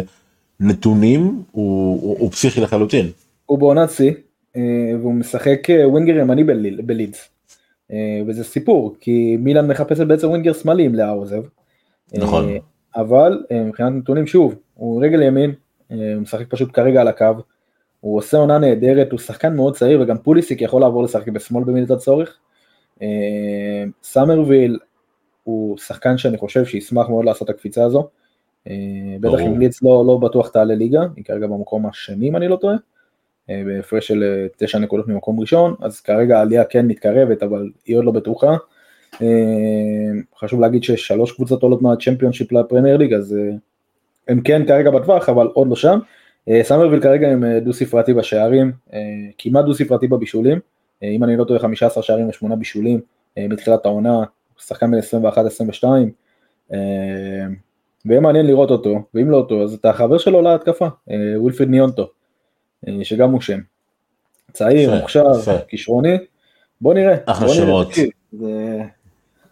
נתונים 0.59 1.43
הוא, 1.51 2.31
פסיכי 2.31 2.61
לחלוטין. 2.61 3.05
הוא 3.45 3.59
בעונת 3.59 3.91
שיא, 3.91 4.11
והוא 4.99 5.13
משחק 5.13 5.67
winger 5.85 6.17
ימני 6.17 6.43
בלידס. 6.83 7.29
וזה 8.27 8.43
סיפור, 8.43 8.95
כי 9.01 9.37
מילאן 9.39 9.67
מחפשת 9.67 10.07
בעצם 10.07 10.27
winger 10.27 10.53
שמאלי 10.53 10.87
אם 10.87 10.95
לאהו 10.95 11.19
עוזב. 11.19 11.41
נכון. 12.13 12.57
אבל 12.95 13.43
מבחינת 13.51 13.93
נתונים 13.93 14.27
שוב, 14.27 14.55
הוא 14.73 15.03
רגל 15.03 15.21
ימין, 15.21 15.51
הוא 15.89 16.21
משחק 16.21 16.45
פשוט 16.49 16.69
כרגע 16.73 17.01
על 17.01 17.07
הקו. 17.07 17.25
הוא 18.07 18.17
עושה 18.17 18.37
עונה 18.37 18.57
נהדרת, 18.57 19.11
הוא 19.11 19.19
שחקן 19.19 19.55
מאוד 19.55 19.75
צעיר 19.75 20.01
וגם 20.01 20.17
פוליסיק 20.17 20.61
יכול 20.61 20.81
לעבור 20.81 21.03
לשחק 21.03 21.27
בשמאל 21.27 21.63
במידת 21.63 21.91
הצורך. 21.91 22.37
אה, 23.01 23.83
סאמרוויל 24.03 24.79
הוא 25.43 25.77
שחקן 25.77 26.17
שאני 26.17 26.37
חושב 26.37 26.65
שישמח 26.65 27.09
מאוד 27.09 27.25
לעשות 27.25 27.49
את 27.49 27.55
הקפיצה 27.55 27.85
הזו. 27.85 28.07
אה, 28.67 28.73
בטח 29.19 29.39
אם 29.39 29.59
לידס 29.59 29.83
לא, 29.83 30.03
לא 30.07 30.17
בטוח 30.17 30.49
תעלה 30.49 30.75
ליגה, 30.75 31.01
היא 31.15 31.25
כרגע 31.25 31.47
במקום 31.47 31.85
השני 31.85 32.29
אם 32.29 32.35
אני 32.35 32.47
לא 32.47 32.55
טועה, 32.55 32.75
אה, 33.49 33.61
בהפרש 33.65 34.07
של 34.07 34.47
תשע 34.57 34.79
נקודות 34.79 35.07
ממקום 35.07 35.39
ראשון, 35.39 35.75
אז 35.81 36.01
כרגע 36.01 36.37
העלייה 36.37 36.63
כן 36.63 36.87
מתקרבת 36.87 37.43
אבל 37.43 37.69
היא 37.85 37.97
עוד 37.97 38.05
לא 38.05 38.11
בטוחה. 38.11 38.55
חשוב 40.39 40.61
להגיד 40.61 40.83
ששלוש 40.83 41.31
קבוצות 41.31 41.63
עולות 41.63 41.81
מהצ'מפיונשיפ 41.81 42.51
לפרמייר 42.51 42.97
ליג 42.97 43.13
אז 43.13 43.37
הם 44.27 44.41
כן 44.41 44.65
כרגע 44.67 44.91
בטווח 44.91 45.29
אבל 45.29 45.47
עוד 45.47 45.67
לא 45.69 45.75
שם. 45.75 45.99
אה, 46.49 46.63
סמרוויל 46.63 47.01
כרגע 47.01 47.31
עם 47.31 47.43
אה, 47.43 47.59
דו 47.59 47.73
ספרתי 47.73 48.13
בשערים, 48.13 48.71
אה, 48.93 48.99
כמעט 49.37 49.65
דו 49.65 49.73
ספרתי 49.73 50.07
בבישולים, 50.07 50.59
אם 51.03 51.23
אני 51.23 51.37
לא 51.37 51.43
טועה 51.43 51.59
15 51.59 52.03
שערים 52.03 52.29
ושמונה 52.29 52.55
בישולים 52.55 53.01
מתחילת 53.37 53.85
העונה, 53.85 54.23
שחקן 54.57 54.91
בין 54.91 54.99
21-22, 56.69 56.73
ויהיה 58.05 58.21
מעניין 58.21 58.45
לראות 58.45 58.71
אותו, 58.71 59.01
ואם 59.13 59.29
לא 59.29 59.37
אותו 59.37 59.63
אז 59.63 59.73
את 59.73 59.89
החבר 59.89 60.17
שלו 60.17 60.41
להתקפה, 60.41 60.87
ווילפריד 61.37 61.69
ניונטו, 61.69 62.09
שגם 63.03 63.31
הוא 63.31 63.41
שם. 63.41 63.59
צעיר, 64.53 64.95
מוכשר, 64.95 65.23
כישרוני, 65.67 66.17
בוא 66.81 66.93
נראה. 66.93 67.15
אחלה 67.25 67.49
שמות. 67.49 67.87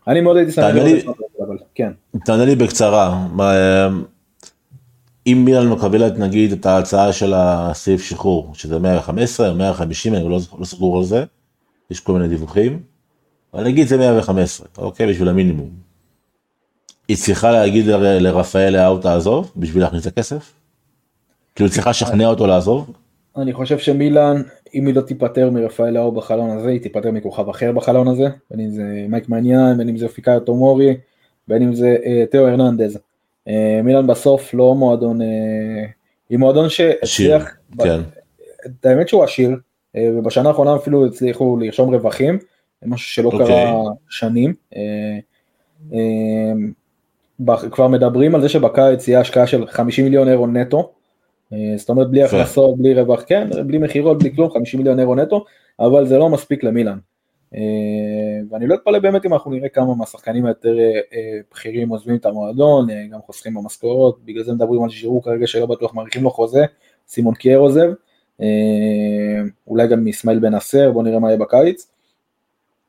אני 0.08 0.22
מאוד 0.22 0.38
הייתי 0.38 0.52
שמח 0.52 0.66
לראות 0.76 1.18
אבל 1.48 1.58
כן. 1.76 1.92
תענה 2.26 2.46
לי 2.46 2.56
בקצרה, 2.56 3.28
אם 5.28 5.42
מילן 5.46 5.68
מקבלת 5.68 6.20
נגיד 6.20 6.52
את 6.52 6.66
ההצעה 6.66 7.14
של 7.14 7.34
הסעיף 7.36 8.02
שחרור, 8.02 8.56
שזה 8.56 8.80
115 8.80 9.50
או 9.50 9.56
150, 9.56 10.16
אני 10.16 10.30
לא, 10.30 10.40
לא 10.60 10.66
סגור 10.66 10.98
על 10.98 11.04
זה, 11.04 11.24
יש 11.92 12.00
כל 12.00 12.14
מיני 12.14 12.28
דיווחים, 12.28 12.80
אבל 13.54 13.64
נגיד 13.64 13.88
זה 13.88 13.98
115, 13.98 14.68
אוקיי, 14.78 15.08
בשביל 15.08 15.30
המינימום. 15.30 15.70
היא 17.08 17.18
צריכה 17.18 17.52
להגיד 17.52 17.86
לרפאל 17.88 18.70
לאהו 18.70 18.98
תעזוב 18.98 19.52
בשביל 19.56 19.84
להכניס 19.84 20.08
את 20.08 20.08
הכסף? 20.08 20.54
כאילו 21.56 21.70
צריכה 21.70 21.90
לשכנע 21.90 22.28
אותו 22.28 22.48
לעזוב? 22.48 22.94
אני 23.38 23.54
חושב 23.54 23.78
שמילן, 23.78 24.42
אם 24.74 24.88
היא 24.88 24.96
לא 24.96 25.02
תיפטר 25.02 25.50
מרפאל 25.50 25.90
לאהו 25.90 26.12
בחלון 26.12 26.58
הזה, 26.58 26.70
היא 26.70 26.82
תיפטר 26.82 27.12
מכוכב 27.12 27.50
אחר 27.50 27.72
בחלון 27.72 28.08
הזה, 28.08 28.28
בין 28.52 28.60
אם 28.60 28.70
זה 28.70 29.06
מייק 29.10 29.30
מניאן, 29.30 29.78
בין 29.78 29.90
אם 29.90 29.98
זה 29.98 30.06
פיקאיו 30.06 30.38
טומורי, 30.46 30.98
בין 31.48 31.62
אם 31.62 31.76
זה 31.76 31.96
אה, 32.06 32.24
תיאו 32.32 32.48
הרננדז. 32.48 33.00
אה, 33.48 33.82
מילאן 33.84 34.08
בסוף 34.08 34.54
לא 34.54 34.76
מועדון, 34.76 35.22
אה, 35.22 35.28
היא 36.30 36.38
מועדון 36.38 36.70
שהצליח, 36.70 37.58
כן. 37.80 38.00
את 38.66 38.86
האמת 38.86 39.08
שהוא 39.08 39.24
עשיר, 39.24 39.56
אה, 39.96 40.10
ובשנה 40.18 40.50
האחרונה 40.50 40.76
אפילו 40.76 41.06
הצליחו 41.06 41.58
לרשום 41.58 41.94
רווחים, 41.94 42.40
משהו 42.86 43.08
שלא 43.08 43.30
okay. 43.30 43.34
אוקיי. 43.34 43.48
קרה 43.48 43.84
שנים. 44.10 44.54
כבר 47.72 47.88
מדברים 47.88 48.36
על 48.36 48.42
זה 48.42 48.50
שבקיץ 48.50 49.08
יהיה 49.08 49.20
השקעה 49.20 49.48
של 49.48 49.68
50 49.68 50.06
מיליון 50.06 50.28
אירו 50.28 50.48
נטו, 50.48 50.92
זאת 51.78 51.90
אומרת 51.90 52.10
בלי 52.10 52.24
הכנסות, 52.24 52.78
בלי 52.78 52.94
רווח, 52.94 53.24
כן, 53.28 53.48
בלי 53.68 53.78
מכירות, 53.78 54.20
בלי 54.20 54.36
כלום, 54.36 54.52
50 54.52 54.78
מיליון 54.80 55.00
אירו 55.00 55.16
נטו, 55.16 55.46
אבל 55.80 56.08
זה 56.08 56.18
לא 56.18 56.30
מספיק 56.30 56.64
למילאן. 56.64 56.98
אה, 57.54 57.60
ואני 58.50 58.68
לא 58.68 58.76
אתפלא 58.76 59.00
באמת 59.00 59.26
אם 59.26 59.34
אנחנו 59.34 59.52
נראה 59.52 59.70
כמה 59.70 59.96
מהשחקנים 59.96 60.46
היותר 60.46 60.80
אה, 60.80 61.00
אה, 61.14 61.40
בכירים 61.52 61.90
עוזבים 61.90 62.16
את 62.16 62.26
המועדון, 62.26 62.88
גם 63.12 63.20
חוסכים 63.26 63.54
במשכורות, 63.54 64.20
בגלל 64.26 64.44
זה 64.44 64.54
מדברים 64.54 64.84
על 64.84 64.90
שירו 64.90 65.22
כרגע 65.22 65.48
שלא 65.48 65.66
בטוח 65.66 65.94
מאריכים 65.94 66.24
לו 66.24 66.32
חוזה, 66.32 66.66
סימון 67.08 67.34
קייר 67.34 67.60
עוזב, 67.60 67.90
אולי 69.68 69.88
גם 69.88 70.08
אסמאעיל 70.08 70.40
בן 70.40 70.54
אסר, 70.54 70.92
בוא 70.92 71.04
נראה 71.04 71.20
מה 71.20 71.28
יהיה 71.28 71.38
בקיץ. 71.38 71.88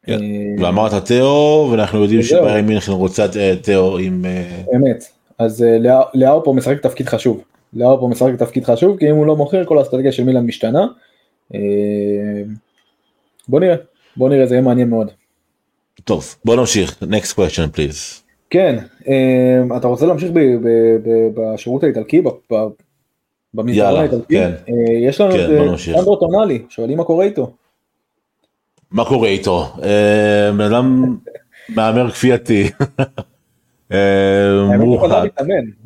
כן. 0.02 0.18
ואמרת 0.58 1.04
תיאו, 1.04 1.68
ואנחנו 1.72 2.02
יודעים 2.02 2.22
שבארי 2.22 2.62
מינכן 2.62 2.92
רוצה 2.92 3.24
את 3.24 3.62
תיאו 3.62 3.98
עם... 3.98 4.24
אמת, 4.76 5.04
אז 5.38 5.64
לאו 6.14 6.44
פה 6.44 6.52
משחק 6.52 6.82
תפקיד 6.82 7.08
חשוב, 7.08 7.44
לאו 7.72 8.00
פה 8.00 8.08
משחק 8.08 8.34
תפקיד 8.38 8.64
חשוב, 8.64 8.98
כי 8.98 9.10
אם 9.10 9.14
הוא 9.14 9.26
לא 9.26 9.36
מוכר 9.36 9.64
כל 9.64 9.78
האסטרטגיה 9.78 10.12
של 10.12 10.24
מילן 10.24 10.46
משתנה. 10.46 10.86
בוא 13.48 13.60
נראה. 13.60 13.76
בוא 14.16 14.28
נראה, 14.28 14.46
זה 14.46 14.54
יהיה 14.54 14.62
מעניין 14.62 14.90
מאוד. 14.90 15.10
טוב, 16.04 16.34
בוא 16.44 16.56
נמשיך, 16.56 17.02
next 17.02 17.32
question 17.34 17.76
please. 17.76 18.22
כן, 18.50 18.78
אמ, 19.06 19.76
אתה 19.76 19.88
רוצה 19.88 20.06
להמשיך 20.06 20.30
בשירות 21.34 21.84
האיטלקי, 21.84 22.22
במסגר 23.54 23.96
האיטלקי? 23.96 24.34
כן. 24.34 24.50
אה, 24.68 25.08
יש 25.08 25.20
לנו 25.20 25.32
כן, 25.32 25.74
את 25.74 25.78
סנדרו 25.78 26.16
טונאלי, 26.16 26.62
שואלים 26.68 26.98
מה 26.98 27.04
קורה 27.04 27.24
איתו. 27.24 27.52
מה 28.90 29.04
קורה 29.04 29.28
איתו? 29.28 29.72
אה, 29.82 30.52
בן 30.52 30.60
אדם 30.60 31.16
מהמר 31.68 32.10
כפייתי. 32.10 32.68
אה, 33.92 34.74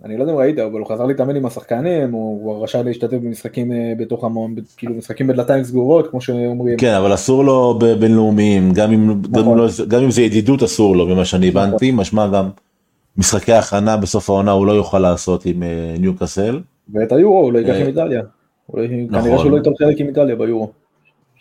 אני 0.05 0.17
לא 0.17 0.23
יודע 0.23 0.33
אם 0.33 0.39
ראית 0.39 0.59
אבל 0.59 0.79
הוא 0.79 0.89
חזר 0.89 1.07
להתאמן 1.07 1.37
עם 1.37 1.47
השחקנים 1.47 2.13
הוא 2.13 2.65
רשאי 2.65 2.83
להשתתף 2.85 3.17
במשחקים 3.17 3.73
אה, 3.73 3.93
בתוך 3.99 4.25
המון 4.25 4.55
כאילו 4.77 4.95
משחקים 4.95 5.27
בדלתיים 5.27 5.65
סגורות 5.65 6.11
כמו 6.11 6.21
שאומרים. 6.21 6.79
כן 6.79 6.95
אבל 6.95 7.15
אסור 7.15 7.45
לו 7.45 7.79
בבינלאומיים 7.81 8.73
גם 8.73 8.93
אם 8.93 9.21
נכון. 9.31 9.59
לא- 9.59 9.67
גם 9.89 10.03
אם 10.03 10.11
זה 10.11 10.23
ידידות 10.23 10.63
אסור 10.63 10.97
לו 10.97 11.07
במה 11.07 11.25
שאני 11.25 11.51
נכון. 11.51 11.63
הבנתי 11.63 11.91
משמע 11.91 12.27
גם 12.27 12.49
משחקי 13.17 13.53
הכנה 13.53 13.97
בסוף 13.97 14.31
העונה 14.31 14.51
הוא 14.51 14.67
לא 14.67 14.73
יוכל 14.73 14.99
לעשות 14.99 15.47
עם 15.47 15.63
אה, 15.63 15.95
ניוקאסל. 15.99 16.61
ואת 16.95 17.13
היורו 17.13 17.41
הוא 17.41 17.53
לא 17.53 17.59
ייקח 17.59 17.75
עם 17.81 17.87
איטליה. 17.87 18.23
כנראה 19.13 19.39
שהוא 19.39 19.51
לא 19.51 19.57
ייתן 19.57 19.71
חלק 19.79 20.01
עם 20.01 20.07
איטליה 20.07 20.37
ביורו. 20.37 20.71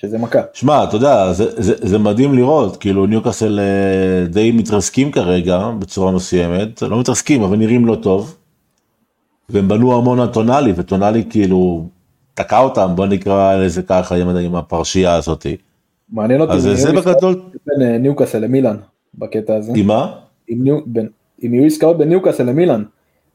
שזה 0.02 0.18
מכה. 0.18 0.40
שמע, 0.54 0.84
אתה 0.84 0.96
יודע, 0.96 1.34
זה, 1.34 1.62
זה, 1.62 1.74
זה 1.78 1.98
מדהים 1.98 2.34
לראות, 2.34 2.78
כאילו 2.78 3.06
ניוקאסל 3.06 3.60
אה, 3.60 4.28
די 4.28 4.52
מתרסקים 4.52 5.12
כרגע 5.12 5.70
בצורה 5.80 6.12
מסוימת, 6.12 6.82
לא 6.82 7.00
מתרסקים, 7.00 7.44
אבל 7.44 7.58
נראים 7.58 7.86
לא 7.86 7.96
טוב. 7.96 8.36
והם 9.50 9.68
בנו 9.68 9.98
המון 9.98 10.20
על 10.20 10.28
טונאלי, 10.28 10.74
וטונאלי 10.76 11.24
כאילו 11.30 11.88
תקע 12.34 12.60
אותם, 12.60 12.92
בוא 12.96 13.06
נקרא 13.06 13.56
לזה 13.56 13.82
ככה 13.82 14.16
עם, 14.16 14.30
עם 14.30 14.56
הפרשייה 14.56 15.16
הזאת. 15.16 15.46
מעניין 16.10 16.42
אותי, 16.42 16.54
אז 16.54 16.70
זה 16.74 16.92
בגדול. 16.92 17.42
בין 17.68 17.88
אה, 17.88 17.98
ניוקאסל 17.98 18.40
למילאן, 18.40 18.76
בקטע 19.16 19.56
הזה. 19.56 19.72
עם 19.76 19.88
מה? 19.88 20.14
אם, 20.50 20.58
ניו, 20.64 20.80
בין, 20.86 21.08
אם 21.44 21.54
יהיו 21.54 21.66
עסקאות 21.66 21.98
בין 21.98 22.10
ניוקאסל 22.10 22.44
למילאן. 22.44 22.84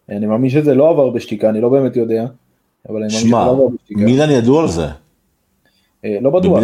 אני 0.08 0.26
מאמין 0.26 0.50
שזה 0.50 0.74
לא 0.74 0.90
עבר 0.90 1.10
בשתיקה, 1.10 1.48
אני 1.48 1.60
לא 1.60 1.68
באמת 1.68 1.96
יודע. 1.96 2.26
אבל 2.88 3.02
אני 3.02 3.06
מאמין 3.06 3.10
שזה 3.10 3.30
לא 3.30 3.50
עבר 3.50 3.68
בשתיקה. 3.68 4.00
מילאן 4.00 4.30
ידעו 4.30 4.60
על 4.60 4.68
זה. 4.68 4.86
אה, 6.04 6.18
לא 6.20 6.30
בטוח. 6.30 6.60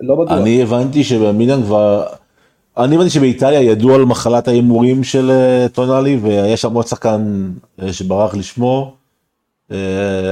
לא 0.00 0.16
בטוח. 0.16 0.38
אני 0.38 0.62
הבנתי 0.62 1.04
שבמילאן 1.04 1.62
כבר, 1.62 2.06
אני 2.76 2.96
הבנתי 2.96 3.10
שבאיטליה 3.10 3.62
ידעו 3.62 3.94
על 3.94 4.04
מחלת 4.04 4.48
ההימורים 4.48 5.04
של 5.04 5.30
אה, 5.30 5.66
טונאלי 5.72 6.16
ויש 6.22 6.62
שם 6.62 6.74
עוד 6.74 6.86
שחקן 6.86 7.50
אה, 7.82 7.92
שברח 7.92 8.34
לשמו. 8.34 8.94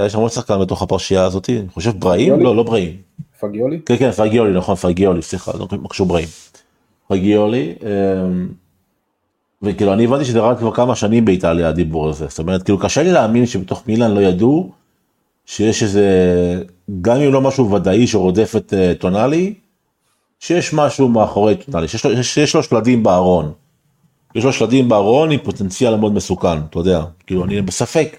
יש 0.07 0.13
שם 0.13 0.19
עוד 0.19 0.31
שחקן 0.31 0.61
בתוך 0.61 0.83
הפרשייה 0.83 1.25
הזאת, 1.25 1.51
אני 1.51 1.69
חושב 1.69 1.91
בראים? 1.99 2.41
לא, 2.41 2.57
לא 2.57 2.63
בראים. 2.63 2.97
פגיולי? 3.41 3.81
כן, 3.87 3.97
כן, 3.97 4.11
פגיולי, 4.11 4.53
נכון, 4.53 4.75
פגיולי, 4.75 5.23
סליחה, 5.23 5.53
לא 5.59 5.67
קשור 5.89 6.07
בראים. 6.07 6.29
פגיולי. 7.09 7.75
וכאילו 9.63 9.93
אני 9.93 10.05
הבנתי 10.05 10.25
שזה 10.25 10.41
רק 10.41 10.59
כבר 10.59 10.75
כמה 10.75 10.95
שנים 10.95 11.25
באיטליה 11.25 11.69
הדיבור 11.69 12.09
הזה, 12.09 12.27
זאת 12.29 12.39
אומרת 12.39 12.63
כאילו 12.63 12.79
קשה 12.79 13.03
לי 13.03 13.13
להאמין 13.13 13.47
שבתוך 13.47 13.83
מילאן 13.87 14.11
לא 14.11 14.21
ידעו 14.21 14.71
שיש 15.47 15.83
איזה 15.83 16.07
גם 17.01 17.17
אם 17.17 17.33
לא 17.33 17.41
משהו 17.41 17.71
ודאי 17.71 18.07
שרודף 18.07 18.53
את 18.57 18.75
אה, 18.75 18.93
טונאלי, 18.99 19.55
שיש 20.41 20.75
משהו 20.75 21.09
מאחורי 21.09 21.57
טונאלי, 21.57 21.89
שיש 21.89 22.07
לו, 22.07 22.25
שיש 22.25 22.55
לו 22.55 22.63
שלדים 22.63 23.03
בארון. 23.03 23.53
יש 24.35 24.45
לו 24.45 24.53
שלדים 24.53 24.89
בארון 24.89 25.31
עם 25.31 25.39
פוטנציאל 25.43 25.97
מאוד 25.97 26.15
מסוכן, 26.15 26.59
אתה 26.59 26.79
יודע, 26.79 27.05
כאילו 27.27 27.45
אני 27.45 27.63
בספק 27.63 28.19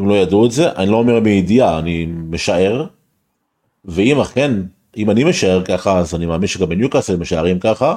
אם 0.00 0.08
לא 0.08 0.14
ידעו 0.14 0.46
את 0.46 0.50
זה, 0.52 0.72
אני 0.72 0.90
לא 0.90 0.96
אומר 0.96 1.20
מידיעה, 1.20 1.78
אני 1.78 2.06
משער, 2.06 2.86
ואם 3.84 4.20
אכן, 4.20 4.52
אם 4.96 5.10
אני 5.10 5.24
משער 5.24 5.64
ככה, 5.64 5.98
אז 5.98 6.14
אני 6.14 6.26
מאמין 6.26 6.48
שגם 6.48 6.68
בניוקאסל 6.68 7.16
משערים 7.16 7.58
ככה, 7.58 7.96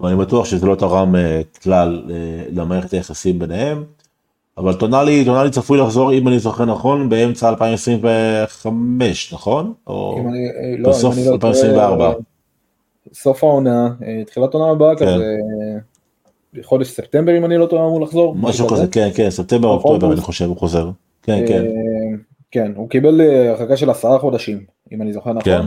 ואני 0.00 0.16
בטוח 0.16 0.44
שזה 0.46 0.66
לא 0.66 0.74
תרם 0.74 1.16
אה, 1.16 1.40
כלל 1.62 2.02
אה, 2.10 2.44
למערכת 2.52 2.92
היחסים 2.92 3.38
ביניהם. 3.38 3.84
אבל 4.58 4.74
טונאלי, 4.74 5.24
טונאלי 5.24 5.50
צפוי 5.50 5.78
לחזור, 5.78 6.12
אם 6.12 6.28
אני 6.28 6.38
זוכר 6.38 6.64
נכון, 6.64 7.08
באמצע 7.08 7.48
2025, 7.48 9.32
נכון? 9.32 9.72
או 9.86 10.18
אני, 10.28 10.48
אה, 10.48 10.74
לא, 10.78 10.88
בסוף 10.88 11.16
לא 11.26 11.32
2024. 11.32 11.96
טועה, 11.96 12.14
סוף 13.12 13.44
העונה, 13.44 13.88
אה, 14.06 14.22
תחילת 14.26 14.54
עונה 14.54 14.72
הבאה 14.72 14.96
כן. 14.96 15.06
כזה, 15.06 15.36
אה, 16.56 16.62
חודש 16.62 16.88
ספטמבר 16.88 17.38
אם 17.38 17.44
אני 17.44 17.58
לא 17.58 17.66
טועה 17.66 17.84
אמור 17.86 18.00
לחזור. 18.00 18.34
משהו 18.36 18.68
כזה, 18.68 18.86
כן, 18.86 19.08
כן, 19.14 19.30
ספטמבר, 19.30 19.68
אוגוסט. 19.68 19.86
אוקטובר, 19.86 20.12
אני 20.12 20.20
חושב, 20.20 20.44
הוא 20.44 20.56
חוזר. 20.56 20.90
כן, 21.22 21.44
כן, 21.48 21.64
כן, 22.50 22.72
הוא 22.76 22.88
קיבל 22.88 23.20
הרחקה 23.20 23.76
של 23.76 23.90
עשרה 23.90 24.18
חודשים, 24.18 24.64
אם 24.92 25.02
אני 25.02 25.12
זוכר 25.12 25.32
נכון. 25.32 25.42
כן. 25.42 25.62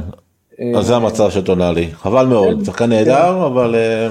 אז 0.76 0.86
זה 0.86 0.96
המצב 0.96 1.30
של 1.30 1.46
טונאלי. 1.46 1.88
חבל 1.92 2.26
מאוד, 2.26 2.64
שחקן 2.66 2.90
נהדר, 2.90 3.46
אבל 3.46 3.76
אה, 3.76 4.08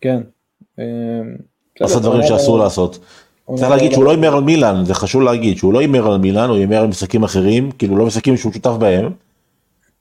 כן. 0.00 0.20
עשה 1.80 1.98
דברים 2.00 2.22
שאסור 2.22 2.58
לעשות. 2.58 2.98
צריך 3.54 3.70
להגיד 3.70 3.92
שהוא 3.92 4.04
לא 4.04 4.10
הימר 4.10 4.36
על 4.36 4.42
מילאן, 4.42 4.84
זה 4.84 4.94
חשוב 4.94 5.22
להגיד 5.22 5.56
שהוא 5.56 5.72
לא 5.72 5.78
הימר 5.78 6.12
על 6.12 6.18
מילאן, 6.18 6.48
הוא 6.48 6.56
הימר 6.56 6.80
על 6.80 6.86
משחקים 6.86 7.22
אחרים, 7.22 7.70
כאילו 7.70 7.96
לא 7.96 8.06
משחקים 8.06 8.36
שהוא 8.36 8.52
שותף 8.52 8.70
בהם, 8.78 9.12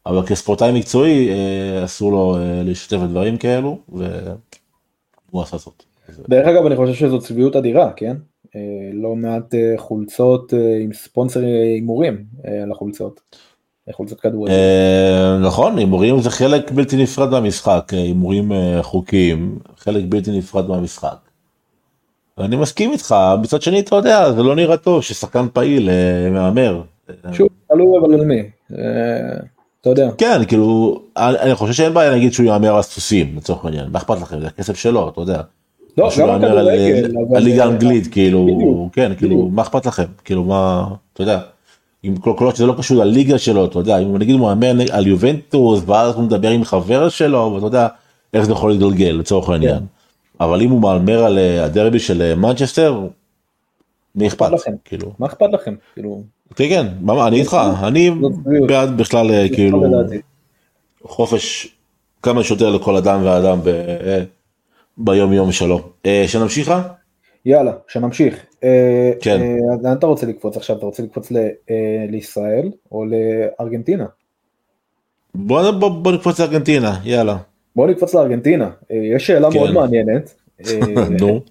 אבל 0.05 0.25
כספורטאי 0.25 0.71
מקצועי 0.71 1.29
אה, 1.29 1.85
אסור 1.85 2.11
לו 2.11 2.35
אה, 2.35 2.63
להשתתף 2.63 2.97
בדברים 2.97 3.37
כאלו, 3.37 3.77
והוא 3.89 5.41
עשה 5.41 5.57
זאת. 5.57 5.83
דרך 6.29 6.47
אגב 6.47 6.65
אני 6.65 6.75
חושב 6.75 6.93
שזו 6.93 7.19
צביעות 7.19 7.55
אדירה, 7.55 7.91
כן? 7.95 8.15
אה, 8.55 8.61
לא 8.93 9.15
מעט 9.15 9.55
חולצות 9.77 10.53
עם 10.83 10.93
ספונסר 10.93 11.39
הימורים 11.39 12.23
על 12.63 12.71
החולצות. 12.71 13.21
חולצות 13.91 14.19
כדורגל. 14.19 14.53
נכון, 15.41 15.77
הימורים 15.77 16.19
זה 16.19 16.29
חלק 16.29 16.71
בלתי 16.71 17.03
נפרד 17.03 17.29
מהמשחק, 17.29 17.91
הימורים 17.91 18.51
חוקיים, 18.81 19.59
חלק 19.77 20.03
בלתי 20.09 20.37
נפרד 20.37 20.69
מהמשחק. 20.69 21.26
ואני 22.37 22.55
מסכים 22.55 22.91
איתך, 22.91 23.15
מצד 23.41 23.61
שני 23.61 23.79
אתה 23.79 23.95
יודע, 23.95 24.31
זה 24.31 24.43
לא 24.43 24.55
נראה 24.55 24.77
טוב 24.77 25.01
ששחקן 25.03 25.45
פעיל 25.53 25.89
אה, 25.89 26.29
מהמר. 26.29 26.81
שוב, 27.33 27.47
תלוי 27.69 27.97
אבל 28.01 28.13
על 28.13 28.25
מי. 28.25 28.39
אה, 28.77 28.77
אתה 29.81 29.89
יודע. 29.89 30.09
כן, 30.17 30.41
כאילו, 30.47 30.99
אני 31.17 31.39
אני 31.39 31.55
חושב 31.55 31.73
שאין 31.73 31.93
בעיה 31.93 32.09
להגיד 32.09 32.33
שהוא 32.33 32.45
יאמר 32.45 32.75
על 32.75 32.81
סוסים, 32.81 33.33
לצורך 33.37 33.65
העניין, 33.65 33.85
מה 33.91 33.99
אכפת 33.99 34.21
לכם, 34.21 34.39
זה 34.39 34.47
הכסף 34.47 34.75
שלו, 34.77 35.09
אתה 35.09 35.21
יודע. 35.21 35.41
לא, 35.97 36.09
גם 36.19 36.29
על- 36.29 36.43
הכדורגל, 36.43 37.11
אבל- 37.29 37.37
הליגה 37.37 37.63
האנגלית, 37.65 38.07
כאילו, 38.07 38.45
בדיוק, 38.45 38.93
כן, 38.95 39.11
כאילו. 39.17 39.49
מה 39.51 39.61
אכפת 39.61 39.85
לכם, 39.85 40.03
כאילו, 40.25 40.43
מה, 40.43 40.87
אתה 41.13 41.23
יודע. 41.23 41.39
עם 42.03 42.17
כל 42.17 42.33
עוד 42.39 42.55
שזה 42.55 42.65
לא 42.65 42.73
קשור 42.77 42.97
לליגה 42.97 43.37
שלו, 43.37 43.65
אתה 43.65 43.79
יודע, 43.79 43.97
אם 43.97 44.17
נגיד 44.17 44.35
הוא 44.35 44.41
מאמן 44.41 44.85
על 44.91 45.07
יובנטוס, 45.07 45.81
ואז 45.85 46.15
הוא 46.15 46.23
מדבר 46.23 46.49
עם 46.49 46.63
חבר 46.63 47.09
שלו, 47.09 47.51
ואתה 47.55 47.65
יודע, 47.65 47.87
איך 48.33 48.43
זה 48.45 48.51
יכול 48.51 48.71
להתגלגל, 48.71 49.15
לצורך 49.19 49.49
העניין. 49.49 49.79
אבל 50.39 50.61
אם 50.61 50.69
הוא 50.69 50.81
מהמר 50.81 51.23
על 51.25 51.39
אה, 51.39 51.63
הדרבי 51.65 51.99
של 51.99 52.21
אה, 52.21 52.35
מנצ'סטר, 52.35 53.07
מי 54.15 54.27
אכפת, 54.27 54.51
לכם? 54.51 54.71
כאילו, 54.85 55.11
מה 55.19 55.27
אכפת 55.27 55.47
לכם? 55.53 55.75
כאילו, 55.93 56.21
כן, 56.55 56.69
כן, 56.69 56.87
אני 57.27 57.41
איתך, 57.41 57.57
אני. 57.83 58.11
בעד 58.67 58.97
בכלל, 58.97 59.31
אה, 59.31 59.49
כאילו. 59.49 59.83
חופש 61.03 61.75
כמה 62.23 62.43
שיותר 62.43 62.75
לכל 62.75 62.95
אדם 62.95 63.21
ואדם 63.25 63.59
ב- 63.63 64.23
ביום 64.97 65.33
יום 65.33 65.51
שלו. 65.51 65.89
שנמשיכה? 66.27 66.81
יאללה, 67.45 67.71
שנמשיך. 67.87 68.45
כן. 69.21 69.41
אז 69.73 69.83
לאן 69.83 69.97
אתה 69.97 70.07
רוצה 70.07 70.25
לקפוץ 70.25 70.57
עכשיו? 70.57 70.77
אתה 70.77 70.85
רוצה 70.85 71.03
לקפוץ 71.03 71.31
ל- 71.31 71.47
לישראל 72.09 72.71
או 72.91 73.05
לארגנטינה? 73.05 74.05
בוא, 75.35 75.71
בוא, 75.71 75.89
בוא 75.89 76.11
נקפוץ 76.11 76.39
לארגנטינה, 76.39 76.99
יאללה. 77.03 77.37
בוא 77.77 77.87
נקפוץ 77.87 78.13
לארגנטינה. 78.13 78.69
אה, 78.91 78.97
יש 79.15 79.27
שאלה 79.27 79.51
כן. 79.51 79.57
מאוד 79.57 79.71
מעניינת. 79.71 80.33
אה, 80.65 80.79
נו. 81.19 81.41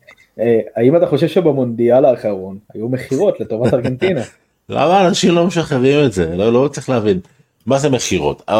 אה, 0.40 0.60
האם 0.76 0.96
אתה 0.96 1.06
חושב 1.06 1.28
שבמונדיאל 1.28 2.04
האחרון 2.04 2.58
היו 2.74 2.88
מכירות 2.88 3.40
לטובת 3.40 3.74
ארגנטינה? 3.74 4.20
למה 4.68 5.06
אנשים 5.06 5.34
לא 5.34 5.46
משחררים 5.46 6.06
את 6.06 6.12
זה? 6.12 6.36
לא, 6.36 6.52
לא 6.52 6.68
צריך 6.68 6.90
להבין. 6.90 7.20
מה 7.66 7.78
זה 7.78 7.90
מכירות? 7.90 8.50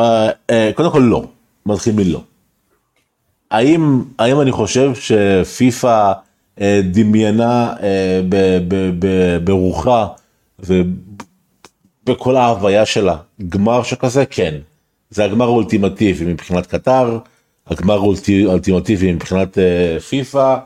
קודם 0.75 0.91
כל 0.93 0.99
לא, 0.99 1.25
מתחיל 1.67 1.95
מלא. 1.95 2.21
האם, 3.51 4.03
האם 4.19 4.41
אני 4.41 4.53
חושב 4.53 4.93
שפיפ"א 4.95 6.13
דמיינה 6.93 7.75
ברוחה 9.45 10.07
ובכל 10.61 12.37
ההוויה 12.37 12.87
שלה 12.87 13.17
גמר 13.49 13.83
שכזה? 13.83 14.27
כן. 14.27 14.55
זה 15.11 15.25
הגמר 15.25 15.45
האולטימטיבי 15.45 16.25
מבחינת 16.25 16.67
קטר, 16.67 17.19
הגמר 17.67 17.95
האולטימטיבי 17.95 19.13
מבחינת 19.13 19.59
אה, 19.59 20.01
פיפ"א. 20.01 20.57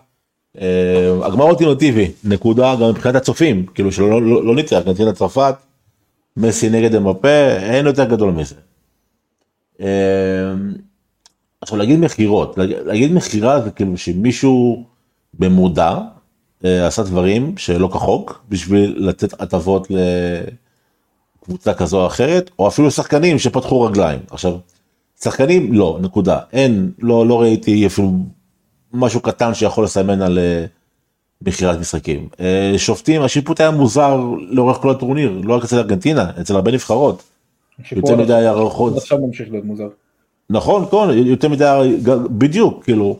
אה, 0.60 1.26
הגמר 1.26 1.44
האולטימטיבי, 1.44 2.10
נקודה 2.24 2.76
גם 2.76 2.88
מבחינת 2.88 3.14
הצופים, 3.14 3.66
כאילו 3.66 3.92
שלא 3.92 4.22
לא, 4.22 4.44
לא 4.44 4.54
נצא, 4.54 4.76
ארגנטינה 4.76 5.12
צרפת, 5.12 5.54
מסי 6.36 6.68
נגד 6.70 6.94
אמפה, 6.94 7.48
אין 7.56 7.86
יותר 7.86 8.04
גדול 8.04 8.32
מזה. 8.32 8.54
אה, 9.80 9.86
עכשיו 11.60 11.78
להגיד 11.78 12.00
מכירות, 12.00 12.58
להגיד, 12.58 13.12
מכירה 13.12 13.60
זה 13.60 13.70
כאילו 13.70 13.96
שמישהו 13.96 14.84
במודע 15.34 15.98
עשה 16.62 17.02
דברים 17.02 17.56
שלא 17.56 17.88
כחוק 17.92 18.44
בשביל 18.48 18.94
לתת 19.08 19.42
הטבות 19.42 19.88
לקבוצה 21.42 21.74
כזו 21.74 22.00
או 22.00 22.06
אחרת, 22.06 22.50
או 22.58 22.68
אפילו 22.68 22.90
שחקנים 22.90 23.38
שפתחו 23.38 23.82
רגליים. 23.82 24.18
עכשיו, 24.30 24.56
שחקנים 25.24 25.72
לא, 25.72 25.98
נקודה, 26.02 26.38
אין, 26.52 26.90
לא, 26.98 27.26
לא 27.26 27.40
ראיתי 27.40 27.86
אפילו 27.86 28.12
משהו 28.92 29.20
קטן 29.20 29.54
שיכול 29.54 29.84
לסמן 29.84 30.22
על 30.22 30.38
אה, 30.38 30.64
מכירת 31.42 31.80
משחקים. 31.80 32.28
אה, 32.40 32.74
שופטים, 32.76 33.22
השיפוט 33.22 33.60
היה 33.60 33.70
מוזר 33.70 34.20
לאורך 34.38 34.76
כל 34.76 34.90
הטורניר, 34.90 35.40
לא 35.44 35.56
רק 35.56 35.64
אצל 35.64 35.78
ארגנטינה, 35.78 36.30
אצל 36.40 36.54
הרבה 36.54 36.72
נבחרות. 36.72 37.22
יותר 37.92 38.16
מדי 38.16 38.32
הערכות. 38.32 38.96
עכשיו 38.96 39.18
ממשיך 39.18 39.48
להיות 39.50 39.64
מוזר. 39.64 39.88
נכון, 40.50 40.86
כן, 40.90 40.96
יותר 41.10 41.48
מדי, 41.48 41.96
בדיוק, 42.30 42.84
כאילו, 42.84 43.16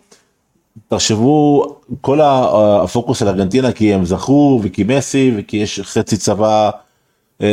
תחשבו, 0.88 1.64
כל 2.00 2.20
הפוקוס 2.22 3.22
על 3.22 3.28
ארגנטינה 3.28 3.72
כי 3.72 3.94
הם 3.94 4.04
זכו 4.04 4.60
וכי 4.62 4.84
מסי 4.84 5.32
וכי 5.36 5.56
יש 5.56 5.80
חצי 5.80 6.16
צבא, 6.16 6.70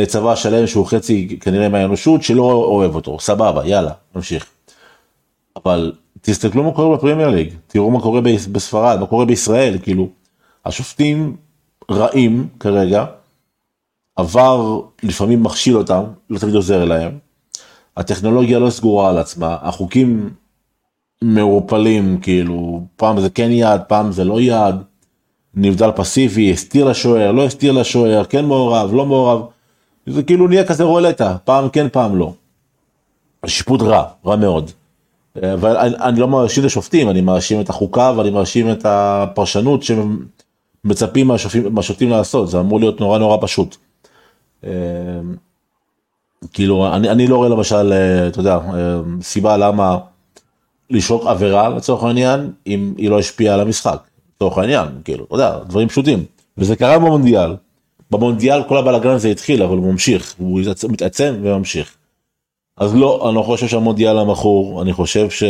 צבא 0.06 0.34
שלם 0.34 0.66
שהוא 0.66 0.86
חצי 0.86 1.38
כנראה 1.40 1.68
מהאנושות 1.68 2.22
שלא 2.22 2.52
אוהב 2.52 2.94
אותו, 2.94 3.20
סבבה, 3.20 3.66
יאללה, 3.66 3.92
נמשיך. 4.14 4.46
אבל 5.56 5.92
תסתכלו 6.20 6.64
מה 6.64 6.72
קורה 6.72 6.96
בפרמייר 6.96 7.28
ליג, 7.28 7.52
תראו 7.66 7.90
מה 7.90 8.00
קורה 8.00 8.20
בספרד, 8.20 9.00
מה 9.00 9.06
קורה 9.06 9.24
בישראל, 9.24 9.78
כאילו, 9.82 10.08
השופטים 10.64 11.36
רעים 11.90 12.48
כרגע, 12.60 13.04
עבר 14.16 14.80
לפעמים 15.02 15.42
מכשיל 15.42 15.76
אותם, 15.76 16.02
לא 16.30 16.38
תמיד 16.38 16.54
עוזר 16.54 16.84
להם. 16.84 17.18
הטכנולוגיה 17.96 18.58
לא 18.58 18.70
סגורה 18.70 19.10
על 19.10 19.18
עצמה, 19.18 19.56
החוקים 19.62 20.30
מעורפלים, 21.22 22.20
כאילו, 22.20 22.82
פעם 22.96 23.20
זה 23.20 23.30
כן 23.30 23.50
יעד, 23.50 23.82
פעם 23.88 24.12
זה 24.12 24.24
לא 24.24 24.40
יעד, 24.40 24.82
נבדל 25.54 25.90
פסיבי, 25.96 26.52
הסתיר 26.52 26.84
לשוער, 26.84 27.32
לא 27.32 27.44
הסתיר 27.44 27.72
לשוער, 27.72 28.24
כן 28.24 28.44
מעורב, 28.44 28.94
לא 28.94 29.06
מעורב, 29.06 29.40
זה 30.08 30.22
כאילו 30.22 30.48
נהיה 30.48 30.64
כזה 30.64 30.84
רולטה, 30.84 31.36
פעם 31.44 31.68
כן, 31.68 31.88
פעם 31.92 32.16
לא. 32.16 32.32
שיפוט 33.46 33.82
רע, 33.82 34.04
רע 34.26 34.36
מאוד. 34.36 34.70
אבל 35.36 35.76
אני, 35.76 35.96
אני 35.96 36.20
לא 36.20 36.28
מאשים 36.28 36.62
את 36.62 36.66
השופטים, 36.66 37.10
אני 37.10 37.20
מאשים 37.20 37.60
את 37.60 37.70
החוקה 37.70 38.12
ואני 38.16 38.30
מאשים 38.30 38.70
את 38.70 38.86
הפרשנות 38.86 39.82
שמצפים 39.82 41.30
מהשופטים, 41.70 42.10
לעשות, 42.10 42.50
זה 42.50 42.60
אמור 42.60 42.80
להיות 42.80 43.00
נורא 43.00 43.18
נורא 43.18 43.36
פשוט. 43.40 43.76
אה, 44.64 44.70
כאילו 46.52 46.94
אני, 46.94 47.10
אני 47.10 47.26
לא 47.26 47.36
רואה 47.36 47.48
למשל, 47.48 47.92
אה, 47.92 48.28
אתה 48.28 48.40
יודע, 48.40 48.54
אה, 48.54 49.00
סיבה 49.22 49.56
למה 49.56 49.98
לשרוק 50.90 51.26
עבירה 51.26 51.68
לצורך 51.68 52.04
העניין, 52.04 52.52
אם 52.66 52.94
היא 52.96 53.10
לא 53.10 53.18
השפיעה 53.18 53.54
על 53.54 53.60
המשחק, 53.60 53.98
לצורך 54.36 54.58
העניין, 54.58 54.86
כאילו, 55.04 55.24
אתה 55.24 55.34
יודע, 55.34 55.58
דברים 55.58 55.88
פשוטים. 55.88 56.24
וזה 56.58 56.76
קרה 56.76 56.98
במונדיאל, 56.98 57.56
במונדיאל 58.10 58.62
כל 58.68 58.76
הבלאגן 58.76 59.10
הזה 59.10 59.28
התחיל, 59.28 59.62
אבל 59.62 59.76
הוא 59.76 59.92
ממשיך, 59.92 60.34
הוא 60.38 60.60
מתעצ- 60.60 60.88
מתעצם 60.88 61.34
וממשיך. 61.42 61.96
אז 62.76 62.94
לא, 62.94 63.28
אני 63.28 63.36
לא 63.36 63.42
חושב 63.42 63.66
שהמונדיאל 63.66 64.18
המכור, 64.18 64.82
אני 64.82 64.92
חושב 64.92 65.30
ש... 65.30 65.42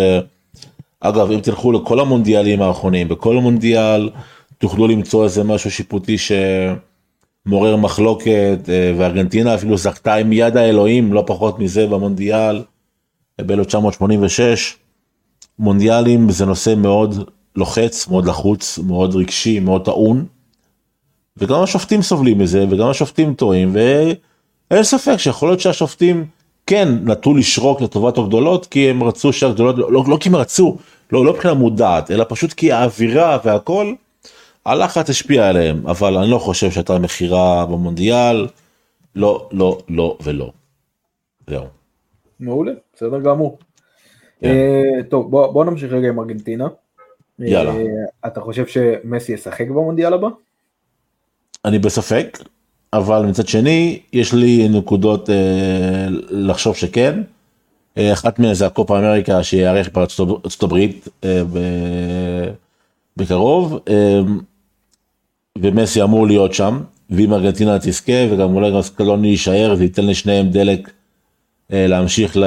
אגב, 1.00 1.30
אם 1.30 1.40
תלכו 1.40 1.72
לכל 1.72 2.00
המונדיאלים 2.00 2.62
האחרונים, 2.62 3.09
בכל 3.09 3.34
מונדיאל 3.34 4.11
תוכלו 4.59 4.88
למצוא 4.88 5.24
איזה 5.24 5.44
משהו 5.44 5.70
שיפוטי 5.70 6.16
מעורר 7.46 7.76
מחלוקת, 7.76 8.59
אה, 8.68 8.92
וארגנטינה 8.98 9.54
אפילו 9.54 9.76
זכתה 9.76 10.14
עם 10.14 10.32
יד 10.32 10.56
האלוהים, 10.56 11.12
לא 11.12 11.24
פחות 11.26 11.59
מזה 11.59 11.86
במונדיאל 11.86 12.62
ב-1986. 13.46 14.40
מונדיאלים 15.59 16.30
זה 16.30 16.46
נושא 16.46 16.74
מאוד 16.76 17.30
לוחץ, 17.56 18.09
מאוד 18.09 18.26
לחוץ, 18.26 18.78
מאוד 18.78 19.14
רגשי, 19.14 19.61
מאוד 19.61 19.84
טעון. 19.84 20.26
וגם 21.39 21.62
השופטים 21.62 22.03
סובלים 22.03 22.39
מזה, 22.39 22.64
וגם 22.70 22.89
השופטים 22.89 23.34
טועים, 23.34 23.76
ואין 24.70 24.82
ספק 24.82 25.16
שיכול 25.16 25.49
להיות 25.49 25.61
שהשופטים 25.61 26.26
כן 26.66 26.89
נטו 27.05 27.34
לשרוק 27.34 27.80
לטובת 27.80 28.18
הגדולות, 28.18 28.66
כי 28.66 28.91
הם 28.91 29.03
רצו 29.03 29.32
שהגדולות, 29.32 29.78
לא, 29.78 29.93
לא, 29.93 30.05
לא 30.09 30.16
כי 30.20 30.28
הם 30.28 30.36
רצו, 30.36 30.76
לא, 31.12 31.24
לא 31.24 31.32
מבחינה 31.32 31.55
מודעת, 31.55 32.11
אלא 32.11 32.24
פשוט 32.28 32.53
כי 32.53 32.72
האווירה 32.72 33.39
והכל, 33.45 33.95
הלחץ 34.66 35.11
השפיע 35.11 35.49
עליהם, 35.49 35.86
אבל 35.86 36.16
אני 36.16 36.30
לא 36.30 36.39
חושב 36.39 36.70
שהייתה 36.70 36.99
מכירה 36.99 37.66
במונדיאל, 37.66 38.47
לא, 39.16 39.49
לא, 39.53 39.78
לא 39.89 40.16
ולא. 40.22 40.53
זהו. 41.47 41.64
מעולה, 42.41 42.72
בסדר 42.95 43.20
גמור. 43.20 43.59
כן. 44.41 44.55
Uh, 45.01 45.03
טוב, 45.03 45.30
בוא, 45.30 45.53
בוא 45.53 45.64
נמשיך 45.64 45.93
רגע 45.93 46.09
עם 46.09 46.20
ארגנטינה. 46.20 46.68
יאללה. 47.39 47.72
Uh, 47.72 48.26
אתה 48.26 48.41
חושב 48.41 48.66
שמסי 48.66 49.32
ישחק 49.32 49.68
במונדיאל 49.68 50.12
הבא? 50.12 50.28
אני 51.64 51.78
בספק, 51.78 52.38
אבל 52.92 53.26
מצד 53.26 53.48
שני, 53.48 54.00
יש 54.12 54.32
לי 54.32 54.68
נקודות 54.68 55.30
אה, 55.30 56.06
לחשוב 56.30 56.76
שכן. 56.76 57.22
אה, 57.98 58.12
אחת 58.12 58.38
מהן 58.38 58.54
זה 58.54 58.66
הקופה 58.66 58.98
אמריקה 58.98 59.42
שיארך 59.42 59.88
בארצות 59.94 60.62
הברית 60.62 61.09
אה, 61.24 61.42
ב... 61.52 61.59
בקרוב, 63.16 63.78
אה, 63.88 64.20
ומסי 65.59 66.02
אמור 66.02 66.26
להיות 66.26 66.54
שם, 66.54 66.80
ואם 67.11 67.32
ארגנטינה 67.32 67.78
תזכה, 67.78 68.12
וגם 68.30 68.54
אולי 68.54 68.72
גם 68.72 68.82
סקלוני 68.82 69.28
יישאר, 69.28 69.74
זה 69.74 69.82
ייתן 69.82 70.06
לשניהם 70.06 70.50
דלק 70.50 70.90
אה, 71.72 71.86
להמשיך 71.86 72.36
ל... 72.36 72.44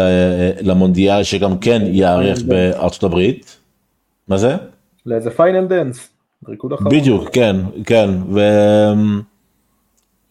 למונדיאל, 0.62 1.24
שגם 1.24 1.57
כן 1.57 1.82
ייערך 1.86 2.41
בארצות 2.41 3.03
הברית. 3.03 3.57
מה 4.28 4.38
זה? 4.38 4.55
לאיזה 5.05 5.30
final 5.30 5.68
dance. 5.68 6.11
בדיוק, 6.89 7.30
כן, 7.30 7.56
כן. 7.86 8.10
ו... 8.34 8.39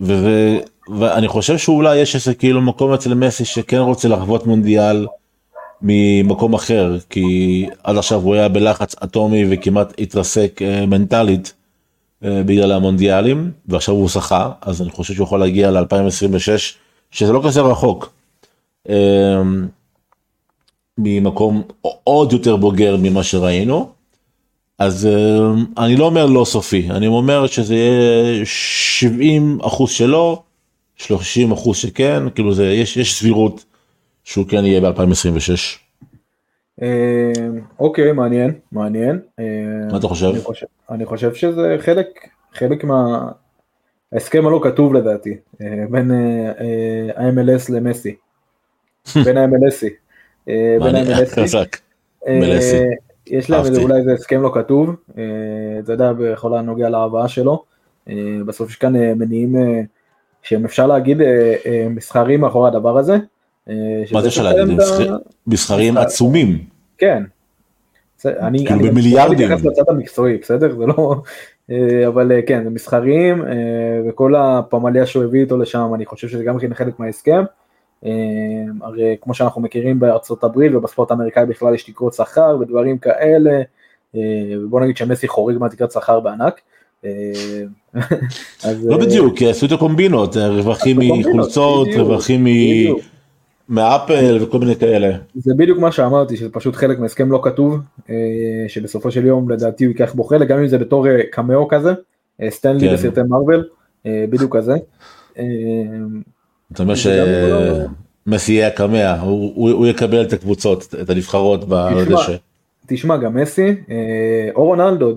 ו... 0.01 0.13
ו... 0.25 0.57
ואני 0.99 1.29
חושב 1.29 1.59
שאולי 1.59 1.97
יש 1.97 2.15
איזה 2.15 2.35
כאילו 2.35 2.61
מקום 2.61 2.93
אצל 2.93 3.15
מסי 3.15 3.45
שכן 3.45 3.79
רוצה 3.79 4.09
לחוות 4.09 4.47
מונדיאל 4.47 5.07
ממקום 5.83 6.55
אחר, 6.55 6.97
כי 7.11 7.67
עד 7.85 7.97
עכשיו 7.97 8.21
הוא 8.21 8.35
היה 8.35 8.49
בלחץ 8.49 8.95
אטומי 9.05 9.45
וכמעט 9.51 9.93
התרסק 9.99 10.63
אה, 10.63 10.87
מנטלית 10.87 11.53
אה, 12.25 12.43
בגלל 12.47 12.73
המונדיאלים, 12.73 13.51
ועכשיו 13.69 13.95
הוא 13.95 14.09
שחה, 14.09 14.51
אז 14.63 14.83
אני 14.83 14.91
חושב 14.91 15.15
שהוא 15.15 15.25
יכול 15.25 15.41
להגיע 15.41 15.71
ל-2026, 15.71 16.77
שזה 17.11 17.33
לא 17.33 17.43
כזה 17.45 17.61
רחוק. 17.61 18.13
אה, 18.89 19.43
ממקום 20.99 21.63
עוד 22.05 22.33
יותר 22.33 22.57
בוגר 22.57 22.97
ממה 23.03 23.23
שראינו. 23.23 24.00
אז 24.81 25.09
uh, 25.11 25.83
אני 25.85 25.97
לא 25.97 26.05
אומר 26.05 26.27
לא 26.27 26.45
סופי, 26.45 26.89
אני 26.91 27.07
אומר 27.07 27.47
שזה 27.47 27.75
יהיה 27.75 28.45
70 28.45 29.59
אחוז 29.63 29.91
שלא, 29.91 30.43
30 30.97 31.53
אחוז 31.53 31.77
שכן, 31.77 32.31
כאילו 32.35 32.55
זה, 32.55 32.67
יש, 32.67 32.97
יש 32.97 33.19
סבירות 33.19 33.65
שהוא 34.25 34.47
כן 34.49 34.65
יהיה 34.65 34.81
ב-2026. 34.81 35.79
אה, 36.83 37.33
אוקיי, 37.79 38.13
מעניין, 38.13 38.55
מעניין. 38.73 39.21
אה, 39.39 39.45
מה 39.91 39.99
אתה 39.99 40.09
חושב? 40.09 40.27
אני 40.27 40.41
חושב, 40.41 40.67
אני 40.91 41.07
חושב 41.07 41.35
שזה 41.35 41.77
חלק, 41.79 42.07
חלק 42.55 42.85
מה... 42.85 43.31
ההסכם 44.13 44.47
הלא 44.47 44.61
כתוב 44.63 44.95
לדעתי, 44.95 45.37
בין 45.91 46.11
ה-MLS 46.11 47.73
למסי. 47.73 48.15
בין 49.25 49.37
ה-MLSי. 49.37 49.91
בין 50.47 50.95
ה-MLSי. 50.95 53.10
יש 53.31 53.51
להם 53.51 53.65
איזה, 53.65 53.83
אולי 53.83 53.99
איזה 53.99 54.13
הסכם 54.13 54.43
לא 54.43 54.51
כתוב, 54.55 54.97
אה, 55.19 55.23
אתה 55.79 55.93
יודע, 55.93 56.13
בכל 56.13 56.55
הנוגע 56.55 56.89
להבאה 56.89 57.29
שלו. 57.29 57.65
אה, 58.09 58.15
בסוף 58.47 58.71
יש 58.71 58.77
כאן 58.77 58.97
אה, 58.97 59.15
מניעים 59.15 59.55
שהם 60.43 60.65
אפשר 60.65 60.87
להגיד 60.87 61.19
מסחרים 61.91 62.41
מאחורי 62.41 62.69
הדבר 62.69 62.99
הזה. 62.99 63.17
מה 64.13 64.23
זה 64.23 64.29
אפשר 64.29 64.43
להגיד? 64.43 64.79
מסחרים 65.47 65.97
עצומים. 65.97 66.59
כן. 66.99 67.23
אני, 68.25 68.67
כאילו 68.67 68.81
במיליארדים. 68.81 69.47
אני 69.47 69.55
מתייחס 69.55 69.79
לצד 69.79 69.91
המקצועי, 69.93 70.39
בסדר? 70.43 70.77
זה 70.77 70.87
לא... 70.87 71.23
אבל 72.09 72.33
כן, 72.47 72.65
זה 72.65 72.71
מסחריים, 72.71 73.45
וכל 74.09 74.35
הפמליה 74.37 75.07
שהוא 75.07 75.25
הביא 75.25 75.41
איתו 75.41 75.57
לשם, 75.57 75.91
אני 75.95 76.07
חושב 76.07 76.29
שזה 76.29 76.45
גם 76.45 76.59
כן 76.59 76.75
חלק 76.75 77.01
מההסכם. 77.01 77.45
אמ, 78.05 78.83
הרי 78.83 79.17
כמו 79.21 79.35
שאנחנו 79.35 79.61
מכירים 79.61 80.01
בארצות 80.01 80.45
הברית 80.45 80.75
ובספורט 80.75 81.11
האמריקאי 81.11 81.47
בכלל 81.47 81.75
יש 81.75 81.83
תקרות 81.83 82.15
שכר 82.15 82.57
ודברים 82.61 82.99
כאלה, 82.99 83.63
אה, 84.17 84.21
בוא 84.69 84.81
נגיד 84.81 84.97
שמסי 84.97 85.29
חורג 85.29 85.59
מהתקרת 85.59 85.93
שכר 85.93 86.21
בענק. 86.21 86.61
אה, 87.05 87.11
לא 88.83 88.93
אה, 88.93 88.99
בדיוק, 88.99 89.39
כי 89.39 89.51
עשו 89.51 89.67
את 89.67 89.73
הקומבינות, 89.73 90.37
רווחים 90.37 90.99
מחולצות, 91.01 91.89
רווחים 91.97 92.47
מאפל 93.69 94.39
וכל 94.41 94.59
מיני 94.59 94.77
כאלה. 94.77 95.17
זה 95.35 95.55
בדיוק 95.57 95.79
מה 95.79 95.93
שאמרתי, 95.93 96.37
שזה 96.37 96.49
פשוט 96.53 96.77
חלק 96.77 96.99
מהסכם 96.99 97.33
לא 97.33 97.41
כתוב, 97.43 97.79
שבסופו 98.69 99.11
של 99.11 99.27
יום 99.27 99.51
לדעתי 99.51 99.85
הוא 99.85 99.91
ייקח 99.91 100.15
בו 100.15 100.25
חלק, 100.25 100.49
גם 100.49 100.59
אם 100.59 100.67
זה 100.67 100.79
בתור 100.79 101.07
קמאו 101.31 101.69
כזה, 101.69 101.93
סטנלי 102.49 102.89
כן. 102.89 102.95
בסרטי 102.95 103.21
מרוויל, 103.29 103.65
בדיוק 104.07 104.57
כזה. 104.57 104.75
זאת 106.71 106.81
אומרת 106.81 106.97
שמסי 108.27 108.53
יהיה 108.53 108.67
הקמע, 108.67 109.21
הוא 109.21 109.87
יקבל 109.87 110.23
את 110.23 110.33
הקבוצות, 110.33 110.95
את 111.03 111.11
הנבחרות 111.11 111.65
בדשא. 111.69 112.37
תשמע, 112.87 113.17
גם 113.17 113.37
מסי, 113.37 113.67
אה, 113.91 114.49
או 114.55 114.65
רונלדו, 114.65 115.13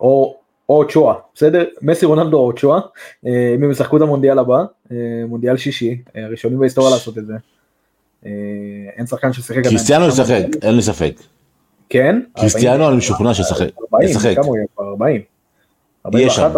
או 0.00 0.36
או 0.68 0.88
צ'ואה, 0.88 1.14
בסדר? 1.34 1.64
מסי, 1.82 2.06
רונלדו 2.06 2.38
או 2.38 2.52
צ'ואה, 2.52 2.80
אה, 3.26 3.52
אם 3.56 3.64
הם 3.64 3.70
ישחקו 3.70 3.96
את 3.96 4.02
המונדיאל 4.02 4.38
הבא, 4.38 4.64
אה, 4.92 4.96
מונדיאל 5.28 5.56
שישי, 5.56 6.02
ראשונים 6.30 6.58
בהיסטוריה 6.58 6.90
לעשות 6.90 7.18
את 7.18 7.26
זה. 7.26 7.34
אין 8.96 9.06
שחקן 9.06 9.32
ששיחק. 9.32 9.62
קריסטיאנו 9.62 10.08
ישחק, 10.08 10.42
אין 10.62 10.74
לי 10.74 10.82
ספק. 10.82 11.14
כן? 11.88 12.20
קריסטיאנו 12.36 12.88
אני 12.88 12.96
משוכנע 12.96 13.34
שישחק. 13.34 13.68
40, 13.94 14.34
כמה 14.34 14.46
הוא 14.46 14.56
יהיה 14.56 14.66
כבר? 14.76 14.88
40. 14.88 15.20
יהיה 16.14 16.30
שם. 16.30 16.52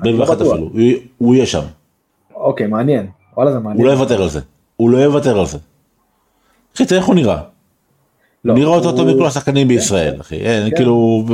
41 0.00 0.40
לא 0.40 0.52
אפילו, 0.52 0.70
הוא 1.18 1.34
יהיה 1.34 1.46
שם. 1.46 1.62
אוקיי, 2.46 2.66
מעניין. 2.66 3.06
וואלה 3.36 3.52
זה 3.52 3.58
מעניין. 3.58 3.78
הוא 3.78 3.86
לא 3.86 3.92
יוותר 3.92 4.22
על 4.22 4.28
זה. 4.28 4.40
הוא 4.76 4.90
לא 4.90 4.98
יוותר 4.98 5.38
על 5.40 5.46
זה. 5.46 5.58
אחי, 6.76 6.86
תראה 6.86 7.00
איך 7.00 7.06
הוא 7.06 7.14
נראה. 7.14 7.40
לא, 8.44 8.52
הוא 8.52 8.58
נראה 8.58 8.74
יותר 8.74 8.92
טוב 8.92 9.08
מכל 9.08 9.26
השחקנים 9.26 9.68
בישראל, 9.68 10.14
אחי. 10.20 10.38
כן. 10.40 10.68
כאילו, 10.76 11.24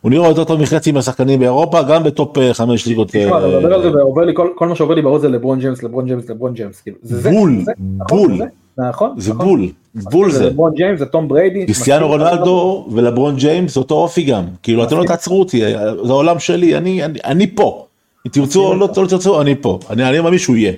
הוא 0.00 0.10
נראה 0.10 0.28
יותר 0.28 0.44
טוב 0.44 0.60
מחצי 0.60 0.92
מהשחקנים 0.92 1.40
באירופה, 1.40 1.82
גם 1.82 2.04
ב 2.04 2.12
top 2.12 2.38
אה, 2.38 2.54
חמש 2.54 2.86
ליגות. 2.86 3.08
תשמע, 3.08 3.38
אתה 3.38 3.46
אה, 3.46 3.58
מדבר 3.58 3.74
על 3.74 3.82
זה 3.82 3.90
ועובר 3.90 4.24
לי, 4.24 4.32
כל 4.54 4.68
מה 4.68 4.74
שעובר 4.74 4.94
לי 4.94 5.02
בראש 5.02 5.20
זה 5.20 5.28
לברון 5.28 5.58
ג'יימס, 5.58 5.82
לברון 5.82 6.06
ג'יימס, 6.06 6.30
לברון 6.30 6.54
ג'יימס. 6.54 6.80
כאילו, 6.80 6.96
בול, 7.22 7.64
בול. 8.08 8.38
נכון? 8.78 9.14
זה 9.16 9.34
נכון. 9.34 9.46
בול, 9.46 9.68
בול 9.94 10.30
זה. 10.30 10.46
לברון 10.46 10.74
ג'יימס, 10.74 10.98
זה 10.98 11.06
תום 11.06 11.28
בריידי. 11.28 11.66
קריסטיאנו 11.66 12.08
רונלדו 12.08 12.88
ולברון 12.92 13.36
ג'יימס, 13.36 13.76
אותו 13.76 13.94
אופי 13.94 14.22
גם. 14.22 14.44
כאילו, 14.62 14.84
אתם 14.84 14.98
לא 14.98 15.04
תעצרו 15.04 15.40
אותי, 15.40 15.60
זה 16.04 16.12
העולם 16.12 16.38
שלי, 16.38 16.76
אני 17.24 17.46
פה. 17.54 17.87
אם 18.26 18.30
תרצו 18.30 18.66
או 18.66 18.74
לא, 18.74 18.88
תרצו, 18.94 19.40
אני 19.42 19.54
פה. 19.54 19.78
אני 19.90 20.20
מאמין 20.20 20.38
שהוא 20.38 20.56
יהיה. 20.56 20.72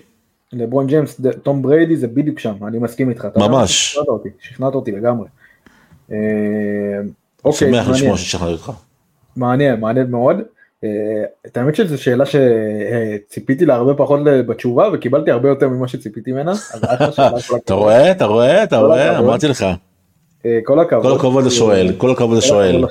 לברון 0.53 0.87
ג'יימס, 0.87 1.21
תום 1.43 1.63
בריידי 1.63 1.97
זה 1.97 2.07
בדיוק 2.07 2.39
שם, 2.39 2.55
אני 2.67 2.79
מסכים 2.79 3.11
איתך. 3.11 3.29
ממש. 3.37 3.99
שכנעת 4.41 4.75
אותי 4.75 4.93
לגמרי. 4.93 5.29
אה, 6.13 6.17
אוקיי, 7.45 7.69
שמח 7.69 7.89
לשמוע 7.89 8.17
ששכנעתי 8.17 8.53
אותך. 8.53 8.73
מעניין, 9.37 9.81
מעניין 9.81 10.11
מאוד. 10.11 10.37
אה, 10.85 10.89
את 11.47 11.57
האמת 11.57 11.75
שזו 11.75 12.03
שאלה 12.03 12.25
שציפיתי 12.27 13.67
לה 13.67 13.75
הרבה 13.75 13.95
פחות 13.95 14.21
בתשובה 14.25 14.89
וקיבלתי 14.93 15.31
הרבה 15.31 15.49
יותר 15.49 15.69
ממה 15.69 15.89
שציפיתי 15.89 16.33
ממנה. 16.33 16.53
אתה 17.65 17.75
רואה, 17.75 18.11
אתה 18.11 18.25
רואה, 18.25 18.63
אתה 18.63 18.79
רואה, 18.79 19.19
אמרתי 19.19 19.49
לך. 19.49 19.67
אה, 20.47 20.59
כל 20.65 20.81
הכבוד. 20.81 21.03
כל 21.03 21.17
הכבוד 21.17 21.45
לשואל, 21.45 21.93
כל 21.99 22.11
הכבוד 22.11 22.39
לשואל. 22.39 22.85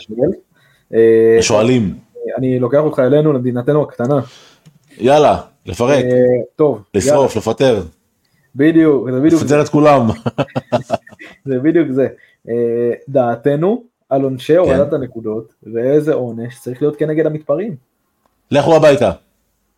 השואלים. 1.40 1.94
אני 2.38 2.60
לוקח 2.60 2.80
אותך 2.80 3.00
אלינו 3.00 3.34
למדינתנו 3.34 3.84
הקטנה. 3.84 4.20
יאללה, 4.98 5.42
לפרק. 5.66 6.06
אה, 6.06 6.12
טוב. 6.56 6.84
לשרוף, 6.94 7.36
לפטר. 7.36 7.82
בדיוק, 8.56 9.12
זה 9.12 9.20
בדיוק. 9.20 9.42
לפטר 9.42 9.62
את 9.62 9.70
כולם. 9.70 10.08
זה 11.48 11.60
בדיוק 11.60 11.88
זה. 11.92 12.08
אה, 12.50 12.92
דעתנו 13.10 13.84
על 14.10 14.22
עונשי 14.22 14.54
כן. 14.54 14.60
הורדת 14.60 14.94
הנקודות 14.94 15.54
ואיזה 15.74 16.14
עונש 16.14 16.60
צריך 16.60 16.82
להיות 16.82 16.96
כנגד 16.96 17.26
המתפרעים. 17.26 17.76
לכו 18.52 18.76
הביתה, 18.76 19.12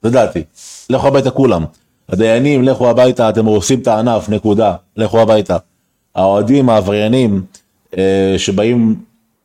זה 0.02 0.10
דעתי. 0.10 0.44
לכו 0.90 1.08
הביתה 1.08 1.32
כולם. 1.32 1.66
הדיינים, 2.10 2.64
לכו 2.64 2.90
הביתה, 2.90 3.30
אתם 3.30 3.46
הורסים 3.46 3.80
את 3.80 3.88
הענף, 3.88 4.30
נקודה. 4.30 4.76
לכו 4.98 5.20
הביתה. 5.20 5.58
האוהדים, 6.16 6.70
העבריינים, 6.70 7.42
אה, 7.98 8.34
שבאים 8.38 8.96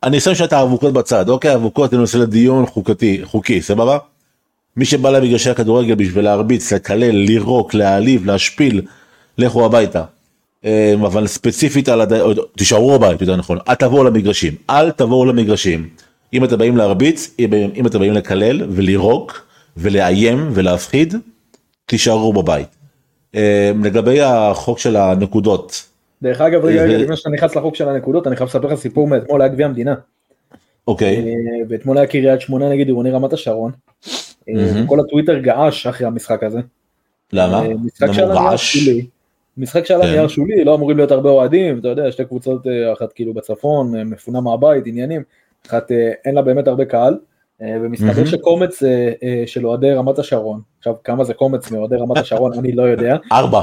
אני 0.06 0.20
שם 0.20 0.34
שאת 0.34 0.52
האבוקות 0.52 0.92
בצד, 0.92 1.28
אוקיי, 1.28 1.54
אבוקות 1.54 1.94
אני 1.94 2.00
עושה 2.00 2.18
לדיון 2.18 2.66
חוקתי, 2.66 3.20
חוקי, 3.24 3.62
סבבה? 3.62 3.98
מי 4.76 4.84
שבא 4.84 5.10
למגרשי 5.10 5.50
הכדורגל 5.50 5.94
בשביל 5.94 6.24
להרביץ, 6.24 6.72
לקלל, 6.72 7.10
לירוק, 7.10 7.74
להעליב, 7.74 8.26
להשפיל, 8.26 8.82
לכו 9.38 9.64
הביתה. 9.66 10.04
אה, 10.64 10.94
אבל 11.00 11.26
ספציפית 11.26 11.88
על 11.88 12.00
הד... 12.00 12.12
תישארו 12.56 12.98
בבית, 12.98 13.20
יותר 13.20 13.36
נכון, 13.36 13.58
אל 13.68 13.74
תבואו 13.74 14.04
למגרשים, 14.04 14.54
אל 14.70 14.90
תבואו 14.90 15.24
למגרשים. 15.24 15.88
אם 16.32 16.44
אתם 16.44 16.58
באים 16.58 16.76
להרביץ, 16.76 17.34
אם 17.76 17.86
אתם 17.86 17.98
באים 17.98 18.12
לקלל 18.12 18.62
ולירוק 18.70 19.46
ולאיים 19.76 20.50
ולהפחיד, 20.54 21.14
תישארו 21.86 22.32
בבית. 22.32 22.68
אה, 23.34 23.72
לגבי 23.84 24.20
החוק 24.20 24.78
של 24.78 24.96
הנקודות. 24.96 25.86
דרך 26.22 26.40
אגב, 26.40 26.64
רגע, 26.64 26.82
רגע, 26.82 26.98
לפני 26.98 27.16
שאתה 27.16 27.30
נכנס 27.30 27.56
לחוק 27.56 27.74
של 27.74 27.88
הנקודות, 27.88 28.26
אני 28.26 28.36
חייב 28.36 28.48
לספר 28.48 28.66
לך 28.66 28.78
סיפור 28.78 29.08
מאתמול 29.08 29.42
היה 29.42 29.48
גביע 29.48 29.66
המדינה. 29.66 29.94
אוקיי. 30.88 31.16
אה, 31.16 31.32
ואתמול 31.68 31.98
היה 31.98 32.06
קריית 32.06 32.40
שמונה 32.40 32.68
נגד 32.68 32.86
עירוני 32.86 33.10
רמת 33.10 33.32
השרון. 33.32 33.72
כל 34.86 35.00
הטוויטר 35.00 35.38
געש 35.38 35.86
אחרי 35.86 36.06
המשחק 36.06 36.42
הזה. 36.42 36.60
למה? 37.32 37.62
משחק 37.84 38.12
שהיה 38.12 38.28
נייר 38.28 38.56
שולי. 38.56 39.06
משחק 39.56 39.86
שהיה 39.86 40.00
נייר 40.00 40.28
שולי, 40.28 40.64
לא 40.64 40.74
אמורים 40.74 40.96
להיות 40.96 41.10
הרבה 41.10 41.30
אוהדים, 41.30 41.78
אתה 41.78 41.88
יודע, 41.88 42.12
שתי 42.12 42.24
קבוצות, 42.24 42.66
אחת 42.92 43.12
כאילו 43.12 43.34
בצפון, 43.34 44.02
מפונה 44.02 44.40
מהבית, 44.40 44.86
עניינים, 44.86 45.22
אחת 45.66 45.90
אין 46.24 46.34
לה 46.34 46.42
באמת 46.42 46.68
הרבה 46.68 46.84
קהל. 46.84 47.18
ומסתבר 47.60 48.24
שקומץ 48.24 48.82
של 49.46 49.66
אוהדי 49.66 49.92
רמת 49.92 50.18
השרון, 50.18 50.60
עכשיו 50.78 50.94
כמה 51.04 51.24
זה 51.24 51.34
קומץ 51.34 51.70
מאוהדי 51.70 51.96
רמת 51.96 52.16
השרון 52.16 52.58
אני 52.58 52.72
לא 52.72 52.82
יודע. 52.82 53.16
ארבע. 53.32 53.62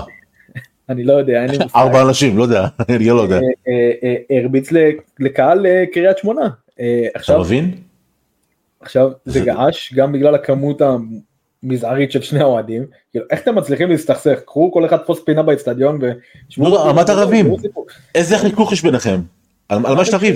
אני 0.90 1.04
לא 1.04 1.14
יודע, 1.14 1.42
אין 1.42 1.52
לי 1.52 1.58
מושג. 1.58 1.76
ארבע 1.76 2.02
אנשים, 2.02 2.38
לא 2.38 2.44
יודע, 2.44 2.68
אני 2.90 3.10
לא 3.10 3.22
יודע. 3.22 3.40
הרביץ 4.30 4.70
לקהל 5.20 5.66
קריית 5.94 6.18
שמונה. 6.18 6.50
אתה 7.18 7.38
מבין? 7.40 7.72
עכשיו 8.82 9.12
זה 9.26 9.40
געש 9.40 9.94
גם 9.94 10.12
בגלל 10.12 10.36
הכמות 10.36 10.82
המזערית 11.64 12.12
של 12.12 12.22
שני 12.22 12.40
האוהדים, 12.40 12.86
כאילו 13.12 13.26
איך 13.32 13.42
אתם 13.42 13.56
מצליחים 13.56 13.90
להסתכסך, 13.90 14.40
קחו 14.46 14.72
כל 14.72 14.86
אחד 14.86 14.98
תפוס 14.98 15.20
פינה 15.26 15.44
באצטדיון 15.44 16.00
ושמעו... 16.50 16.88
על 16.88 16.92
מה 16.92 17.02
אתה 17.02 17.14
רבים? 17.14 17.54
איזה 18.16 18.38
חיכוך 18.38 18.72
יש 18.72 18.84
ביניכם? 18.84 19.20
על 19.70 19.80
מה 19.80 20.06
שתריב? 20.06 20.36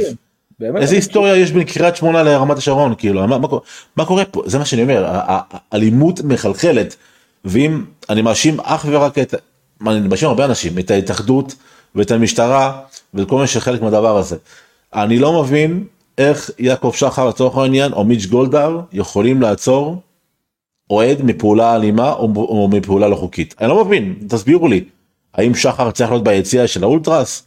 איזה 0.61 0.95
היסטוריה 0.95 1.35
יש 1.35 1.51
בין 1.51 1.63
קריית 1.63 1.95
שמונה 1.95 2.23
לרמת 2.23 2.57
השרון 2.57 2.93
כאילו 2.97 3.27
מה, 3.27 3.37
מה, 3.37 3.47
מה 3.95 4.05
קורה 4.05 4.25
פה 4.25 4.43
זה 4.45 4.57
מה 4.57 4.65
שאני 4.65 4.81
אומר 4.81 5.05
האלימות 5.09 6.21
מחלחלת 6.23 6.95
ואם 7.45 7.83
אני 8.09 8.21
מאשים 8.21 8.59
אך 8.59 8.85
ורק 8.89 9.17
את 9.17 9.35
אני 9.87 10.07
מאשים 10.07 10.29
הרבה 10.29 10.45
אנשים 10.45 10.79
את 10.79 10.91
ההתאחדות 10.91 11.55
ואת 11.95 12.11
המשטרה 12.11 12.81
ואת 13.13 13.29
כל 13.29 13.41
מי 13.41 13.47
שחלק 13.47 13.81
מהדבר 13.81 14.17
הזה. 14.17 14.35
אני 14.93 15.19
לא 15.19 15.43
מבין 15.43 15.83
איך 16.17 16.51
יעקב 16.59 16.91
שחר 16.95 17.29
לצורך 17.29 17.57
העניין 17.57 17.93
או 17.93 18.03
מיץ' 18.03 18.25
גולדהר 18.25 18.79
יכולים 18.91 19.41
לעצור 19.41 20.01
אוהד 20.89 21.21
מפעולה 21.21 21.75
אלימה 21.75 22.13
או, 22.13 22.33
או 22.35 22.67
מפעולה 22.67 23.07
לא 23.07 23.15
חוקית. 23.15 23.55
אני 23.61 23.69
לא 23.69 23.85
מבין 23.85 24.15
תסבירו 24.27 24.67
לי. 24.67 24.83
האם 25.33 25.55
שחר 25.55 25.91
צריך 25.91 26.11
להיות 26.11 26.23
ביציע 26.23 26.67
של 26.67 26.83
האולטרס? 26.83 27.43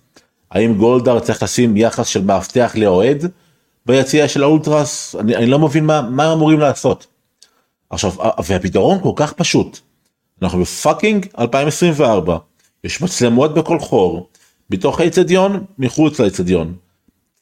האם 0.50 0.74
גולדהר 0.74 1.20
צריך 1.20 1.42
לשים 1.42 1.76
יחס 1.76 2.06
של 2.06 2.24
מאבטח 2.24 2.72
לאוהד 2.76 3.24
ביציע 3.86 4.28
של 4.28 4.42
האולטרס? 4.42 5.16
אני, 5.20 5.36
אני 5.36 5.46
לא 5.46 5.58
מבין 5.58 5.86
מה, 5.86 6.00
מה 6.00 6.32
אמורים 6.32 6.60
לעשות. 6.60 7.06
עכשיו 7.90 8.12
והפתרון 8.46 8.98
כל 9.02 9.12
כך 9.16 9.32
פשוט 9.32 9.78
אנחנו 10.42 10.60
בפאקינג 10.60 11.26
2024 11.38 12.38
יש 12.84 13.02
מצלמות 13.02 13.54
בכל 13.54 13.78
חור 13.78 14.28
בתוך 14.70 15.00
האיצטדיון 15.00 15.64
מחוץ 15.78 16.20
לאיצטדיון. 16.20 16.74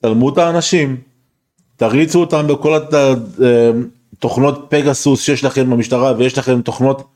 תלמו 0.02 0.28
את 0.28 0.38
האנשים 0.38 0.96
תריצו 1.76 2.20
אותם 2.20 2.46
בכל 2.46 2.80
התוכנות 4.16 4.66
פגסוס 4.68 5.22
שיש 5.22 5.44
לכם 5.44 5.70
במשטרה 5.70 6.12
ויש 6.18 6.38
לכם 6.38 6.62
תוכנות 6.62 7.08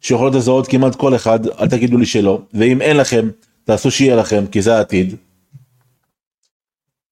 שיכולות 0.00 0.34
לזהות 0.34 0.66
כמעט 0.66 0.94
כל 0.94 1.14
אחד 1.14 1.46
אל 1.46 1.68
תגידו 1.68 1.98
לי 1.98 2.06
שלא 2.06 2.40
ואם 2.54 2.82
אין 2.82 2.96
לכם 2.96 3.28
תעשו 3.64 3.90
שיהיה 3.90 4.16
לכם 4.16 4.44
כי 4.52 4.62
זה 4.62 4.76
העתיד. 4.76 5.16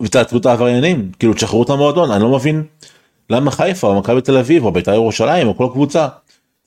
ותעצרו 0.02 0.38
את 0.38 0.46
העבריינים 0.46 1.10
כאילו 1.18 1.34
תשחררו 1.34 1.62
את 1.62 1.70
המועדון 1.70 2.10
אני 2.10 2.22
לא 2.22 2.36
מבין 2.36 2.64
למה 3.30 3.50
חיפה 3.50 3.86
או 3.86 3.98
מכבי 3.98 4.20
תל 4.20 4.36
אביב 4.36 4.64
או 4.64 4.72
בית"ר 4.72 4.94
ירושלים 4.94 5.48
או 5.48 5.56
כל 5.56 5.68
קבוצה 5.72 6.08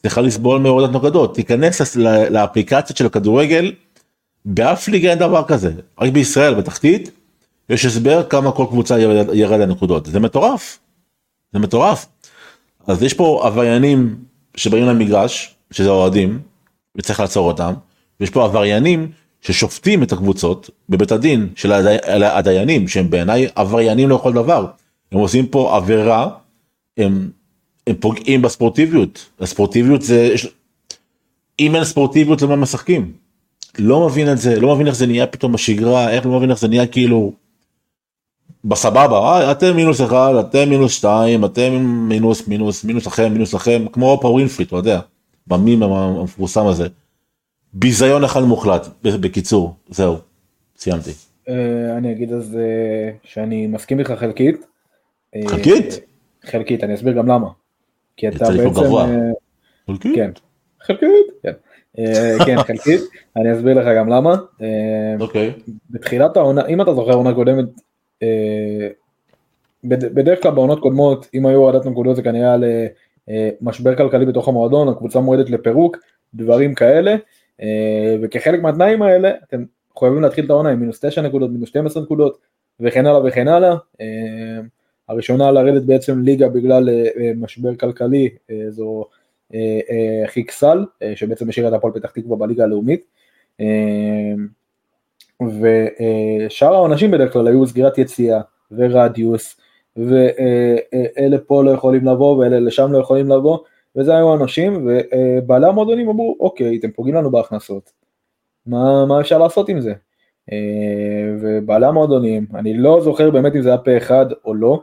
צריכה 0.02 0.22
לסבול 0.22 0.60
מהורדת 0.60 0.90
נוגדות 0.92 1.36
תיכנס 1.36 1.96
לאפליקציות 2.30 2.98
של 2.98 3.06
הכדורגל 3.06 3.74
באף 4.46 4.88
ליגה 4.88 5.10
אין 5.10 5.20
דבר 5.20 5.44
כזה 5.48 5.72
רק 6.02 6.12
בישראל 6.12 6.54
בתחתית 6.54 7.12
יש 7.70 7.86
הסבר 7.86 8.24
כמה 8.24 8.52
כל 8.52 8.66
קבוצה 8.70 9.00
ירד, 9.34 9.62
הנקודות 9.62 10.06
זה 10.06 10.20
מטורף. 10.20 10.80
זה 11.54 11.60
מטורף. 11.60 12.06
אז 12.88 13.04
יש 13.04 13.14
פה 13.14 13.42
עבריינים 13.46 14.16
שבאים 14.56 14.86
למגרש 14.86 15.56
שזה 15.72 15.90
אוהדים 15.90 16.40
וצריך 16.98 17.20
לעצור 17.20 17.48
אותם 17.48 17.74
ויש 18.20 18.30
פה 18.30 18.46
עבריינים 18.46 19.12
ששופטים 19.42 20.04
את 20.04 20.12
הקבוצות 20.12 20.70
בבית 20.90 21.12
הדין 21.12 21.50
של 21.56 21.72
הדי, 21.72 21.98
הדיינים 22.26 22.88
שהם 22.88 23.10
בעיניי 23.10 23.48
עבריינים 23.56 24.10
לכל 24.10 24.34
דבר 24.34 24.66
הם 25.12 25.20
עושים 25.20 25.48
פה 25.48 25.78
עבירה 25.78 26.30
הם, 26.98 27.30
הם 27.90 27.96
פוגעים 27.96 28.42
בספורטיביות 28.42 29.30
הספורטיביות 29.40 30.02
זה 30.02 30.36
אם 31.60 31.76
אין 31.76 31.84
ספורטיביות 31.84 32.42
למה 32.42 32.56
משחקים. 32.56 33.14
לא 33.80 34.08
מבין 34.08 34.32
את 34.32 34.38
זה 34.38 34.60
לא 34.60 34.76
מבין 34.76 34.88
איך 34.88 34.96
זה 34.96 35.08
נהיה 35.08 35.28
פתאום 35.28 35.52
בשגרה 35.52 36.10
איך 36.10 36.26
לא 36.26 36.32
מבין 36.38 36.52
איך 36.52 36.60
זה 36.60 36.68
נהיה 36.68 36.88
כאילו 36.88 37.34
בסבבה 38.66 39.18
אה, 39.18 39.52
אתם 39.52 39.76
מינוס 39.76 40.02
אחד 40.02 40.34
אתם 40.40 40.70
מינוס 40.70 40.92
שתיים 40.92 41.46
אתם 41.46 41.74
מינוס 42.10 42.48
מינוס 42.48 42.84
מינוס 42.84 43.08
לכם 43.08 43.34
מינוס 43.34 43.54
לכם 43.54 43.86
כמו 43.92 44.12
אופרה 44.12 44.32
ווינפרי 44.32 44.66
אתה 44.66 44.76
יודע 44.76 45.00
במים 45.48 45.84
המפורסם 45.84 46.68
הזה. 46.68 46.88
ביזיון 47.74 48.24
אחד 48.24 48.42
מוחלט 48.42 48.88
בקיצור 49.04 49.76
זהו 49.90 50.18
סיימתי. 50.78 51.12
אה, 51.50 51.98
אני 51.98 52.12
אגיד 52.12 52.34
אז 52.34 52.56
אה, 52.56 53.12
שאני 53.24 53.68
מסכים 53.68 54.00
איתך 54.00 54.12
חלקית. 54.12 54.66
חלקית? 55.48 56.00
חלקית 56.46 56.84
אני 56.84 56.96
אסביר 56.96 57.14
גם 57.14 57.28
למה. 57.28 57.48
כי 58.20 58.28
אתה 58.28 58.46
בעצם. 58.46 58.72
חלקית? 59.88 60.16
כן. 60.16 60.32
חלקית? 60.82 61.28
כן. 61.44 61.52
כן 62.46 62.64
חלקית 62.68 63.02
אני 63.36 63.54
אסביר 63.54 63.80
לך 63.80 63.86
גם 63.98 64.10
למה. 64.10 64.36
אוקיי. 65.20 65.54
בתחילת 65.90 66.38
העונה 66.38 66.66
אם 66.66 66.82
אתה 66.82 66.94
זוכר 66.94 67.14
עונה 67.14 67.34
קודמת 67.34 67.66
אה, 68.24 68.88
בדרך 69.84 70.44
כלל 70.44 70.52
בעונות 70.52 70.80
קודמות 70.80 71.30
אם 71.34 71.46
היו 71.46 71.60
הורדת 71.60 71.86
נקודות 71.86 72.16
זה 72.16 72.22
כנראה 72.22 72.54
על 72.54 72.64
אה, 73.30 73.50
משבר 73.62 73.96
כלכלי 73.96 74.26
בתוך 74.26 74.48
המועדון 74.48 74.88
הקבוצה 74.88 75.20
מועדת 75.20 75.50
לפירוק 75.50 75.98
דברים 76.34 76.76
כאלה 76.76 77.16
אה, 77.62 78.16
וכחלק 78.22 78.62
מהתנאים 78.62 79.02
האלה 79.02 79.32
אתם 79.48 79.64
חייבים 80.00 80.22
להתחיל 80.22 80.46
את 80.46 80.50
העונה 80.50 80.70
עם 80.70 80.80
מינוס 80.80 81.06
9 81.06 81.22
נקודות 81.22 81.52
מינוס 81.52 81.70
12 81.70 82.04
נקודות 82.04 82.38
וכן 82.80 83.06
הלאה 83.06 83.22
וכן 83.26 83.48
הלאה 83.48 83.76
הראשונה 85.10 85.52
לרדת 85.52 85.84
בעצם 85.84 86.22
ליגה 86.22 86.50
בגלל 86.50 86.90
משבר 87.36 87.76
כלכלי 87.76 88.30
זו 88.70 89.06
חיכסל 90.28 90.86
שבעצם 91.16 91.50
השאירה 91.50 91.70
את 91.70 91.74
הפועל 91.74 91.94
פתח 91.94 92.12
תקווה 92.12 92.38
בליגה 92.38 92.64
הלאומית. 92.64 93.06
ושאר 95.42 96.74
העונשים 96.74 97.12
בדרך 97.12 97.34
כלל 97.34 97.48
היו 97.48 97.68
סגירת 97.68 97.98
יציאה 97.98 98.42
ורדיוס 98.72 99.62
ואלה 99.98 101.38
פה 101.48 101.64
לא 101.64 101.72
יכולים 101.72 102.06
לבוא 102.06 102.38
ואלה 102.38 102.60
לשם 102.60 102.92
לא 102.92 102.98
יכולים 102.98 103.30
לבוא 103.32 103.58
וזה 103.96 104.16
היו 104.16 104.36
אנשים 104.36 104.88
ובעלי 104.88 105.68
המועדונים 105.68 106.10
אמרו 106.10 106.38
אוקיי 106.40 106.78
אתם 106.80 106.92
פוגעים 106.92 107.16
לנו 107.16 107.32
בהכנסות. 107.32 107.92
מה, 108.66 109.06
מה 109.06 109.22
אפשר 109.22 109.38
לעשות 109.38 109.70
עם 109.70 109.82
זה? 109.82 109.94
ובעלי 111.42 111.86
המועדונים 111.86 112.46
אני 112.56 112.74
לא 112.74 113.02
זוכר 113.02 113.32
באמת 113.32 113.56
אם 113.56 113.62
זה 113.62 113.70
היה 113.70 113.78
פה 113.78 113.98
אחד 113.98 114.26
או 114.46 114.54
לא 114.54 114.82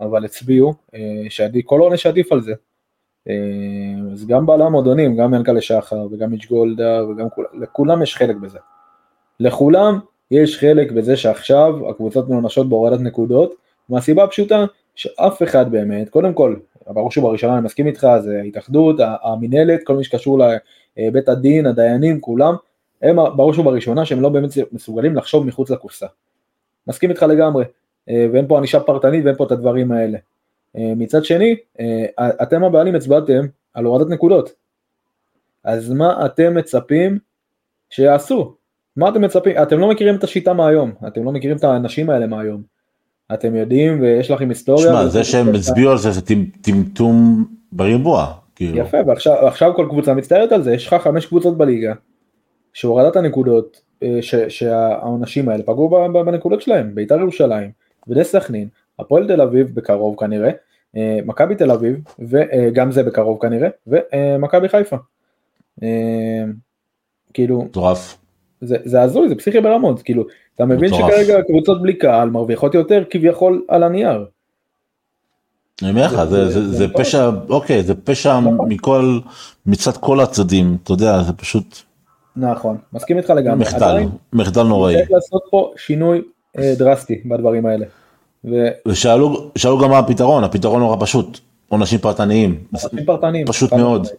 אבל 0.00 0.24
הצביעו 0.24 0.74
שעדיף 1.28 1.66
כל 1.66 1.80
עונש 1.80 2.06
עדיף 2.06 2.32
על 2.32 2.40
זה. 2.40 2.52
אז 4.12 4.26
גם 4.26 4.46
בעלי 4.46 4.64
המועדונים 4.64 5.16
גם 5.16 5.34
ינקלה 5.34 5.60
שחר 5.60 6.06
וגם 6.10 6.32
איץ' 6.32 6.46
גולדה 6.46 7.04
וגם 7.04 7.30
כולם 7.30 7.48
לכולם 7.62 8.02
יש 8.02 8.16
חלק 8.16 8.36
בזה. 8.36 8.58
לכולם 9.40 9.98
יש 10.30 10.58
חלק 10.58 10.92
בזה 10.92 11.16
שעכשיו 11.16 11.90
הקבוצות 11.90 12.28
מנושות 12.28 12.68
בהורדת 12.68 13.00
נקודות, 13.00 13.54
מהסיבה 13.88 14.24
הפשוטה 14.24 14.64
שאף 14.94 15.42
אחד 15.42 15.70
באמת, 15.70 16.08
קודם 16.08 16.34
כל, 16.34 16.56
בראש 16.86 17.18
ובראשונה 17.18 17.54
אני 17.54 17.64
מסכים 17.64 17.86
איתך, 17.86 18.08
זה 18.22 18.40
ההתאחדות, 18.42 18.96
המינהלת, 19.22 19.80
כל 19.84 19.96
מי 19.96 20.04
שקשור 20.04 20.40
לבית 20.96 21.28
הדין, 21.28 21.66
הדיינים, 21.66 22.20
כולם, 22.20 22.54
הם 23.02 23.16
בראש 23.16 23.58
ובראשונה 23.58 24.04
שהם 24.04 24.20
לא 24.20 24.28
באמת 24.28 24.50
מסוגלים 24.72 25.16
לחשוב 25.16 25.46
מחוץ 25.46 25.70
לקופסה. 25.70 26.06
מסכים 26.86 27.10
איתך 27.10 27.22
לגמרי, 27.22 27.64
ואין 28.08 28.46
פה 28.48 28.58
ענישה 28.58 28.80
פרטנית 28.80 29.24
ואין 29.24 29.36
פה 29.36 29.44
את 29.44 29.52
הדברים 29.52 29.92
האלה. 29.92 30.18
מצד 30.74 31.24
שני, 31.24 31.56
אתם 32.20 32.64
הבעלים 32.64 32.94
הצבעתם 32.94 33.46
על 33.74 33.84
הורדת 33.84 34.10
נקודות. 34.10 34.50
אז 35.64 35.92
מה 35.92 36.26
אתם 36.26 36.54
מצפים 36.54 37.18
שיעשו? 37.90 38.54
מה 38.96 39.08
אתם 39.08 39.22
מצפים? 39.22 39.62
אתם 39.62 39.78
לא 39.78 39.88
מכירים 39.88 40.14
את 40.14 40.24
השיטה 40.24 40.52
מהיום, 40.52 40.92
אתם 41.06 41.24
לא 41.24 41.32
מכירים 41.32 41.56
את 41.56 41.64
האנשים 41.64 42.10
האלה 42.10 42.26
מהיום. 42.26 42.62
אתם 43.34 43.54
יודעים 43.56 44.00
ויש 44.00 44.30
לכם 44.30 44.48
היסטוריה. 44.48 44.88
שמע, 44.88 45.06
זה 45.06 45.24
שהם 45.24 45.54
הצביעו 45.54 45.90
על 45.90 45.98
זה 45.98 46.10
זה 46.10 46.20
טמטום 46.62 47.44
בריבוע. 47.72 48.34
כאילו. 48.54 48.78
יפה, 48.78 48.96
ועכשיו 49.06 49.74
כל 49.76 49.86
קבוצה 49.90 50.14
מצטערת 50.14 50.52
על 50.52 50.62
זה, 50.62 50.74
יש 50.74 50.86
לך 50.86 50.94
חמש 50.94 51.26
קבוצות 51.26 51.58
בליגה, 51.58 51.92
שהורדת 52.72 53.16
הנקודות, 53.16 53.80
אה, 54.02 54.18
שהעונשים 54.48 55.48
האלה 55.48 55.62
פגעו 55.62 55.88
בנקודות 56.12 56.62
שלהם, 56.62 56.94
בית"ר 56.94 57.20
ירושלים, 57.20 57.70
ונס 58.08 58.32
סכנין, 58.32 58.68
הפועל 58.98 59.26
תל 59.26 59.40
אביב 59.40 59.74
בקרוב 59.74 60.16
כנראה, 60.18 60.50
אה, 60.96 61.18
מכבי 61.24 61.54
תל 61.54 61.70
אביב, 61.70 62.00
וגם 62.18 62.92
זה 62.92 63.02
בקרוב 63.02 63.38
כנראה, 63.40 63.68
ומכבי 63.86 64.68
חיפה. 64.68 64.96
כאילו, 67.34 67.62
מטורף. 67.62 68.18
זה, 68.60 68.76
זה 68.84 69.02
הזוי, 69.02 69.28
זה 69.28 69.34
פסיכי 69.34 69.60
ברמות, 69.60 70.02
כאילו, 70.02 70.24
אתה 70.54 70.64
מבין 70.64 70.94
מטורף. 70.94 71.12
שכרגע 71.12 71.42
קבוצות 71.42 71.82
בלי 71.82 71.94
קהל 71.94 72.30
מרוויחות 72.30 72.74
יותר 72.74 73.04
כביכול 73.10 73.64
על 73.68 73.82
הנייר. 73.82 74.26
אני 75.82 75.90
אומר 75.90 76.06
לך, 76.06 76.24
זה, 76.24 76.48
זה, 76.48 76.68
זה 76.68 76.86
פשע, 76.88 77.30
אוקיי, 77.48 77.82
זה 77.82 77.94
פשע 77.94 78.40
מכל, 78.68 79.18
מצד 79.66 79.96
כל 79.96 80.20
הצדדים, 80.20 80.76
אתה 80.82 80.92
יודע, 80.92 81.22
זה 81.22 81.32
פשוט 81.32 81.76
נכון, 82.36 82.76
מסכים 82.92 83.16
איתך 83.18 83.30
לגמרי. 83.30 83.60
מחדל, 83.60 83.96
מחדל 84.32 84.62
נוראי. 84.62 84.94
צריך 84.94 85.10
לעשות 85.10 85.42
פה 85.50 85.72
שינוי 85.76 86.18
אה, 86.18 86.22
דרסטי 86.56 87.14
בדברים 87.24 87.66
האלה. 87.66 87.86
ו- 88.44 88.68
ושאלו 88.88 89.50
שאלו 89.56 89.78
גם 89.78 89.90
מה 89.90 89.98
הפתרון, 89.98 90.44
הפתרון 90.44 90.80
נורא 90.80 90.96
פשוט, 91.00 91.38
עונשים 91.68 91.98
פרטניים, 91.98 92.58
עונשים 92.72 93.04
פרטניים. 93.06 93.46
פשוט 93.46 93.72
מאוד. 93.72 94.00
משמעית. 94.00 94.18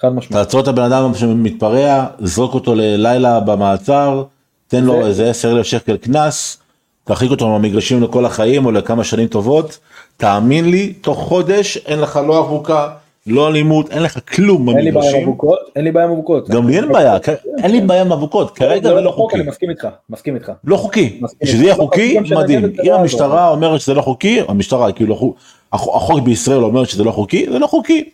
חד 0.00 0.08
משמעית. 0.08 0.44
תעצור 0.44 0.60
את 0.60 0.68
הבן 0.68 0.82
אדם 0.82 1.14
שמתפרע, 1.14 2.06
זרוק 2.18 2.54
אותו 2.54 2.74
ללילה 2.74 3.40
במעצר, 3.40 4.24
תן 4.68 4.84
לו 4.84 4.92
זה- 5.02 5.08
איזה 5.08 5.30
10 5.30 5.52
אלף 5.56 5.66
שקל 5.66 5.96
קנס, 5.96 6.58
תרחיק 7.04 7.30
אותו 7.30 7.48
מהמגרשים 7.48 8.02
לכל 8.02 8.24
החיים 8.24 8.66
או 8.66 8.72
לכמה 8.72 9.04
שנים 9.04 9.28
טובות, 9.28 9.78
תאמין 10.16 10.70
לי, 10.70 10.92
תוך 10.92 11.18
חודש 11.18 11.76
אין 11.76 12.00
לך 12.00 12.20
לא 12.26 12.40
אבוקה, 12.40 12.88
לא 13.26 13.48
אלימות, 13.48 13.90
אין 13.90 14.02
לך 14.02 14.18
כלום 14.34 14.68
אין 14.68 14.78
לי 14.78 14.90
בעיה 14.90 14.90
עם 14.90 14.94
במגרשים. 14.94 15.28
אבוקות, 15.28 15.58
אין 15.76 15.84
לי 15.84 15.92
בעיה 15.92 16.06
עם 16.06 16.12
אבוקות. 16.12 16.48
גם 16.48 16.68
לי 16.68 16.76
אין 16.76 16.92
בעיה, 16.92 17.16
אין 17.62 17.70
לי 17.70 17.80
בעיה 17.80 18.00
עם 18.00 18.12
אבוקות, 18.12 18.50
כרגע 18.50 18.88
זה 18.88 19.00
לא 19.00 19.10
חוק, 19.10 19.30
חוקי. 19.30 19.40
אני 19.40 19.48
מסכים 19.48 19.70
איתך, 19.70 19.88
מסכים 20.10 20.34
איתך. 20.34 20.52
לא 20.64 20.76
חוקי. 20.76 21.20
שזה 21.44 21.62
יהיה 21.64 21.74
לא 21.76 21.82
חוקי, 21.82 22.14
שנגד 22.24 22.36
מדהים. 22.38 22.64
אם 22.64 22.70
לא 22.84 22.94
המשטרה 22.94 23.48
אומרת 23.48 23.80
שזה 23.80 23.94
לא 23.94 24.02
חוקי, 24.02 24.40
המשטרה, 24.48 24.92
כאילו, 24.92 25.34
החוק- 25.72 26.20
בישראל 26.20 26.64
אומר 26.64 26.84
שזה 26.84 27.04
לא 27.04 27.10
חוקי, 27.12 27.46
זה 27.52 27.58
לא 27.58 27.66
חוקי. 27.66 28.04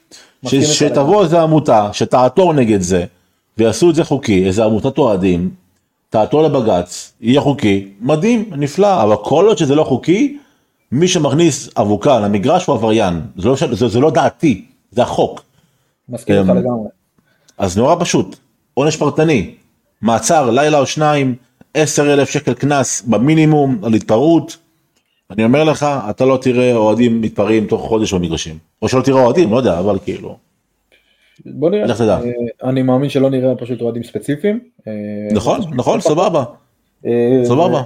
שתבוא 0.46 1.22
איזה 1.24 1.40
עמותה, 1.42 1.88
שתעתור 1.92 2.52
נגד 2.52 2.80
זה, 2.80 3.04
ויעשו 3.58 3.90
את 3.90 3.94
זה 3.94 4.04
חוקי, 4.04 4.46
איזה 4.46 4.64
עמותת 4.64 4.98
אוהדים, 4.98 5.50
תעתור 6.10 6.42
לבג"ץ, 6.42 7.12
יהיה 7.20 7.40
חוקי, 7.40 7.88
מדהים, 8.00 8.44
נפלא, 8.56 9.02
אבל 9.02 9.16
כל 9.22 9.46
עוד 9.46 9.58
שזה 9.58 9.74
לא 9.74 9.84
חוקי, 9.84 10.38
מי 10.92 11.08
שמכניס 11.08 11.70
אבוקה 11.78 12.20
למגרש 12.20 12.66
הוא 12.66 12.74
עבריין, 12.74 13.20
זה 13.36 13.48
לא, 13.48 13.56
זה, 13.72 13.88
זה 13.88 14.00
לא 14.00 14.10
דעתי, 14.10 14.64
זה 14.96 15.02
החוק. 15.02 15.44
מסכים 16.08 16.36
איתך 16.36 16.50
אמ, 16.50 16.56
לגמרי. 16.56 16.88
אז 17.58 17.78
נורא 17.78 17.96
פשוט, 18.00 18.36
עונש 18.74 18.96
פרטני, 18.96 19.54
מעצר 20.02 20.50
לילה 20.50 20.78
או 20.78 20.86
שניים, 20.86 21.34
עשר 21.74 22.12
אלף 22.12 22.30
שקל 22.30 22.54
קנס 22.54 23.02
במינימום 23.02 23.78
על 23.84 23.94
התפרעות. 23.94 24.56
אני 25.30 25.44
אומר 25.44 25.64
לך, 25.64 25.86
אתה 26.10 26.24
לא 26.24 26.38
תראה 26.42 26.74
אוהדים 26.74 27.20
מתפרעים 27.20 27.66
תוך 27.66 27.82
חודש 27.82 28.14
במגרשים. 28.14 28.58
או 28.82 28.88
שלא 28.88 29.02
תראה 29.02 29.24
אוהדים, 29.24 29.50
לא 29.50 29.56
יודע, 29.56 29.78
אבל 29.78 29.98
כאילו. 30.04 30.36
בוא 31.46 31.70
נראה. 31.70 31.86
לך 31.86 31.96
תדע. 32.02 32.18
אה, 32.18 32.30
אני 32.70 32.82
מאמין 32.82 33.08
שלא 33.08 33.30
נראה 33.30 33.54
פשוט 33.54 33.80
אוהדים 33.80 34.02
ספציפיים. 34.02 34.60
אה, 34.88 34.92
נכון, 35.32 35.60
נכון, 35.74 36.00
סבבה. 36.00 36.44
אה, 37.06 37.42
סבבה. 37.44 37.82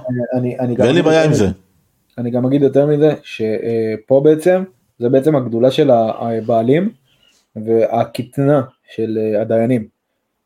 ואין 0.79 0.95
לי 0.95 1.03
בעיה 1.03 1.25
עם 1.25 1.35
זה. 1.35 1.49
אני 2.19 2.31
גם 2.31 2.47
אגיד 2.47 2.63
יותר 2.63 2.87
מזה, 2.87 3.15
שפה 3.23 4.21
בעצם, 4.25 4.63
זה 4.99 5.09
בעצם 5.09 5.37
הגדולה 5.37 5.71
של 5.71 5.91
הבעלים 5.91 6.91
והקטנה 7.57 8.63
של 8.95 9.19
אה, 9.21 9.41
הדיינים. 9.43 9.89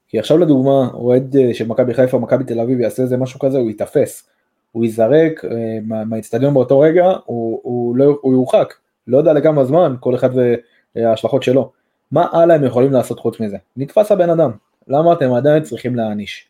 כי 0.08 0.18
עכשיו 0.18 0.38
לדוגמה, 0.38 0.88
אוהד 0.94 1.36
אה, 1.36 1.54
של 1.54 1.66
מכבי 1.66 1.94
חיפה, 1.94 2.18
מכבי 2.18 2.44
תל 2.44 2.60
אביב 2.60 2.80
יעשה 2.80 3.02
איזה 3.02 3.16
משהו 3.16 3.40
כזה, 3.40 3.58
הוא 3.58 3.68
ייתפס. 3.68 4.28
הוא 4.72 4.84
ייזרק 4.84 5.44
אה, 5.44 5.78
מה- 5.82 6.04
מהאצטדיון 6.04 6.54
באותו 6.54 6.78
רגע, 6.80 7.04
הוא, 7.24 7.60
הוא, 7.62 7.96
לא, 7.96 8.18
הוא 8.20 8.32
יורחק. 8.32 8.74
לא 9.06 9.18
יודע 9.18 9.32
לכמה 9.32 9.64
זמן, 9.64 9.96
כל 10.00 10.14
אחד 10.14 10.30
וההשלכות 10.96 11.42
שלו. 11.42 11.72
מה 12.10 12.26
הלאה 12.32 12.56
הם 12.56 12.64
יכולים 12.64 12.92
לעשות 12.92 13.20
חוץ 13.20 13.40
מזה? 13.40 13.56
נתפס 13.76 14.12
הבן 14.12 14.30
אדם. 14.30 14.50
למה 14.88 15.12
אתם 15.12 15.32
עדיין 15.32 15.62
צריכים 15.62 15.96
להעניש? 15.96 16.48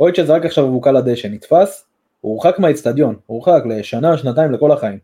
אוהד 0.00 0.14
שזרק 0.14 0.44
עכשיו 0.44 0.64
אבוקה 0.64 0.92
לדשא, 0.92 1.26
נתפס, 1.26 1.86
הוא 2.20 2.32
הורחק 2.32 2.58
מהאצטדיון, 2.58 3.16
הוא 3.26 3.36
הורחק 3.44 3.62
לשנה, 3.66 4.18
שנתיים, 4.18 4.52
לכל 4.52 4.72
החיים. 4.72 4.98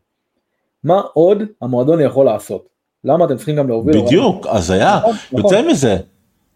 מה 0.84 1.00
עוד 1.14 1.42
המועדון 1.62 2.00
יכול 2.00 2.26
לעשות? 2.26 2.68
למה 3.08 3.24
אתם 3.24 3.36
צריכים 3.36 3.56
גם 3.56 3.68
להוביל? 3.68 4.00
בדיוק, 4.02 4.46
הזיה. 4.50 4.96
נכון, 4.96 5.16
נכון. 5.32 5.54
יותר 5.54 5.68
מזה, 5.68 5.96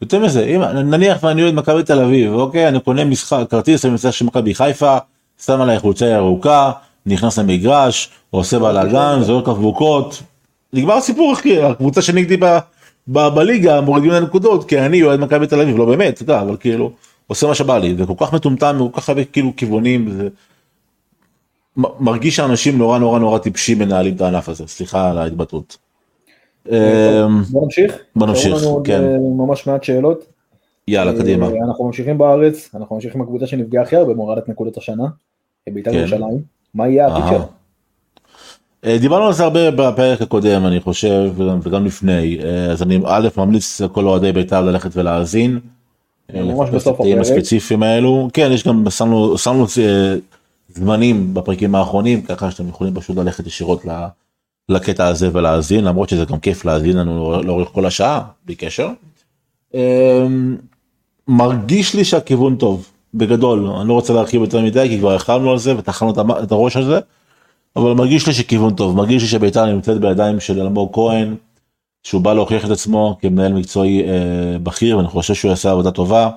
יותר 0.02 0.18
מזה, 0.18 0.44
אם 0.44 0.62
נניח 0.62 1.24
ואני 1.24 1.42
אוהד 1.42 1.54
מכבי 1.54 1.82
תל 1.82 2.00
אביב, 2.00 2.32
אוקיי, 2.32 2.68
אני 2.68 2.80
קונה 2.80 3.04
משחק, 3.04 3.44
כרטיס 3.50 3.84
למשחק 3.84 4.10
של 4.10 4.24
מכבי 4.24 4.54
חיפה, 4.54 4.96
שם 5.44 5.60
עליי 5.60 5.78
חולצה 5.78 6.06
ירוקה, 6.06 6.72
נכנס 7.06 7.38
למגרש, 7.38 8.10
עושה 8.30 8.58
בלאגן, 8.58 9.18
זורק 9.22 9.48
אבוקות, 9.48 10.22
נגמר 10.72 10.94
הסיפור 10.94 11.32
אחי, 11.32 11.62
הקבוצה 11.62 12.02
שנגדי 12.02 12.36
ב- 12.36 12.58
ב- 13.08 13.28
בליגה 13.28 13.80
מורידים 13.80 14.10
לה 14.10 14.20
נקודות, 14.20 14.68
כי 14.68 14.80
אני 14.80 15.02
אוהד 15.02 15.20
מכבי 15.20 15.46
תל 15.46 15.60
אביב, 15.60 15.78
לא 15.78 15.84
באמת, 15.84 16.14
אתה 16.14 16.22
יודע, 16.22 16.40
אבל 16.40 16.56
כאילו, 16.60 16.92
עושה 17.26 17.46
מה 17.46 17.54
שבא 17.54 17.78
לי, 17.78 17.94
זה 17.96 18.06
כל 18.06 18.14
כך 18.26 18.32
מטומטם, 18.32 18.76
כל 18.92 19.00
כך 19.00 19.08
הרבה 19.08 19.24
כאילו 19.24 19.52
כיוונים, 19.56 20.10
זה... 20.10 20.28
מרגיש 21.76 22.36
שאנשים 22.36 22.78
נורא 22.78 22.98
נורא 22.98 23.18
נורא 23.18 23.38
טיפשים 23.38 23.78
מנהלים 23.78 24.14
את 24.16 24.20
הענף 24.20 24.48
הזה, 24.48 24.64
סליחה 24.66 25.10
על 25.10 25.18
ההתבטאות. 25.18 25.76
אמ, 26.70 27.42
בוא 27.50 27.64
נמשיך. 27.64 27.98
בוא 28.16 28.26
נמשיך, 28.26 28.56
כן. 28.84 29.02
אה, 29.04 29.18
ממש 29.18 29.66
מעט 29.66 29.84
שאלות. 29.84 30.24
יאללה, 30.88 31.12
קדימה. 31.12 31.46
אה, 31.46 31.52
אנחנו 31.68 31.84
ממשיכים 31.84 32.18
בארץ, 32.18 32.70
אנחנו 32.74 32.96
ממשיכים 32.96 33.20
עם 33.20 33.26
הקבוצה 33.26 33.46
שנפגעה 33.46 33.82
הכי 33.82 33.96
הרבה 33.96 34.14
בהורדת 34.14 34.48
נקודות 34.48 34.76
השנה, 34.76 35.04
בית"ר 35.70 35.90
כן. 35.90 35.96
ירושלים. 35.96 36.38
מה 36.74 36.88
יהיה 36.88 37.06
העתיד. 37.06 37.28
שלה? 37.28 37.44
אה, 38.84 38.98
דיברנו 38.98 39.26
על 39.26 39.32
זה 39.32 39.44
הרבה 39.44 39.70
בפרק 39.70 40.22
הקודם 40.22 40.66
אני 40.66 40.80
חושב 40.80 41.32
וגם, 41.36 41.84
לפני 41.84 42.38
אז 42.70 42.82
אני 42.82 43.00
א' 43.06 43.28
ממליץ 43.36 43.80
לכל 43.80 44.04
אוהדי 44.06 44.32
בית"ר 44.32 44.60
ללכת 44.60 44.90
ולהאזין. 44.96 45.58
ממש 46.34 46.70
בסוף 46.70 47.00
הפרק. 47.00 47.18
הספציפיים 47.20 47.82
האלו 47.82 48.28
כן 48.32 48.48
יש 48.52 48.66
גם 48.66 48.84
שמנו 49.36 49.66
זמנים 50.68 51.34
בפרקים 51.34 51.74
האחרונים 51.74 52.22
ככה 52.22 52.50
שאתם 52.50 52.68
יכולים 52.68 52.94
פשוט 52.94 53.16
ללכת 53.16 53.46
ישירות 53.46 53.84
ל- 53.84 54.06
לקטע 54.68 55.06
הזה 55.06 55.30
ולהאזין 55.32 55.84
למרות 55.84 56.08
שזה 56.08 56.24
גם 56.24 56.38
כיף 56.38 56.64
להאזין 56.64 56.96
לנו 56.96 57.42
לאורך 57.42 57.68
כל 57.68 57.86
השעה 57.86 58.22
בלי 58.44 58.54
קשר. 58.54 58.88
אה, 59.74 60.26
מרגיש 61.28 61.94
לי 61.94 62.04
שהכיוון 62.04 62.56
טוב 62.56 62.88
בגדול 63.14 63.66
אני 63.66 63.88
לא 63.88 63.92
רוצה 63.92 64.12
להרחיב 64.12 64.40
יותר 64.40 64.60
מדי 64.60 64.88
כי 64.88 64.98
כבר 64.98 65.14
החלנו 65.14 65.50
על 65.50 65.58
זה 65.58 65.78
וטחנו 65.78 66.12
את 66.42 66.52
הראש 66.52 66.76
על 66.76 66.84
זה. 66.84 67.00
אבל 67.76 67.92
מרגיש 67.92 68.26
לי 68.26 68.32
שכיוון 68.32 68.74
טוב, 68.74 68.96
מרגיש 68.96 69.22
לי 69.22 69.28
שביתר 69.28 69.66
נמצאת 69.66 70.00
בידיים 70.00 70.40
של 70.40 70.60
אלמוג 70.60 70.90
כהן, 70.92 71.34
שהוא 72.02 72.22
בא 72.22 72.34
להוכיח 72.34 72.64
את 72.64 72.70
עצמו 72.70 73.16
כמנהל 73.20 73.52
מקצועי 73.52 74.02
אה, 74.02 74.58
בכיר, 74.62 74.96
ואני 74.96 75.08
חושב 75.08 75.34
שהוא 75.34 75.48
יעשה 75.48 75.70
עבודה 75.70 75.90
טובה. 75.90 76.30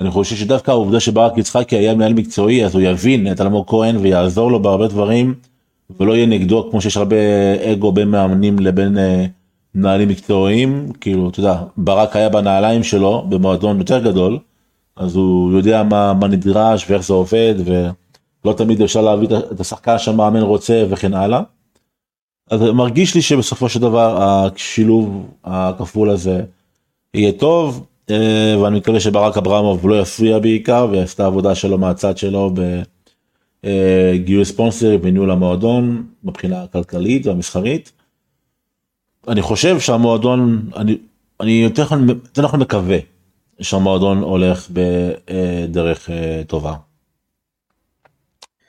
אני 0.00 0.10
חושב 0.10 0.36
שדווקא 0.36 0.70
העובדה 0.70 1.00
שברק 1.00 1.38
יצחקי 1.38 1.76
היה 1.76 1.94
מנהל 1.94 2.12
מקצועי, 2.12 2.64
אז 2.64 2.74
הוא 2.74 2.82
יבין 2.82 3.32
את 3.32 3.40
אלמוג 3.40 3.64
כהן 3.68 3.96
ויעזור 3.96 4.50
לו 4.50 4.62
בהרבה 4.62 4.88
דברים, 4.88 5.34
ולא 6.00 6.12
יהיה 6.12 6.26
נגדו 6.26 6.70
כמו 6.70 6.80
שיש 6.80 6.96
הרבה 6.96 7.16
אגו 7.72 7.92
בין 7.92 8.08
מאמנים 8.08 8.58
לבין 8.58 8.98
אה, 8.98 9.26
מנהלים 9.74 10.08
מקצועיים, 10.08 10.92
כאילו, 11.00 11.28
אתה 11.28 11.40
יודע, 11.40 11.62
ברק 11.76 12.16
היה 12.16 12.28
בנעליים 12.28 12.82
שלו 12.82 13.26
במועדון 13.28 13.78
יותר 13.78 13.98
גדול, 13.98 14.38
אז 14.96 15.16
הוא 15.16 15.52
יודע 15.52 15.82
מה, 15.82 16.14
מה 16.14 16.28
נדרש 16.28 16.90
ואיך 16.90 17.02
זה 17.02 17.12
עובד, 17.12 17.54
ו... 17.66 17.88
לא 18.44 18.52
תמיד 18.52 18.82
אפשר 18.82 19.00
להביא 19.00 19.28
את 19.52 19.60
השחקן 19.60 19.98
שהמאמן 19.98 20.42
רוצה 20.42 20.84
וכן 20.90 21.14
הלאה. 21.14 21.40
אז 22.50 22.60
מרגיש 22.60 23.14
לי 23.14 23.22
שבסופו 23.22 23.68
של 23.68 23.80
דבר 23.80 24.22
השילוב 24.22 25.26
הכפול 25.44 26.10
הזה 26.10 26.42
יהיה 27.14 27.32
טוב 27.32 27.86
אה, 28.10 28.56
ואני 28.62 28.78
מקווה 28.78 29.00
שברק 29.00 29.36
אברמוב 29.36 29.88
לא 29.88 30.00
יפריע 30.00 30.38
בעיקר 30.38 30.86
ויעשה 30.90 31.14
את 31.14 31.20
העבודה 31.20 31.54
שלו 31.54 31.78
מהצד 31.78 32.18
שלו 32.18 32.50
בגיוס 33.64 34.48
ספונסר 34.48 34.96
בניהול 34.96 35.30
המועדון 35.30 36.06
מבחינה 36.24 36.62
הכלכלית 36.62 37.26
והמסחרית. 37.26 37.92
אני 39.28 39.42
חושב 39.42 39.80
שהמועדון 39.80 40.70
אני 40.76 40.98
אני 41.40 41.52
יותר 41.52 41.84
נכון 42.42 42.60
מקווה 42.60 42.98
שהמועדון 43.60 44.18
הולך 44.18 44.70
בדרך 44.70 46.10
אה, 46.10 46.42
טובה. 46.46 46.74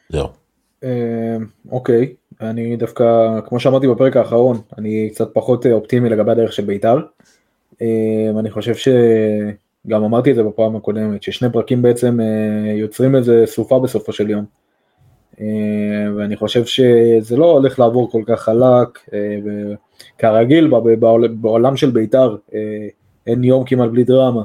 זהו. 0.09 0.27
אה, 0.83 1.37
אוקיי, 1.71 2.13
אני 2.41 2.75
דווקא, 2.75 3.05
כמו 3.45 3.59
שאמרתי 3.59 3.87
בפרק 3.87 4.17
האחרון, 4.17 4.57
אני 4.77 5.09
קצת 5.13 5.29
פחות 5.33 5.65
אה, 5.65 5.71
אופטימי 5.71 6.09
לגבי 6.09 6.31
הדרך 6.31 6.53
של 6.53 6.65
בית"ר. 6.65 6.97
אה, 7.81 8.39
אני 8.39 8.51
חושב 8.51 8.73
שגם 8.75 10.03
אמרתי 10.03 10.31
את 10.31 10.35
זה 10.35 10.43
בפעם 10.43 10.75
הקודמת, 10.75 11.23
ששני 11.23 11.49
פרקים 11.51 11.81
בעצם 11.81 12.19
אה, 12.19 12.71
יוצרים 12.71 13.15
איזה 13.15 13.43
סופה 13.45 13.79
בסופו 13.79 14.13
של 14.13 14.29
יום. 14.29 14.45
ואני 16.17 16.35
חושב 16.35 16.65
שזה 16.65 17.37
לא 17.37 17.51
הולך 17.51 17.79
לעבור 17.79 18.11
כל 18.11 18.21
כך 18.25 18.41
חלק, 18.41 18.99
כרגיל 20.17 20.71
בעולם 21.29 21.77
של 21.77 21.91
בית"ר 21.91 22.35
אין 23.27 23.43
יום 23.43 23.63
כמעט 23.65 23.89
בלי 23.89 24.03
דרמה, 24.03 24.43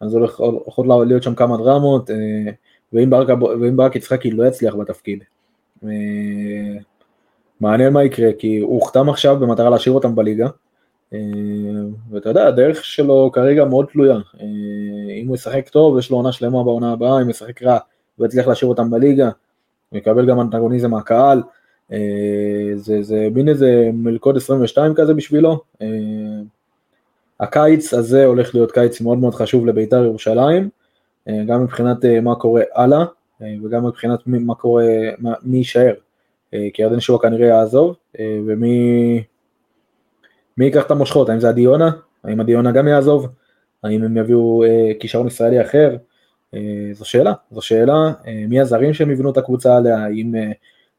אז 0.00 0.14
הולכות 0.14 0.86
להיות 1.06 1.22
שם 1.22 1.34
כמה 1.34 1.56
דרמות, 1.56 2.10
ואם 2.92 3.10
ברק, 3.10 3.28
ואם 3.60 3.76
ברק 3.76 3.96
יצחקי 3.96 4.30
לא 4.30 4.44
יצליח 4.46 4.74
בתפקיד. 4.74 5.24
מעניין 7.60 7.92
מה 7.92 8.04
יקרה, 8.04 8.32
כי 8.38 8.58
הוא 8.58 8.74
הוחתם 8.74 9.08
עכשיו 9.08 9.36
במטרה 9.36 9.70
להשאיר 9.70 9.94
אותם 9.94 10.14
בליגה, 10.14 10.48
ואתה 12.10 12.28
יודע, 12.28 12.46
הדרך 12.46 12.84
שלו 12.84 13.30
כרגע 13.32 13.64
מאוד 13.64 13.86
תלויה. 13.92 14.18
אם 15.22 15.28
הוא 15.28 15.34
ישחק 15.34 15.68
טוב, 15.68 15.98
יש 15.98 16.10
לו 16.10 16.16
עונה 16.16 16.32
שלמה 16.32 16.64
בעונה 16.64 16.92
הבאה, 16.92 17.16
אם 17.16 17.22
הוא 17.22 17.30
ישחק 17.30 17.62
רע, 17.62 17.78
הוא 18.16 18.26
יצליח 18.26 18.48
להשאיר 18.48 18.68
אותם 18.68 18.90
בליגה, 18.90 19.30
יקבל 19.92 20.26
גם 20.26 20.40
אנטגוניזם 20.40 20.90
מהקהל, 20.90 21.42
זה, 22.74 23.02
זה 23.02 23.28
מין 23.34 23.48
איזה 23.48 23.90
מלכוד 23.92 24.36
22 24.36 24.94
כזה 24.94 25.14
בשבילו. 25.14 25.60
הקיץ 27.40 27.94
הזה 27.94 28.24
הולך 28.24 28.54
להיות 28.54 28.72
קיץ 28.72 29.00
מאוד 29.00 29.18
מאוד 29.18 29.34
חשוב 29.34 29.66
לבית"ר 29.66 30.04
ירושלים, 30.04 30.68
גם 31.46 31.62
מבחינת 31.62 32.04
מה 32.22 32.34
קורה 32.34 32.62
הלאה, 32.74 33.04
וגם 33.64 33.86
מבחינת 33.86 34.18
מה 34.26 34.54
קורה, 34.54 34.84
מי 35.42 35.56
יישאר. 35.56 35.94
כי 36.50 36.82
ירדן 36.82 37.00
שואה 37.00 37.22
כנראה 37.22 37.46
יעזוב, 37.46 37.96
ומי 38.20 39.22
מי 40.58 40.64
ייקח 40.64 40.86
את 40.86 40.90
המושכות, 40.90 41.28
האם 41.28 41.40
זה 41.40 41.48
עדי 41.48 41.60
יונה, 41.60 41.90
האם 42.24 42.40
עדי 42.40 42.52
יונה 42.52 42.72
גם 42.72 42.88
יעזוב, 42.88 43.28
האם 43.82 44.02
הם 44.02 44.16
יביאו 44.16 44.64
כישרון 45.00 45.26
ישראלי 45.26 45.60
אחר, 45.60 45.96
זו 46.92 47.04
שאלה, 47.04 47.32
זו 47.50 47.62
שאלה, 47.62 48.12
מי 48.48 48.60
הזרים 48.60 48.94
שהם 48.94 49.10
יבנו 49.10 49.30
את 49.30 49.36
הקבוצה 49.36 49.76
עליה, 49.76 49.98
האם 50.04 50.34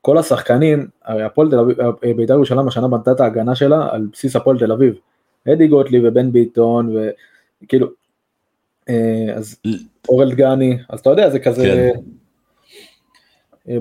כל 0.01 0.17
השחקנים, 0.17 0.87
הרי 1.05 1.23
הפועל 1.23 1.49
תל 1.49 1.59
אביב, 1.59 1.77
בית"ר 2.17 2.33
ירושלים 2.33 2.67
השנה 2.67 2.87
בנתה 2.87 3.11
את 3.11 3.19
ההגנה 3.19 3.55
שלה 3.55 3.87
על 3.91 4.07
בסיס 4.13 4.35
הפועל 4.35 4.59
תל 4.59 4.71
אביב, 4.71 4.95
אדי 5.53 5.67
גוטלי 5.67 6.07
ובן 6.07 6.31
ביטון, 6.31 6.95
וכאילו, 7.63 7.87
אז 9.35 9.59
אורל 10.09 10.31
דגני, 10.31 10.77
אז 10.89 10.99
אתה 10.99 11.09
יודע, 11.09 11.29
זה 11.29 11.39
כזה... 11.39 11.63
כן. 11.63 11.99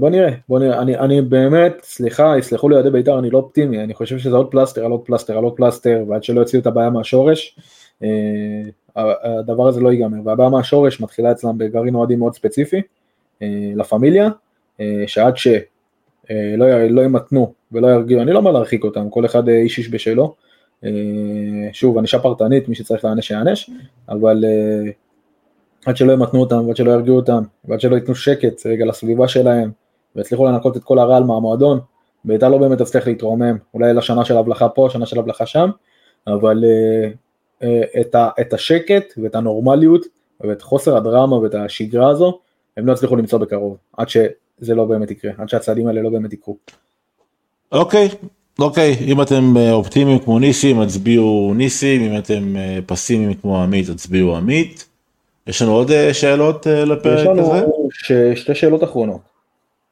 בוא 0.00 0.10
נראה, 0.10 0.30
בוא 0.48 0.58
נראה, 0.58 0.82
אני, 0.82 0.98
אני 0.98 1.22
באמת, 1.22 1.72
סליחה, 1.82 2.38
יסלחו 2.38 2.68
לי 2.68 2.74
אוהדי 2.74 2.90
בית"ר, 2.90 3.18
אני 3.18 3.30
לא 3.30 3.38
אופטימי, 3.38 3.84
אני 3.84 3.94
חושב 3.94 4.18
שזה 4.18 4.36
עוד 4.36 4.50
פלסטר 4.50 4.84
על 4.84 4.90
עוד 4.90 5.00
פלסטר 5.04 5.38
על 5.38 5.44
עוד 5.44 5.56
פלסטר, 5.56 6.04
ועד 6.08 6.24
שלא 6.24 6.40
יוציאו 6.40 6.60
את 6.60 6.66
הבעיה 6.66 6.90
מהשורש, 6.90 7.58
הדבר 8.96 9.68
הזה 9.68 9.80
לא 9.80 9.92
ייגמר, 9.92 10.18
והבעיה 10.24 10.50
מהשורש 10.50 11.00
מתחילה 11.00 11.32
אצלם 11.32 11.58
בגרעין 11.58 11.94
אוהדים 11.94 12.18
מאוד 12.18 12.34
ספציפי, 12.34 12.82
לה 13.74 13.84
פמיליה, 13.84 14.28
שעד 15.06 15.36
שלא 15.36 16.88
לא 16.90 17.02
ימתנו 17.02 17.52
ולא 17.72 17.86
ירגיעו, 17.86 18.22
אני 18.22 18.32
לא 18.32 18.38
אומר 18.38 18.50
להרחיק 18.50 18.84
אותם, 18.84 19.10
כל 19.10 19.24
אחד 19.24 19.48
איש 19.48 19.78
איש 19.78 19.90
בשלו, 19.90 20.34
שוב, 21.72 21.98
ענישה 21.98 22.18
פרטנית, 22.18 22.68
מי 22.68 22.74
שצריך 22.74 23.04
להענש 23.04 23.30
יענש, 23.30 23.70
אבל 24.08 24.44
עד 25.86 25.96
שלא 25.96 26.12
ימתנו 26.12 26.40
אותם, 26.40 26.66
ועד 26.66 26.76
שלא 26.76 26.90
ירגיעו 26.90 27.16
אותם, 27.16 27.42
ועד 27.64 27.80
שלא 27.80 27.96
ייתנו 27.96 28.14
שקט 28.14 28.66
רגע 28.66 28.84
לסביבה 28.84 29.28
שלהם, 29.28 29.70
ויצליחו 30.16 30.46
לנקות 30.46 30.76
את 30.76 30.84
כל 30.84 30.98
הרעל 30.98 31.24
מהמועדון, 31.24 31.80
בית"ר 32.24 32.48
לא 32.48 32.58
באמת 32.58 32.78
תצליח 32.78 33.06
להתרומם, 33.06 33.56
אולי 33.74 33.94
לשנה 33.94 34.24
של 34.24 34.36
הבלחה 34.36 34.68
פה, 34.68 34.88
שנה 34.90 35.06
של 35.06 35.18
הבלחה 35.18 35.46
שם, 35.46 35.70
אבל 36.26 36.64
את, 38.00 38.14
ה, 38.14 38.28
את 38.40 38.52
השקט 38.52 39.14
ואת 39.22 39.34
הנורמליות 39.34 40.06
ואת 40.40 40.62
חוסר 40.62 40.96
הדרמה 40.96 41.36
ואת 41.36 41.54
השגרה 41.54 42.10
הזו, 42.10 42.38
הם 42.76 42.86
לא 42.86 42.92
יצליחו 42.92 43.16
למצוא 43.16 43.38
בקרוב, 43.38 43.76
עד 43.96 44.08
שזה 44.08 44.74
לא 44.74 44.84
באמת 44.84 45.10
יקרה, 45.10 45.32
עד 45.38 45.48
שהצעדים 45.48 45.86
האלה 45.86 46.02
לא 46.02 46.10
באמת 46.10 46.32
יקרו. 46.32 46.56
אוקיי, 47.72 48.08
okay. 48.08 48.26
אוקיי, 48.58 48.94
okay, 48.94 49.02
אם 49.02 49.22
אתם 49.22 49.54
אופטימיים 49.72 50.18
כמו 50.18 50.38
ניסים, 50.38 50.80
הצביעו 50.80 51.52
ניסים, 51.56 52.02
אם 52.02 52.18
אתם 52.18 52.54
פסימיים 52.86 53.34
כמו 53.34 53.62
עמית, 53.62 53.88
הצביעו 53.88 54.36
עמית. 54.36 54.88
יש 55.46 55.62
לנו 55.62 55.72
עוד 55.72 55.90
אה, 55.90 56.14
שאלות 56.14 56.66
אה, 56.66 56.84
לפרק 56.84 57.38
הזה? 57.38 57.40
יש 57.40 57.62
לנו 57.62 57.88
ש... 57.92 58.12
שתי 58.34 58.54
שאלות 58.54 58.84
אחרונות. 58.84 59.20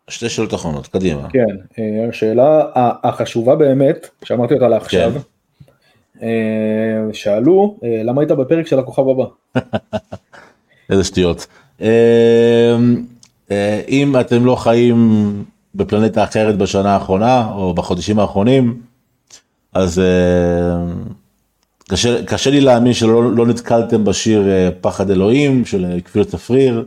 שתי 0.09 0.29
שאלות 0.29 0.55
אחרונות, 0.55 0.87
קדימה. 0.87 1.29
כן, 1.31 1.57
אה, 1.79 2.09
השאלה 2.09 2.63
החשובה 2.75 3.57
באמת, 3.57 4.09
שאמרתי 4.25 4.55
אותה 4.55 4.69
לעכשיו, 4.69 5.13
כן. 5.15 5.19
שאלו, 7.13 7.77
למה 8.05 8.21
היית 8.21 8.31
בפרק 8.31 8.67
של 8.67 8.79
הכוכב 8.79 9.03
הבא? 9.09 9.25
איזה 10.91 11.05
שטויות. 11.05 11.47
אם 13.89 14.15
אתם 14.21 14.45
לא 14.45 14.57
חיים 14.57 15.33
בפלנטה 15.75 16.25
אחרת 16.25 16.59
בשנה 16.59 16.95
האחרונה, 16.95 17.53
או 17.55 17.75
בחודשים 17.75 18.19
האחרונים, 18.19 18.81
אז 19.73 20.01
קשה, 21.91 22.25
קשה 22.25 22.51
לי 22.51 22.61
להאמין 22.61 22.93
שלא 22.93 23.33
לא 23.33 23.47
נתקלתם 23.47 24.05
בשיר 24.05 24.49
אה, 24.49 24.69
פחד 24.81 25.11
אלוהים 25.11 25.65
של 25.65 25.85
אה, 25.85 26.01
כפיר 26.01 26.25
צפריר. 26.25 26.85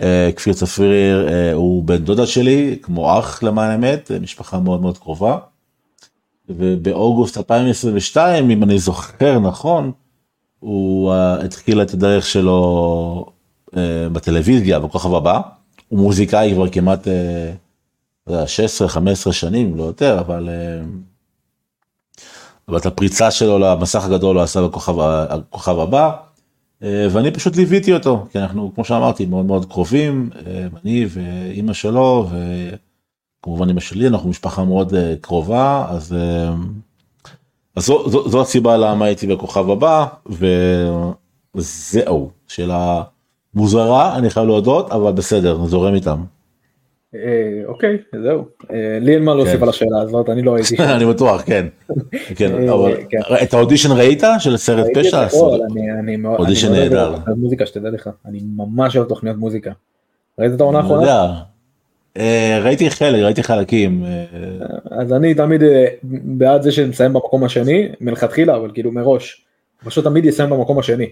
אה, 0.00 0.30
כפיר 0.36 0.54
צפריר 0.54 1.28
הוא 1.54 1.84
בן 1.84 1.96
דודה 1.96 2.26
שלי, 2.26 2.78
כמו 2.82 3.18
אח 3.18 3.42
למען 3.42 3.70
האמת, 3.70 4.10
משפחה 4.20 4.58
מאוד 4.58 4.80
מאוד 4.80 4.98
קרובה. 4.98 5.38
ובאוגוסט 6.56 7.38
2022, 7.38 8.50
אם 8.50 8.62
אני 8.62 8.78
זוכר 8.78 9.38
נכון, 9.38 9.92
הוא 10.58 11.12
התחיל 11.14 11.82
את 11.82 11.94
הדרך 11.94 12.26
שלו 12.26 13.26
בטלוויזיה, 14.12 14.78
בכוכב 14.78 15.14
הבא. 15.14 15.40
הוא 15.88 15.98
מוזיקאי 15.98 16.52
כבר 16.54 16.68
כמעט 16.68 17.08
16-15 18.28 18.32
שנים, 19.32 19.76
לא 19.76 19.82
יותר, 19.82 20.20
אבל 20.20 20.48
אבל 22.70 22.78
את 22.78 22.86
הפריצה 22.86 23.30
שלו 23.30 23.58
למסך 23.58 24.04
הגדול 24.04 24.36
הוא 24.36 24.42
עשה 24.42 24.60
בכוכב 24.62 25.78
הבא. 25.78 26.10
אה, 26.82 27.06
ואני 27.10 27.30
פשוט 27.30 27.56
ליוויתי 27.56 27.94
אותו, 27.94 28.26
כי 28.32 28.38
אנחנו, 28.38 28.72
כמו 28.74 28.84
שאמרתי, 28.84 29.26
מאוד 29.26 29.46
מאוד 29.46 29.64
קרובים, 29.64 30.30
אה, 30.46 30.66
אני 30.84 31.06
ואימא 31.08 31.72
שלו, 31.72 32.28
וכמובן 33.40 33.68
אימא 33.68 33.80
שלי, 33.80 34.06
אנחנו 34.06 34.28
משפחה 34.28 34.64
מאוד 34.64 34.94
אה, 34.94 35.14
קרובה, 35.20 35.86
אז, 35.88 36.16
אז 37.76 37.86
זו, 37.86 38.08
זו, 38.10 38.28
זו 38.28 38.40
הסיבה 38.40 38.76
למה 38.76 39.04
הייתי 39.04 39.26
בכוכב 39.26 39.70
הבא, 39.70 40.06
וזהו, 41.54 42.30
שאלה 42.48 43.02
מוזרה, 43.54 44.16
אני 44.16 44.30
חייב 44.30 44.46
להודות, 44.46 44.90
אבל 44.90 45.12
בסדר, 45.12 45.64
זורם 45.64 45.94
איתם. 45.94 46.22
אה, 47.14 47.62
אוקיי, 47.66 47.98
זהו. 48.22 48.44
אה, 48.72 48.98
לי 49.00 49.14
אין 49.14 49.24
מה 49.24 49.34
להוסיף 49.34 49.56
כן. 49.56 49.62
על 49.62 49.68
השאלה 49.68 50.02
הזאת, 50.02 50.28
אני 50.28 50.42
לא 50.42 50.56
הייתי 50.56 50.76
אני 50.96 51.06
בטוח, 51.06 51.42
כן. 51.46 51.66
כן, 52.36 52.68
אה, 52.68 53.04
כן. 53.08 53.18
את 53.42 53.54
האודישן 53.54 53.92
ראית 53.92 54.22
של 54.38 54.56
סרט 54.56 54.86
פשע? 54.94 55.26
אודישן 56.24 56.72
נהדר. 56.72 57.14
מוזיקה 57.36 57.66
שתדע 57.66 57.90
לך, 57.90 58.10
אני 58.26 58.40
ממש 58.56 58.96
אוהב 58.96 59.08
תוכניות 59.08 59.36
מוזיקה. 59.36 59.70
ראית 60.38 60.52
את 60.52 60.60
העונה 60.60 60.78
האחרונה? 60.78 61.42
ראיתי 62.62 62.90
חלק, 62.90 63.22
ראיתי 63.22 63.42
חלקים. 63.42 64.04
אז 64.90 65.12
אני 65.12 65.34
תמיד 65.34 65.62
בעד 66.02 66.62
זה 66.62 66.72
שנסיים 66.72 67.12
במקום 67.12 67.44
השני, 67.44 67.88
מלכתחילה, 68.00 68.56
אבל 68.56 68.70
כאילו 68.74 68.92
מראש. 68.92 69.44
פשוט 69.84 70.04
תמיד 70.04 70.24
יסיים 70.24 70.50
במקום 70.50 70.78
השני. 70.78 71.06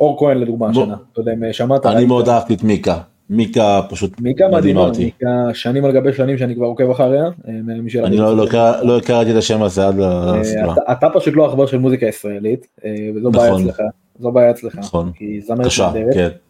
אור 0.00 0.18
כהן 0.18 0.38
לדוגמה 0.38 0.68
השנה, 0.68 0.94
אתה 1.12 1.20
יודע 1.20 1.32
אם 1.32 1.52
שמעת. 1.52 1.86
אני 1.86 2.04
מאוד 2.04 2.28
אהבתי 2.28 2.54
את 2.54 2.62
מיקה. 2.62 2.98
מיקה 3.30 3.80
פשוט 3.90 4.20
מיקה 4.20 4.48
מדהימה 4.48 4.80
אותי. 4.80 5.04
מיקה 5.04 5.54
שנים 5.54 5.84
על 5.84 5.92
גבי 5.92 6.12
שנים 6.12 6.38
שאני 6.38 6.54
כבר 6.54 6.66
עוקב 6.66 6.90
אחריה. 6.90 7.24
אה, 7.24 8.04
אני 8.04 8.16
לא, 8.16 8.36
לא, 8.36 8.46
לא 8.82 8.98
הכרתי 8.98 9.30
את 9.30 9.36
השם 9.36 9.62
הזה 9.62 9.86
עד 9.86 9.94
לסדרה. 10.40 10.74
אתה, 10.92 11.06
פשוט 11.14 11.34
לא 11.36 11.46
עכבר 11.48 11.66
של 11.66 11.78
מוזיקה 11.78 12.06
ישראלית, 12.06 12.66
אה, 12.84 12.90
וזו 13.16 13.30
בעיה 13.30 13.50
נכון. 13.50 13.62
אצלך. 13.62 13.82
זו 14.18 14.32
בעיה 14.32 14.50
אצלך. 14.50 14.78
נכון. 14.78 15.12
כי 15.14 15.40
זמרת 15.40 15.66
נהדרת. 15.94 16.43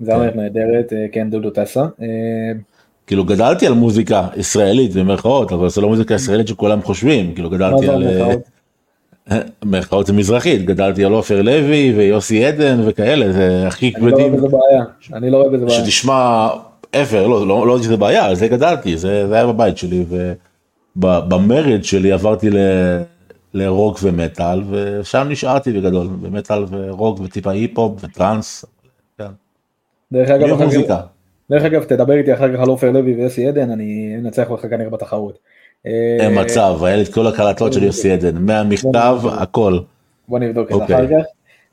זמרת 0.00 0.32
כן. 0.32 0.40
נהדרת, 0.40 0.92
אה, 0.92 1.06
כן 1.12 1.30
דודו 1.30 1.50
טסה. 1.50 1.84
כאילו 3.06 3.24
גדלתי 3.24 3.66
על 3.66 3.72
מוזיקה 3.72 4.28
ישראלית 4.36 4.94
במרכאות, 4.94 5.52
אבל 5.52 5.68
זה 5.68 5.80
לא 5.80 5.88
מוזיקה 5.88 6.14
ישראלית 6.14 6.48
שכולם 6.48 6.82
חושבים, 6.82 7.34
כאילו 7.34 7.50
גדלתי 7.50 7.88
על... 7.88 8.04
מירכאות 9.64 10.06
זה 10.08 10.12
מזרחית, 10.12 10.64
גדלתי 10.64 11.04
על 11.04 11.12
עופר 11.12 11.42
לוי 11.42 11.92
ויוסי 11.96 12.44
עדן 12.44 12.80
וכאלה, 12.86 13.32
זה 13.32 13.66
הכי 13.66 13.92
כבדים. 13.92 14.34
אני 14.34 14.36
לא 14.36 14.36
רואה 14.36 14.36
בזה 14.36 14.48
בעיה, 14.48 14.84
אני 15.12 15.30
לא 15.30 15.36
רואה 15.36 15.50
בזה 15.50 15.66
בעיה. 15.66 15.84
שתשמע, 15.84 16.48
ever, 16.92 17.28
לא, 17.28 17.46
לא, 17.46 17.66
לא 17.66 17.82
שזה 17.82 17.96
בעיה, 17.96 18.24
על 18.24 18.34
זה 18.34 18.48
גדלתי, 18.48 18.96
זה, 18.96 19.28
זה 19.28 19.34
היה 19.34 19.46
בבית 19.46 19.78
שלי, 19.78 20.04
ובמרד 20.96 21.84
שלי 21.84 22.12
עברתי 22.12 22.50
ל, 22.50 22.56
לרוק 23.54 23.98
ומטאל, 24.02 24.62
ושם 24.70 25.26
נשארתי 25.30 25.72
בגדול, 25.72 26.06
במטאל 26.22 26.64
ורוק 26.70 27.20
וטיפה 27.20 27.50
היפ-הופ 27.50 28.04
וטראנס. 28.04 28.64
דרך 30.12 30.30
אגב, 30.30 30.60
דרך 31.50 31.62
אגב, 31.62 31.84
תדבר 31.84 32.12
איתי 32.12 32.34
אחר 32.34 32.54
כך 32.54 32.60
על 32.60 32.68
עופר 32.68 32.90
לוי 32.90 33.14
ויוסי 33.14 33.48
עדן, 33.48 33.70
אני 33.70 34.16
אנצח 34.18 34.50
אותך 34.50 34.66
כנראה 34.70 34.90
בתחרות. 34.90 35.38
אין 35.84 36.40
מצב, 36.40 36.84
היה 36.84 36.96
לי 36.96 37.02
את 37.02 37.14
כל 37.14 37.26
הקלטות 37.26 37.72
של 37.72 37.82
יוסי 37.82 38.10
עדן, 38.12 38.36
מהמכתב, 38.36 39.18
הכל. 39.32 39.78
בוא 40.28 40.38
נבדוק 40.38 40.70
את 40.70 40.76
זה 40.76 40.82
אוקיי. 40.82 40.96
אחר 40.96 41.06
כך. 41.06 41.26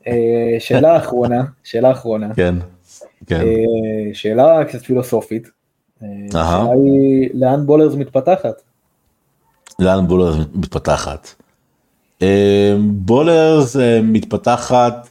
אה, 0.08 0.56
שאלה 0.60 0.98
אחרונה, 0.98 1.44
שאלה 1.64 1.92
אחרונה. 1.92 2.34
כן, 2.36 2.56
כן. 3.28 3.42
אה, 3.42 4.14
שאלה 4.14 4.66
קצת 4.66 4.82
פילוסופית. 4.82 5.48
השאלה 6.02 6.72
היא 6.72 7.30
לאן 7.34 7.66
בולרס 7.66 7.96
מתפתחת. 7.96 8.62
לאן 9.80 10.08
בולרס 10.08 10.36
מתפתחת. 10.56 11.28
בולרס 12.80 13.76
מתפתחת 14.04 15.08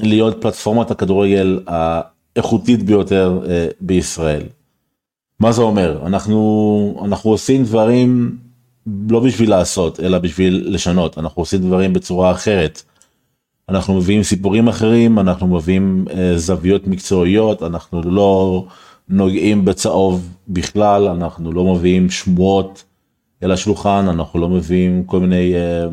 להיות 0.00 0.36
פלטפורמת 0.40 0.90
הכדורגל 0.90 1.60
האיכותית 1.66 2.82
ביותר 2.82 3.40
בישראל. 3.80 4.42
מה 5.40 5.52
זה 5.52 5.62
אומר? 5.62 6.06
אנחנו, 6.06 7.02
אנחנו 7.04 7.30
עושים 7.30 7.64
דברים 7.64 8.38
לא 9.08 9.20
בשביל 9.20 9.50
לעשות, 9.50 10.00
אלא 10.00 10.18
בשביל 10.18 10.64
לשנות. 10.66 11.18
אנחנו 11.18 11.42
עושים 11.42 11.60
דברים 11.60 11.92
בצורה 11.92 12.30
אחרת. 12.30 12.82
אנחנו 13.68 13.94
מביאים 13.94 14.22
סיפורים 14.22 14.68
אחרים, 14.68 15.18
אנחנו 15.18 15.46
מביאים 15.46 16.04
אה, 16.10 16.38
זוויות 16.38 16.86
מקצועיות, 16.86 17.62
אנחנו 17.62 18.02
לא 18.02 18.64
נוגעים 19.08 19.64
בצהוב 19.64 20.28
בכלל, 20.48 21.08
אנחנו 21.08 21.52
לא 21.52 21.74
מביאים 21.74 22.10
שמועות 22.10 22.84
אל 23.42 23.50
השולחן, 23.50 24.06
אנחנו 24.08 24.40
לא 24.40 24.48
מביאים 24.48 25.04
כל 25.04 25.20
מיני 25.20 25.54
אה, 25.54 25.60
אה, 25.60 25.88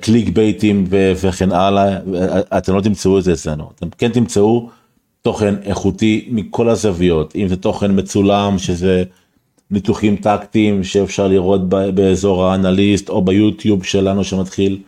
קליק 0.00 0.28
בייטים 0.28 0.86
וכן 0.90 1.52
הלאה, 1.52 1.98
אתם 2.58 2.74
לא 2.74 2.80
תמצאו 2.80 3.18
את 3.18 3.24
זה 3.24 3.32
אצלנו. 3.32 3.70
אתם 3.74 3.88
כן 3.98 4.08
תמצאו 4.08 4.68
תוכן 5.22 5.54
איכותי 5.62 6.28
מכל 6.30 6.68
הזוויות, 6.68 7.36
אם 7.36 7.48
זה 7.48 7.56
תוכן 7.56 7.98
מצולם 7.98 8.58
שזה 8.58 9.04
ניתוחים 9.70 10.16
טקטיים 10.16 10.84
שאפשר 10.84 11.28
לראות 11.28 11.68
באזור 11.68 12.44
האנליסט 12.44 13.08
או 13.08 13.22
ביוטיוב 13.22 13.84
שלנו 13.84 14.24
שמתחיל 14.24 14.78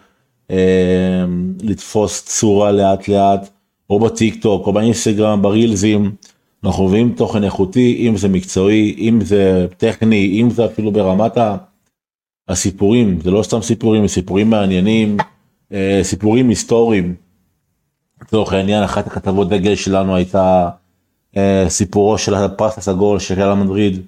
אה, 0.50 1.24
לתפוס 1.62 2.22
צורה 2.24 2.72
לאט 2.72 3.08
לאט, 3.08 3.48
או 3.90 4.00
בטיק 4.00 4.42
טוק 4.42 4.66
או 4.66 4.72
באינסטגרם, 4.72 5.42
ברילזים, 5.42 6.12
אנחנו 6.64 6.88
מביאים 6.88 7.12
תוכן 7.16 7.44
איכותי, 7.44 8.06
אם 8.08 8.16
זה 8.16 8.28
מקצועי, 8.28 8.94
אם 8.98 9.20
זה 9.20 9.66
טכני, 9.76 10.40
אם 10.40 10.50
זה 10.50 10.64
אפילו 10.64 10.92
ברמת 10.92 11.38
הסיפורים, 12.50 13.20
זה 13.20 13.30
לא 13.30 13.42
סתם 13.42 13.62
סיפורים, 13.62 14.08
סיפורים 14.08 14.50
מעניינים, 14.50 15.16
אה, 15.72 16.00
סיפורים 16.02 16.48
היסטוריים. 16.48 17.14
לצורך 18.22 18.52
העניין 18.52 18.82
אחת 18.82 19.06
הכתבות 19.06 19.48
דגל 19.48 19.74
שלנו 19.74 20.16
הייתה 20.16 20.68
אה, 21.36 21.64
סיפורו 21.68 22.18
של 22.18 22.34
הפרס 22.34 22.78
הסגול 22.78 23.18
של 23.18 23.34
ריאל 23.34 23.54
מדריד. 23.54 24.02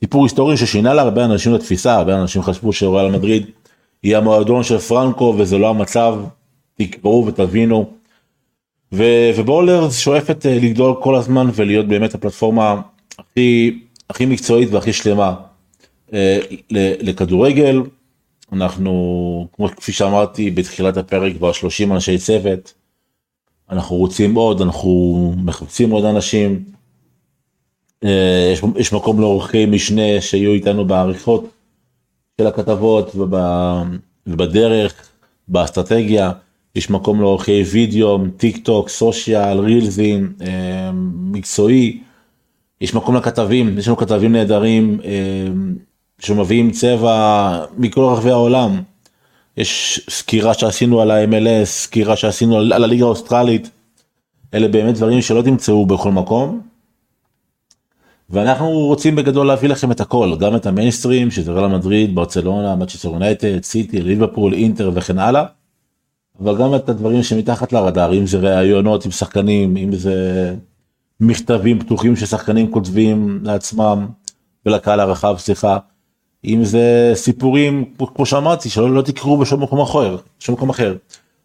סיפור 0.00 0.22
היסטורי 0.22 0.56
ששינה 0.56 0.94
להרבה 0.94 1.24
אנשים 1.24 1.54
לתפיסה, 1.54 1.94
הרבה 1.94 2.20
אנשים 2.20 2.42
חשבו 2.42 2.72
שריאל 2.72 3.10
מדריד 3.10 3.46
היא 4.02 4.16
המועדון 4.16 4.62
של 4.62 4.78
פרנקו 4.78 5.34
וזה 5.38 5.58
לא 5.58 5.70
המצב, 5.70 6.20
תקראו 6.74 7.26
ותבינו. 7.26 7.90
ו- 8.92 9.30
ובולר 9.36 9.90
שואפת 9.90 10.46
אה, 10.46 10.58
לגדול 10.62 10.94
כל 11.00 11.14
הזמן 11.14 11.50
ולהיות 11.54 11.88
באמת 11.88 12.14
הפלטפורמה 12.14 12.80
הכי, 13.18 13.80
הכי 14.10 14.26
מקצועית 14.26 14.68
והכי 14.72 14.92
שלמה 14.92 15.34
לכדורגל. 17.02 17.82
אנחנו, 18.52 19.48
כמו 19.52 19.68
כפי 19.68 19.92
שאמרתי 19.92 20.50
בתחילת 20.50 20.96
הפרק, 20.96 21.36
כבר 21.36 21.52
30 21.52 21.92
אנשי 21.92 22.18
צוות. 22.18 22.74
אנחנו 23.70 23.96
רוצים 23.96 24.34
עוד, 24.34 24.60
אנחנו 24.60 25.32
מחפשים 25.36 25.90
עוד 25.90 26.04
אנשים. 26.04 26.64
אה, 28.04 28.50
יש, 28.52 28.62
יש 28.76 28.92
מקום 28.92 29.20
לאורחי 29.20 29.66
משנה 29.66 30.20
שיהיו 30.20 30.52
איתנו 30.52 30.84
בעריכות 30.84 31.50
של 32.40 32.46
הכתבות 32.46 33.16
ובדרך, 34.26 35.08
באסטרטגיה. 35.48 36.32
יש 36.74 36.90
מקום 36.90 37.20
לעורכי 37.20 37.62
וידאו, 37.62 38.18
טיק 38.36 38.64
טוק, 38.64 38.88
social, 38.88 39.58
רילזים, 39.58 40.32
אה, 40.40 40.90
מקצועי. 41.14 42.00
יש 42.80 42.94
מקום 42.94 43.16
לכתבים, 43.16 43.78
יש 43.78 43.86
לנו 43.86 43.96
כתבים 43.96 44.32
נהדרים 44.32 45.00
אה, 45.04 45.46
שמביאים 46.20 46.70
צבע 46.70 47.64
מכל 47.78 48.00
רחבי 48.00 48.30
העולם. 48.30 48.82
יש 49.56 50.00
סקירה 50.10 50.54
שעשינו 50.54 51.00
על 51.00 51.10
ה-MLS, 51.10 51.64
סקירה 51.64 52.16
שעשינו 52.16 52.58
על, 52.58 52.72
על 52.72 52.84
הליגה 52.84 53.04
האוסטרלית. 53.04 53.70
אלה 54.54 54.68
באמת 54.68 54.94
דברים 54.94 55.22
שלא 55.22 55.42
תמצאו 55.42 55.86
בכל 55.86 56.12
מקום. 56.12 56.60
ואנחנו 58.30 58.70
רוצים 58.70 59.16
בגדול 59.16 59.46
להביא 59.46 59.68
לכם 59.68 59.92
את 59.92 60.00
הכל, 60.00 60.36
גם 60.40 60.56
את 60.56 60.66
המיינסטרים, 60.66 61.30
שזה 61.30 61.52
ריאל 61.52 61.66
מדריד, 61.66 62.14
ברצלונה, 62.14 62.76
מצ'סטר 62.76 63.08
יונייטד, 63.08 63.64
סיטי, 63.64 64.02
ליברפול, 64.02 64.54
אינטר 64.54 64.90
וכן 64.94 65.18
הלאה. 65.18 65.44
אבל 66.42 66.58
גם 66.58 66.74
את 66.74 66.88
הדברים 66.88 67.22
שמתחת 67.22 67.72
לרדאר, 67.72 68.18
אם 68.18 68.26
זה 68.26 68.38
ראיונות 68.38 69.04
עם 69.04 69.10
שחקנים, 69.10 69.76
אם 69.76 69.94
זה 69.94 70.54
מכתבים 71.20 71.80
פתוחים 71.80 72.16
ששחקנים 72.16 72.70
כותבים 72.70 73.40
לעצמם 73.42 74.06
ולקהל 74.66 75.00
הרחב, 75.00 75.34
סליחה. 75.38 75.78
אם 76.44 76.64
זה 76.64 77.12
סיפורים, 77.14 77.84
כמו 78.14 78.26
שאמרתי, 78.26 78.70
שלא 78.70 78.94
לא 78.94 79.02
תקראו 79.02 79.38
בשום 79.38 79.62
מקום 79.62 79.80
אחר, 79.80 80.16
בשום 80.40 80.54
מקום 80.54 80.70
אחר. 80.70 80.96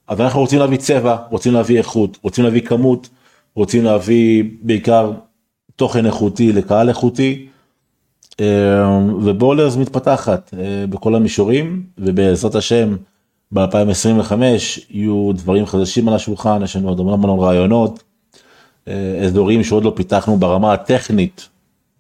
אבל 0.10 0.26
אנחנו 0.26 0.40
רוצים 0.40 0.60
להביא 0.60 0.78
צבע, 0.78 1.18
רוצים 1.30 1.54
להביא 1.54 1.78
איכות, 1.78 2.18
רוצים 2.22 2.44
להביא 2.44 2.62
כמות, 2.62 3.10
רוצים 3.56 3.84
להביא 3.84 4.44
בעיקר 4.62 5.12
תוכן 5.76 6.06
איכותי 6.06 6.54
לקהל 6.54 6.90
איכותי. 6.90 7.48
אה, 8.40 9.00
ובולרס 9.22 9.76
מתפתחת 9.76 10.54
אה, 10.54 10.88
בכל 10.90 11.16
המישורים, 11.16 11.84
ובעזרת 11.98 12.56
השם 12.56 12.96
ב-2025 13.52 14.34
יהיו 14.90 15.32
דברים 15.34 15.66
חדשים 15.66 16.08
על 16.08 16.14
השולחן, 16.14 16.64
יש 16.64 16.76
לנו 16.76 16.90
עוד 16.90 17.00
המון 17.00 17.40
רעיונות, 17.40 18.04
אה, 18.88 19.20
אזורים 19.24 19.64
שעוד 19.64 19.84
לא 19.84 19.94
פיתחנו 19.96 20.38
ברמה 20.38 20.74
הטכנית 20.74 21.50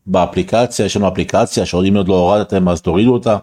באפליקציה, 0.07 0.85
יש 0.85 0.97
לנו 0.97 1.07
אפליקציה 1.07 1.65
שעוד 1.65 1.85
אם 1.85 1.97
עוד 1.97 2.07
לא 2.07 2.19
הורדתם 2.19 2.69
אז 2.69 2.81
תורידו 2.81 3.13
אותה. 3.13 3.37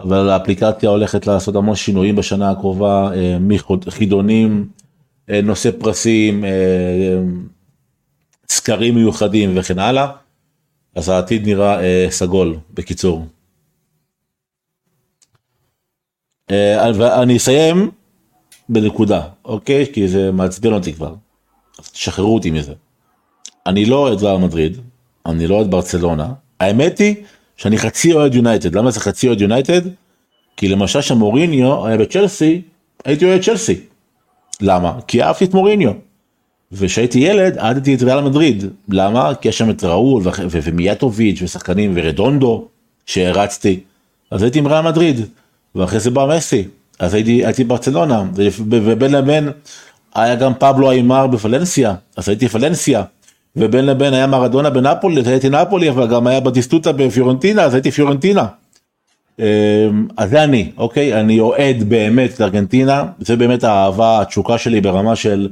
אבל 0.00 0.30
האפליקציה 0.30 0.88
הולכת 0.88 1.26
לעשות 1.26 1.56
המון 1.56 1.74
שינויים 1.76 2.16
בשנה 2.16 2.50
הקרובה, 2.50 3.10
אה, 3.14 3.38
מחידונים, 3.86 4.68
אה, 5.30 5.40
נושא 5.42 5.70
פרסים, 5.78 6.44
אה, 6.44 7.18
סקרים 8.48 8.94
מיוחדים 8.94 9.58
וכן 9.58 9.78
הלאה. 9.78 10.12
אז 10.94 11.08
העתיד 11.08 11.46
נראה 11.46 11.80
סגול 12.10 12.56
בקיצור. 12.74 13.26
אני 16.50 17.36
אסיים 17.36 17.90
בנקודה, 18.68 19.28
אוקיי? 19.44 19.92
כי 19.92 20.08
זה 20.08 20.32
מעצבן 20.32 20.72
אותי 20.72 20.92
כבר. 20.92 21.14
אז 21.78 21.90
תשחררו 21.90 22.34
אותי 22.34 22.50
מזה. 22.50 22.74
אני 23.66 23.84
לא 23.84 23.96
אוהד 23.96 24.38
מדריד, 24.38 24.80
אני 25.26 25.46
לא 25.46 25.54
אוהד 25.54 25.70
ברצלונה, 25.70 26.32
האמת 26.60 26.98
היא 26.98 27.14
שאני 27.56 27.78
חצי 27.78 28.12
אוהד 28.12 28.34
יונייטד, 28.34 28.74
למה 28.74 28.90
זה 28.90 29.00
חצי 29.00 29.28
אוהד 29.28 29.40
יונייטד? 29.40 29.80
כי 30.56 30.68
למשל 30.68 31.00
שמוריניו 31.00 31.86
היה 31.86 31.96
בצ'לסי, 31.96 32.62
הייתי 33.04 33.24
אוהד 33.24 33.42
צ'לסי. 33.42 33.80
למה? 34.60 34.98
כי 35.06 35.22
אהבתי 35.22 35.44
את 35.44 35.54
מוריניו. 35.54 35.92
וכשהייתי 36.72 37.18
ילד 37.18 37.58
אהדתי 37.58 37.94
את 37.94 38.02
ריאל 38.02 38.20
מדריד, 38.20 38.64
למה? 38.88 39.34
כי 39.34 39.48
יש 39.48 39.58
שם 39.58 39.70
את 39.70 39.84
ראול 39.84 40.22
ומיאטוביץ' 40.50 41.42
ושחקנים 41.42 41.92
ורדונדו 41.96 42.68
שהרצתי, 43.06 43.80
אז 44.30 44.42
הייתי 44.42 44.58
עם 44.58 44.66
ריאל 44.66 44.80
מדריד, 44.80 45.20
ואחרי 45.74 46.00
זה 46.00 46.10
בא 46.10 46.36
מסי, 46.36 46.68
אז 46.98 47.14
הייתי, 47.14 47.46
הייתי 47.46 47.64
ברצלונה, 47.64 48.24
ובין 48.34 49.12
לבין 49.12 49.50
היה 50.14 50.34
גם 50.34 50.52
פבלו 50.54 50.90
איימר 50.90 51.26
בפלנסיה, 51.26 51.94
אז 52.16 52.28
הייתי 52.28 52.48
פלנסיה, 52.48 53.02
ובין 53.56 53.86
לבין 53.86 54.14
היה 54.14 54.26
מרדונה 54.26 54.70
בנפולי, 54.70 55.20
אז 55.20 55.28
הייתי 55.28 55.48
נפולי, 55.48 55.90
אבל 55.90 56.06
גם 56.06 56.26
היה 56.26 56.40
בדיסטוטה 56.40 56.92
בפיורנטינה, 56.92 57.62
אז 57.62 57.74
הייתי 57.74 57.90
פיורנטינה. 57.90 58.46
אמ, 59.38 59.44
אז 60.16 60.30
זה 60.30 60.44
אני, 60.44 60.70
אוקיי? 60.76 61.20
אני 61.20 61.40
אוהד 61.40 61.82
באמת 61.88 62.40
לארגנטינה, 62.40 63.04
זה 63.18 63.36
באמת 63.36 63.64
האהבה, 63.64 64.20
התשוקה 64.20 64.58
שלי 64.58 64.80
ברמה 64.80 65.16
של 65.16 65.48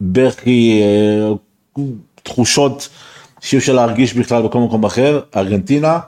בכי, 0.00 0.82
אה, 0.82 1.82
תחושות 2.22 2.88
שאי 3.40 3.58
אפשר 3.58 3.72
להרגיש 3.72 4.14
בכלל 4.14 4.42
בכל 4.42 4.58
מקום 4.58 4.84
אחר, 4.84 5.20
ארגנטינה, 5.36 5.98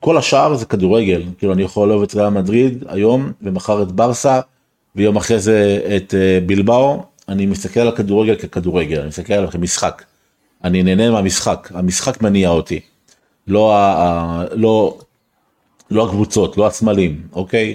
כל 0.00 0.16
השאר 0.16 0.54
זה 0.54 0.66
כדורגל, 0.66 1.22
כאילו 1.38 1.52
אני 1.52 1.62
יכול 1.62 1.88
לאהוב 1.88 2.02
את 2.02 2.14
ריאל 2.14 2.28
מדריד 2.28 2.84
היום, 2.88 3.32
ומחר 3.42 3.82
את 3.82 3.92
ברסה, 3.92 4.40
ויום 4.96 5.16
אחרי 5.16 5.38
זה 5.38 5.80
את 5.96 6.14
אה, 6.14 6.38
בלבאו, 6.46 7.02
אני 7.28 7.46
מסתכל 7.46 7.80
על 7.80 7.88
הכדורגל 7.88 8.34
ככדורגל, 8.34 8.98
אני 8.98 9.08
מסתכל 9.08 9.32
עליו 9.32 9.50
כמשחק. 9.50 10.02
אני 10.64 10.82
נהנה 10.82 11.10
מהמשחק, 11.10 11.70
המשחק 11.74 12.22
מניע 12.22 12.48
אותי. 12.48 12.80
לא, 13.46 13.76
ה, 13.76 14.44
לא, 14.52 14.98
לא 15.90 16.06
הקבוצות, 16.06 16.56
לא 16.56 16.66
הסמלים, 16.66 17.22
אוקיי? 17.32 17.74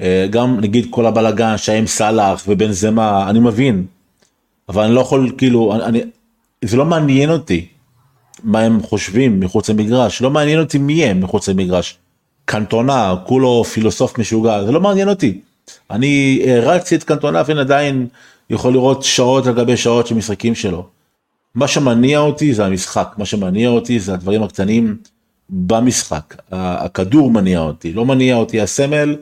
אה, 0.00 0.26
גם 0.30 0.60
נגיד 0.60 0.86
כל 0.90 1.06
הבלאגן 1.06 1.56
שהם 1.56 1.86
סאלח 1.86 2.44
ובן 2.48 2.72
זמה, 2.72 3.30
אני 3.30 3.38
מבין. 3.40 3.86
אבל 4.68 4.82
אני 4.82 4.94
לא 4.94 5.00
יכול, 5.00 5.32
כאילו, 5.38 5.74
אני, 5.84 6.00
זה 6.64 6.76
לא 6.76 6.84
מעניין 6.84 7.30
אותי 7.30 7.66
מה 8.44 8.60
הם 8.60 8.82
חושבים 8.82 9.40
מחוץ 9.40 9.70
למגרש, 9.70 10.22
לא 10.22 10.30
מעניין 10.30 10.60
אותי 10.60 10.78
מי 10.78 11.04
הם 11.04 11.20
מחוץ 11.20 11.48
למגרש. 11.48 11.98
קנטונה, 12.44 13.14
כולו 13.26 13.64
פילוסוף 13.64 14.18
משוגע, 14.18 14.64
זה 14.64 14.72
לא 14.72 14.80
מעניין 14.80 15.08
אותי. 15.08 15.40
אני 15.90 16.42
הרצתי 16.46 16.94
את 16.94 17.04
קנטונה 17.04 17.42
ואני 17.46 17.60
עדיין 17.60 18.06
יכול 18.50 18.72
לראות 18.72 19.02
שעות 19.02 19.46
על 19.46 19.54
גבי 19.54 19.76
שעות 19.76 20.06
של 20.06 20.14
משחקים 20.14 20.54
שלו. 20.54 20.86
מה 21.54 21.68
שמניע 21.68 22.18
אותי 22.18 22.54
זה 22.54 22.66
המשחק, 22.66 23.14
מה 23.18 23.24
שמניע 23.24 23.68
אותי 23.68 24.00
זה 24.00 24.14
הדברים 24.14 24.42
הקטנים 24.42 24.96
במשחק. 25.50 26.36
הכדור 26.50 27.30
מניע 27.30 27.60
אותי, 27.60 27.92
לא 27.92 28.06
מניע 28.06 28.36
אותי 28.36 28.60
הסמל, 28.60 29.16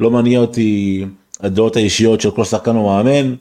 לא 0.00 0.10
מניע 0.10 0.40
אותי 0.40 1.04
הדעות 1.40 1.76
האישיות 1.76 2.20
של 2.20 2.30
כל 2.30 2.44
שחקן 2.44 2.76
או 2.76 2.86
מאמן, 2.86 3.34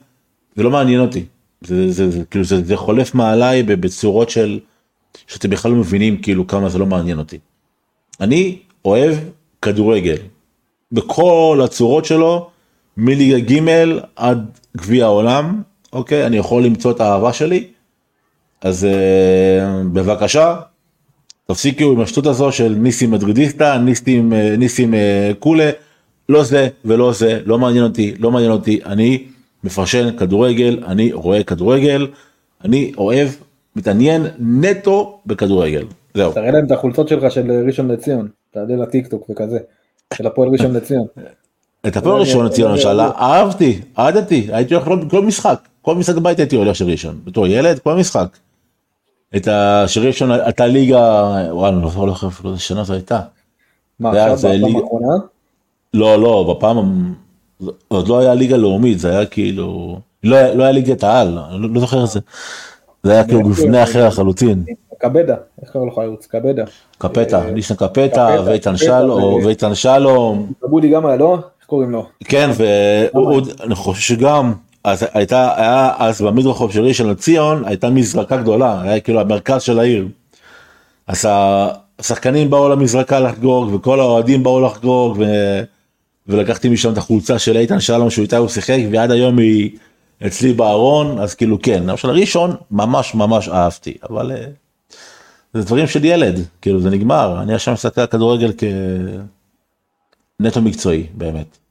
זה 0.55 0.63
לא 0.63 0.69
מעניין 0.69 0.99
אותי. 0.99 1.25
זה, 1.61 1.91
זה, 1.91 2.11
זה, 2.11 2.25
כאילו 2.25 2.45
זה, 2.45 2.63
זה 2.63 2.77
חולף 2.77 3.15
מעליי 3.15 3.63
בצורות 3.63 4.29
של 4.29 4.59
שאתם 5.27 5.49
בכלל 5.49 5.71
לא 5.71 5.77
מבינים 5.77 6.21
כאילו 6.21 6.47
כמה 6.47 6.69
זה 6.69 6.79
לא 6.79 6.85
מעניין 6.85 7.17
אותי. 7.17 7.37
אני 8.21 8.57
אוהב 8.85 9.15
כדורגל 9.61 10.17
בכל 10.91 11.61
הצורות 11.63 12.05
שלו 12.05 12.49
מליגה 12.97 13.39
ג' 13.39 13.61
עד 14.15 14.59
גביע 14.77 15.05
העולם 15.05 15.61
אוקיי 15.93 16.25
אני 16.25 16.37
יכול 16.37 16.63
למצוא 16.63 16.91
את 16.91 17.01
האהבה 17.01 17.33
שלי 17.33 17.67
אז 18.65 18.85
אה, 18.85 19.81
בבקשה 19.93 20.55
תפסיקו 21.47 21.83
עם 21.83 22.01
השטות 22.01 22.25
הזו 22.25 22.51
של 22.51 22.75
ניסים 22.77 23.11
מדרידיסטה 23.11 23.77
ניסים 23.77 24.33
אה, 24.33 24.55
ניסים 24.57 24.93
אה, 24.93 25.31
קולה 25.39 25.69
לא 26.29 26.43
זה 26.43 26.67
ולא 26.85 27.13
זה 27.13 27.39
לא 27.45 27.59
מעניין 27.59 27.83
אותי 27.83 28.15
לא 28.19 28.31
מעניין 28.31 28.51
אותי 28.51 28.79
אני 28.85 29.23
מפרשן 29.63 30.17
כדורגל 30.17 30.83
אני 30.87 31.13
רואה 31.13 31.43
כדורגל 31.43 32.07
אני 32.63 32.91
אוהב 32.97 33.29
מתעניין 33.75 34.25
נטו 34.39 35.19
בכדורגל. 35.25 35.85
זהו. 36.13 36.33
תראה 36.33 36.51
להם 36.51 36.65
את 36.65 36.71
החולצות 36.71 37.07
שלך 37.07 37.31
של 37.31 37.63
ראשון 37.67 37.91
לציון, 37.91 38.27
תעלה 38.51 38.75
לטיקטוק 38.75 39.29
וכזה, 39.29 39.59
של 40.13 40.27
הפועל 40.27 40.49
ראשון 40.49 40.73
לציון. 40.73 41.07
את 41.87 41.97
הפועל 41.97 42.19
ראשון 42.19 42.45
לציון 42.45 42.71
למשל, 42.71 42.99
אהבתי, 42.99 43.81
אהדתי, 43.99 44.47
הייתי 44.51 44.73
הולך 44.73 44.89
כל 45.09 45.21
משחק, 45.21 45.67
כל 45.81 45.95
משחק 45.95 46.17
בית 46.17 46.39
הייתי 46.39 46.55
הולך 46.55 46.75
של 46.75 46.85
ראשון, 46.85 47.19
בתור 47.23 47.47
ילד, 47.47 47.79
כל 47.79 47.95
משחק. 47.95 48.37
את 49.35 49.47
השיר 49.47 50.07
ראשון 50.07 50.31
הייתה 50.31 50.67
ליגה, 50.67 51.23
וואלה, 51.51 51.75
אני 51.75 51.83
לא 51.83 51.89
זוכר 51.89 52.27
אפילו 52.27 52.49
איזה 52.49 52.61
שנה 52.61 52.83
זו 52.83 52.93
הייתה. 52.93 53.19
מה, 53.99 54.09
עכשיו 54.09 54.51
בפעם 54.51 54.75
האחרונה? 54.75 55.13
לא, 55.93 56.21
לא, 56.21 56.55
בפעם, 56.55 57.13
עוד 57.87 58.07
לא 58.07 58.19
היה 58.19 58.33
ליגה 58.33 58.57
לאומית, 58.57 58.99
זה 58.99 59.09
היה 59.09 59.25
כאילו, 59.25 59.99
לא, 60.23 60.53
לא 60.53 60.63
היה 60.63 60.71
ליגת 60.71 61.03
העל, 61.03 61.37
אני 61.37 61.73
לא 61.73 61.79
זוכר 61.79 62.03
את 62.03 62.09
זה. 62.09 62.19
זה 63.03 63.11
היה 63.11 63.23
כאילו 63.23 63.41
מבנה 63.41 63.83
אחר 63.83 64.07
לחלוטין. 64.07 64.63
קבדה, 64.97 65.35
איך 65.61 65.71
קראו 65.71 65.87
לך 65.87 65.97
ערוץ? 65.97 66.25
קבדה. 66.25 66.63
קפטה, 66.97 67.45
אה, 67.45 67.51
ניסן 67.51 67.75
קפטה 67.75 68.35
ואיתן 68.45 68.77
שלום, 68.77 69.45
ואיתן 69.45 69.75
שלום. 69.75 70.51
בודי 70.61 70.89
גם 70.89 71.05
היה, 71.05 71.15
לא? 71.15 71.33
איך 71.33 71.67
קוראים 71.67 71.91
לו? 71.91 72.05
כן, 72.23 72.49
ואני 72.57 73.75
חושב 73.75 74.01
שגם, 74.01 74.53
אז 74.85 75.05
הייתה, 75.13 75.53
היה 75.55 75.91
אז 75.97 76.21
במדרחוב 76.21 76.71
של 76.71 76.83
ראשון 76.83 77.09
לציון, 77.09 77.65
הייתה 77.65 77.89
מזרקה 77.89 78.37
גדולה, 78.37 78.81
היה 78.81 78.99
כאילו 78.99 79.21
המרכז 79.21 79.61
של 79.61 79.79
העיר. 79.79 80.07
אז 81.07 81.27
השחקנים 81.99 82.49
באו 82.49 82.69
למזרקה 82.69 83.19
לחגוג, 83.19 83.73
וכל 83.73 83.99
האוהדים 83.99 84.43
באו 84.43 84.61
לחגוג, 84.61 85.23
ולקחתי 86.27 86.69
משם 86.69 86.93
את 86.93 86.97
החולצה 86.97 87.39
של 87.39 87.57
איתן 87.57 87.79
שלום 87.79 88.09
שהוא 88.09 88.23
איתה 88.23 88.37
הוא 88.37 88.47
שיחק, 88.47 88.77
ועד 88.91 89.11
היום 89.11 89.37
היא... 89.37 89.69
אצלי 90.27 90.53
בארון 90.53 91.19
אז 91.19 91.35
כאילו 91.35 91.61
כן 91.61 91.83
למשל 91.85 92.09
ראשון 92.09 92.55
ממש 92.71 93.15
ממש 93.15 93.49
אהבתי 93.49 93.97
אבל 94.09 94.31
אה, 94.31 94.45
זה 95.53 95.61
דברים 95.61 95.87
של 95.87 96.05
ילד 96.05 96.39
כאילו 96.61 96.81
זה 96.81 96.89
נגמר 96.89 97.41
אני 97.41 97.53
עכשיו 97.53 97.73
מסתכל 97.73 98.01
על 98.01 98.07
כדורגל 98.07 98.51
כנטו 100.41 100.61
מקצועי 100.61 101.07
באמת. 101.13 101.64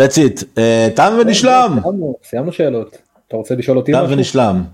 That's 0.00 0.16
it, 0.16 0.44
אה, 0.58 0.88
תם 0.96 1.12
ונשלם. 1.20 1.78
סיימנו 2.24 2.52
שאלות. 2.52 2.98
אתה 3.28 3.36
רוצה 3.36 3.54
לשאול 3.54 3.76
אותי 3.76 3.92
משהו? 3.92 4.06
תם 4.06 4.12
ונשלם. 4.12 4.64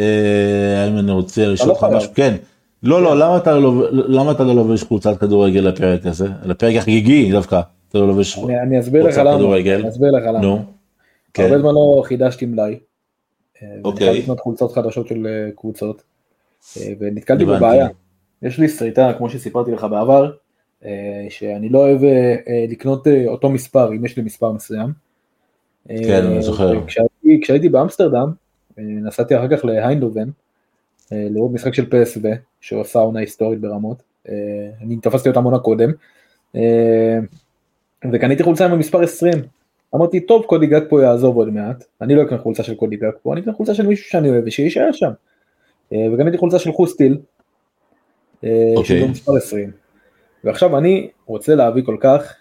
אה, 0.00 0.84
האם 0.84 0.98
אני 0.98 1.12
רוצה 1.12 1.46
לשאול 1.46 1.68
לא 1.68 1.72
אותך 1.74 1.86
משהו? 1.92 2.10
כן. 2.14 2.36
לא 2.82 3.02
לא 3.02 3.18
למה 3.18 3.36
אתה 3.36 3.58
לא 3.58 3.90
למה 3.90 4.32
אתה 4.32 4.44
לא 4.44 4.54
לובש 4.54 4.84
קבוצת 4.84 5.20
כדורגל 5.20 5.60
לפרק 5.60 6.06
הזה? 6.06 6.28
לפרק 6.44 6.76
החגיגי 6.76 7.32
דווקא. 7.32 7.60
אתה 7.88 7.98
לא 7.98 8.08
לובש 8.08 8.38
אני 8.38 8.78
לך 9.04 9.18
למה. 9.18 9.56
אני 9.56 9.88
אסביר 9.88 10.10
לך 10.10 10.24
למה. 10.26 10.56
כן. 11.34 11.42
הרבה 11.42 11.58
זמן 11.58 11.74
לא 11.74 12.02
חידשתי 12.04 12.46
מלאי. 12.46 12.78
אה, 13.62 13.68
אוקיי. 13.84 14.08
ואני 14.08 14.18
לקנות 14.18 14.40
חולצות 14.40 14.72
חדשות 14.72 15.08
של 15.08 15.26
קבוצות. 15.56 16.02
ונתקלתי 16.98 17.44
בבעיה. 17.44 17.88
יש 18.42 18.58
לי 18.58 18.68
סריטה, 18.68 19.12
כמו 19.18 19.30
שסיפרתי 19.30 19.70
לך 19.70 19.86
בעבר, 19.90 20.30
שאני 21.28 21.68
לא 21.68 21.78
אוהב 21.78 22.00
לקנות 22.68 23.06
אותו 23.26 23.50
מספר, 23.50 23.92
אם 23.92 24.04
יש 24.04 24.16
לי 24.16 24.22
מספר 24.22 24.52
מסוים. 24.52 24.92
כן, 25.88 26.24
אני 26.26 26.42
זוכר. 26.42 26.86
כשהייתי, 26.86 27.40
כשהייתי 27.42 27.68
באמסטרדם, 27.68 28.32
נסעתי 28.78 29.36
אחר 29.36 29.56
כך 29.56 29.64
להיינדובן, 29.64 30.28
לראות 31.12 31.52
משחק 31.52 31.74
של 31.74 31.84
PSV, 31.84 32.26
שעושה 32.60 32.98
עונה 32.98 33.20
היסטורית 33.20 33.60
ברמות. 33.60 34.02
אני 34.82 34.96
תפסתי 35.02 35.28
אותה 35.28 35.40
עונה 35.40 35.58
קודם. 35.58 35.90
וקניתי 38.12 38.42
חולצה 38.42 38.64
עם 38.64 38.72
המספר 38.72 39.02
20, 39.02 39.34
אמרתי 39.94 40.20
טוב 40.20 40.44
קודי 40.44 40.66
גג 40.66 40.80
פה 40.88 41.02
יעזוב 41.02 41.36
עוד 41.36 41.48
מעט, 41.48 41.84
אני 42.00 42.14
לא 42.14 42.22
אקנה 42.22 42.38
חולצה 42.38 42.62
של 42.62 42.74
קודי 42.74 42.96
גג 42.96 43.10
פה, 43.22 43.32
אני 43.32 43.40
אקנה 43.40 43.52
חולצה 43.52 43.74
של 43.74 43.86
מישהו 43.86 44.10
שאני 44.10 44.30
אוהב 44.30 44.44
ושיישאר 44.46 44.92
שם. 44.92 45.10
אה, 45.92 46.06
וקניתי 46.14 46.38
חולצה 46.38 46.58
של 46.58 46.72
חוסטיל, 46.72 47.18
אה, 48.44 48.74
okay. 48.76 48.84
שזה 48.84 49.06
מספר 49.06 49.36
20. 49.36 49.70
ועכשיו 50.44 50.78
אני 50.78 51.08
רוצה 51.26 51.54
להביא 51.54 51.82
כל 51.84 51.96
כך 52.00 52.34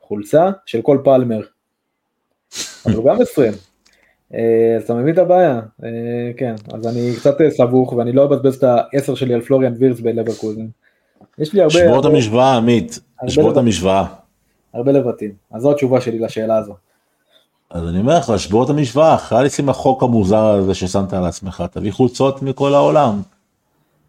חולצה 0.00 0.50
של 0.66 0.82
כל 0.82 0.98
פלמר. 1.04 1.40
אבל 2.86 2.94
הוא 2.94 3.04
גם 3.04 3.20
20. 3.20 3.52
אה, 4.34 4.76
אז 4.76 4.82
אתה 4.82 4.94
מבין 4.94 5.14
את 5.14 5.18
הבעיה, 5.18 5.60
כן, 6.36 6.54
אז 6.74 6.86
אני 6.86 7.16
קצת 7.16 7.36
סבוך 7.48 7.92
ואני 7.92 8.12
לא 8.12 8.24
אבזבז 8.24 8.56
את 8.56 8.64
ה-10 8.64 9.16
שלי 9.16 9.34
על 9.34 9.40
פלוריאן 9.40 9.74
וירס 9.78 10.00
בלברקוזן. 10.00 10.66
יש 11.38 11.52
לי 11.52 11.60
הרבה... 11.60 11.74
שבור 11.74 12.00
את 12.00 12.04
המשוואה 12.04 12.56
עמית, 12.56 12.98
שבור 13.28 13.52
את 13.52 13.56
המשוואה. 13.56 14.06
הרבה 14.74 14.92
לבטים, 14.92 15.32
אז 15.50 15.62
זו 15.62 15.70
התשובה 15.72 16.00
שלי 16.00 16.18
לשאלה 16.18 16.56
הזו. 16.56 16.74
אז 17.70 17.88
אני 17.88 17.98
אומר 17.98 18.18
לך, 18.18 18.30
לשבור 18.30 18.64
את 18.64 18.70
המשוואה, 18.70 19.14
אחרי 19.14 19.44
לשים 19.44 19.68
החוק 19.68 20.02
המוזר 20.02 20.44
הזה 20.44 20.74
ששמת 20.74 21.12
על 21.12 21.24
עצמך, 21.24 21.64
תביא 21.72 21.92
חולצות 21.92 22.42
מכל 22.42 22.74
העולם. 22.74 23.20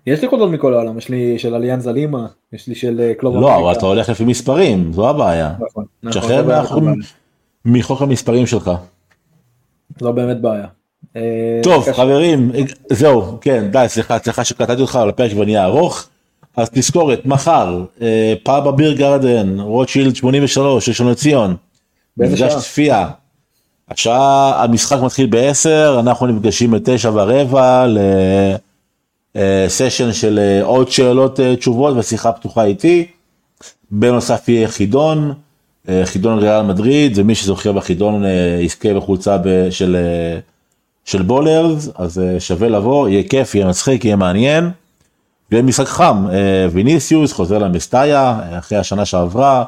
יש 0.07 0.21
לי 0.21 0.27
חולצות 0.27 0.51
מכל 0.51 0.73
העולם, 0.73 0.97
יש 0.97 1.09
לי 1.09 1.39
של 1.39 1.55
אליאנזה 1.55 1.91
לימה, 1.91 2.27
יש 2.53 2.67
לי 2.67 2.75
של 2.75 2.99
אה, 2.99 3.13
קלוב 3.13 3.35
לא, 3.35 3.59
אבל 3.59 3.71
אתה 3.71 3.85
הולך 3.85 4.09
לפי 4.09 4.23
מספרים, 4.23 4.93
זו 4.93 5.09
הבעיה. 5.09 5.53
נכון. 5.59 5.85
תשחרר 6.09 6.61
נכון, 6.61 6.99
מחוק 7.65 8.01
המספרים 8.01 8.45
שלך. 8.45 8.71
לא 10.01 10.11
באמת 10.11 10.41
בעיה. 10.41 10.65
אה, 11.15 11.59
טוב, 11.63 11.91
חברים, 11.91 12.51
זהו, 12.91 13.37
כן, 13.41 13.67
די, 13.71 13.85
סליחה, 13.87 14.19
סליחה 14.19 14.43
שקטעתי 14.43 14.81
אותך 14.81 14.95
על 14.95 15.09
הפרק 15.09 15.31
ונהיה 15.37 15.65
ארוך. 15.65 16.07
אז 16.57 16.69
תזכורת, 16.69 17.25
מחר, 17.25 17.83
אה, 18.01 18.33
פאב 18.43 18.67
אביר 18.67 18.93
גרדן, 18.93 19.59
רוטשילד 19.59 20.15
83, 20.15 20.89
ראשון 20.89 21.07
לציון. 21.07 21.55
מפגש 22.17 22.55
צפייה. 22.55 23.09
השעה, 23.89 24.63
המשחק 24.63 24.97
מתחיל 25.01 25.27
ב-10, 25.29 25.99
אנחנו 25.99 26.27
נפגשים 26.27 26.71
ב-9 26.71 27.07
ורבע 27.13 27.85
לסשן 29.35 30.07
אה, 30.07 30.13
של 30.13 30.39
אה, 30.39 30.63
עוד 30.63 30.91
שאלות 30.91 31.39
תשובות 31.59 31.97
ושיחה 31.97 32.31
פתוחה 32.31 32.63
איתי. 32.63 33.07
בנוסף 33.91 34.49
יהיה 34.49 34.67
חידון, 34.67 35.33
חידון 36.03 36.39
ריאל 36.39 36.61
מדריד, 36.61 37.13
ומי 37.15 37.35
שזוכר 37.35 37.71
בחידון 37.71 38.23
יזכה 38.61 38.93
בחולצה 38.93 39.37
של, 39.69 39.97
של 41.05 41.21
בולרס, 41.21 41.89
אז 41.95 42.21
שווה 42.39 42.69
לבוא, 42.69 43.09
יהיה 43.09 43.23
כיף, 43.23 43.55
יהיה 43.55 43.67
מצחיק, 43.67 44.05
יהיה 44.05 44.15
מעניין. 44.15 44.71
ויהיה 45.51 45.63
משחק 45.63 45.87
חם, 45.87 46.25
אה, 46.31 46.67
ויניסיוס 46.71 47.33
חוזר 47.33 47.57
למסטאיה 47.57 48.39
אחרי 48.59 48.77
השנה 48.77 49.05
שעברה, 49.05 49.63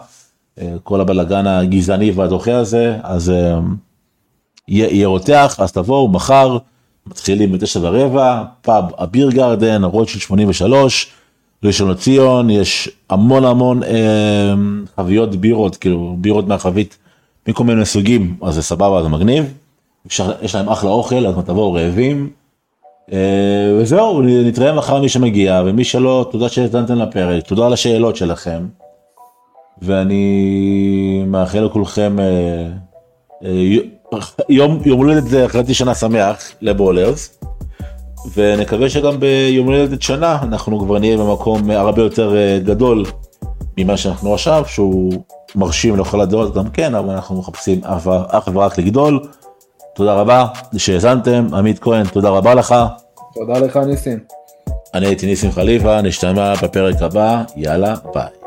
אה, 0.61 0.73
כל 0.83 1.01
הבלגן 1.01 1.47
הגזעני 1.47 2.11
והדוחה 2.11 2.57
הזה, 2.57 2.97
אז 3.03 3.29
אה, 3.29 3.59
יהיה 4.67 5.07
רותח, 5.07 5.55
אז 5.59 5.71
תבואו 5.71 6.07
מחר, 6.07 6.57
מתחילים 7.07 7.51
בתשע 7.51 7.79
ורבע, 7.83 8.43
פאב 8.61 8.85
אביר 8.97 9.29
גרדן, 9.31 9.83
רוטשילד 9.83 10.21
83, 10.21 11.07
ראשון 11.63 11.89
לציון, 11.89 12.49
יש 12.49 12.89
המון 13.09 13.45
המון 13.45 13.83
אה, 13.83 14.53
חביות 14.95 15.35
בירות, 15.35 15.75
כאילו 15.75 16.15
בירות 16.19 16.47
מהחבית 16.47 16.97
מכל 17.47 17.63
מיני 17.63 17.85
סוגים, 17.85 18.35
אז 18.41 18.55
זה 18.55 18.61
סבבה, 18.61 19.03
זה 19.03 19.09
מגניב. 19.09 19.53
יש 20.41 20.55
להם 20.55 20.69
אחלה 20.69 20.89
אוכל, 20.89 21.27
אז 21.27 21.35
תבואו 21.45 21.73
רעבים. 21.73 22.29
אה, 23.11 23.77
וזהו, 23.79 24.21
נתראה 24.21 24.73
מחר 24.73 25.01
מי 25.01 25.09
שמגיע, 25.09 25.63
ומי 25.65 25.83
שלא, 25.83 26.29
תודה 26.31 26.49
שהזדמנתם 26.49 26.99
לפרק, 26.99 27.47
תודה 27.47 27.65
על 27.65 27.73
השאלות 27.73 28.15
שלכם. 28.15 28.65
ואני 29.81 31.23
מאחל 31.27 31.59
לכולכם 31.59 32.19
אה, 32.19 32.67
אה, 33.45 33.77
יום, 34.49 34.79
יום 34.85 34.99
הולדת 34.99 35.51
חצי 35.51 35.73
שנה 35.73 35.95
שמח 35.95 36.51
לבולרס. 36.61 37.39
ונקווה 38.35 38.89
שגם 38.89 39.19
ביום 39.19 39.67
הולדת 39.67 40.01
שנה 40.01 40.39
אנחנו 40.43 40.79
כבר 40.79 40.99
נהיה 40.99 41.17
במקום 41.17 41.69
הרבה 41.69 42.01
יותר 42.01 42.35
גדול 42.63 43.05
ממה 43.77 43.97
שאנחנו 43.97 44.33
עכשיו, 44.33 44.63
שהוא 44.67 45.13
מרשים 45.55 45.99
לכל 45.99 46.21
הדעות 46.21 46.53
גם 46.53 46.69
כן, 46.69 46.95
אבל 46.95 47.13
אנחנו 47.13 47.39
מחפשים 47.39 47.81
אך 47.83 48.47
ורק 48.53 48.77
לגדול. 48.77 49.19
תודה 49.95 50.13
רבה 50.13 50.45
שהאזנתם, 50.77 51.47
עמית 51.53 51.79
כהן, 51.79 52.05
תודה 52.05 52.29
רבה 52.29 52.53
לך. 52.53 52.75
תודה 53.33 53.59
לך 53.59 53.77
ניסים. 53.77 54.19
אני 54.93 55.05
הייתי 55.05 55.25
ניסים 55.25 55.51
חליבה, 55.51 56.01
נשתמע 56.01 56.53
בפרק 56.55 57.01
הבא, 57.01 57.43
יאללה, 57.55 57.95
ביי. 58.13 58.42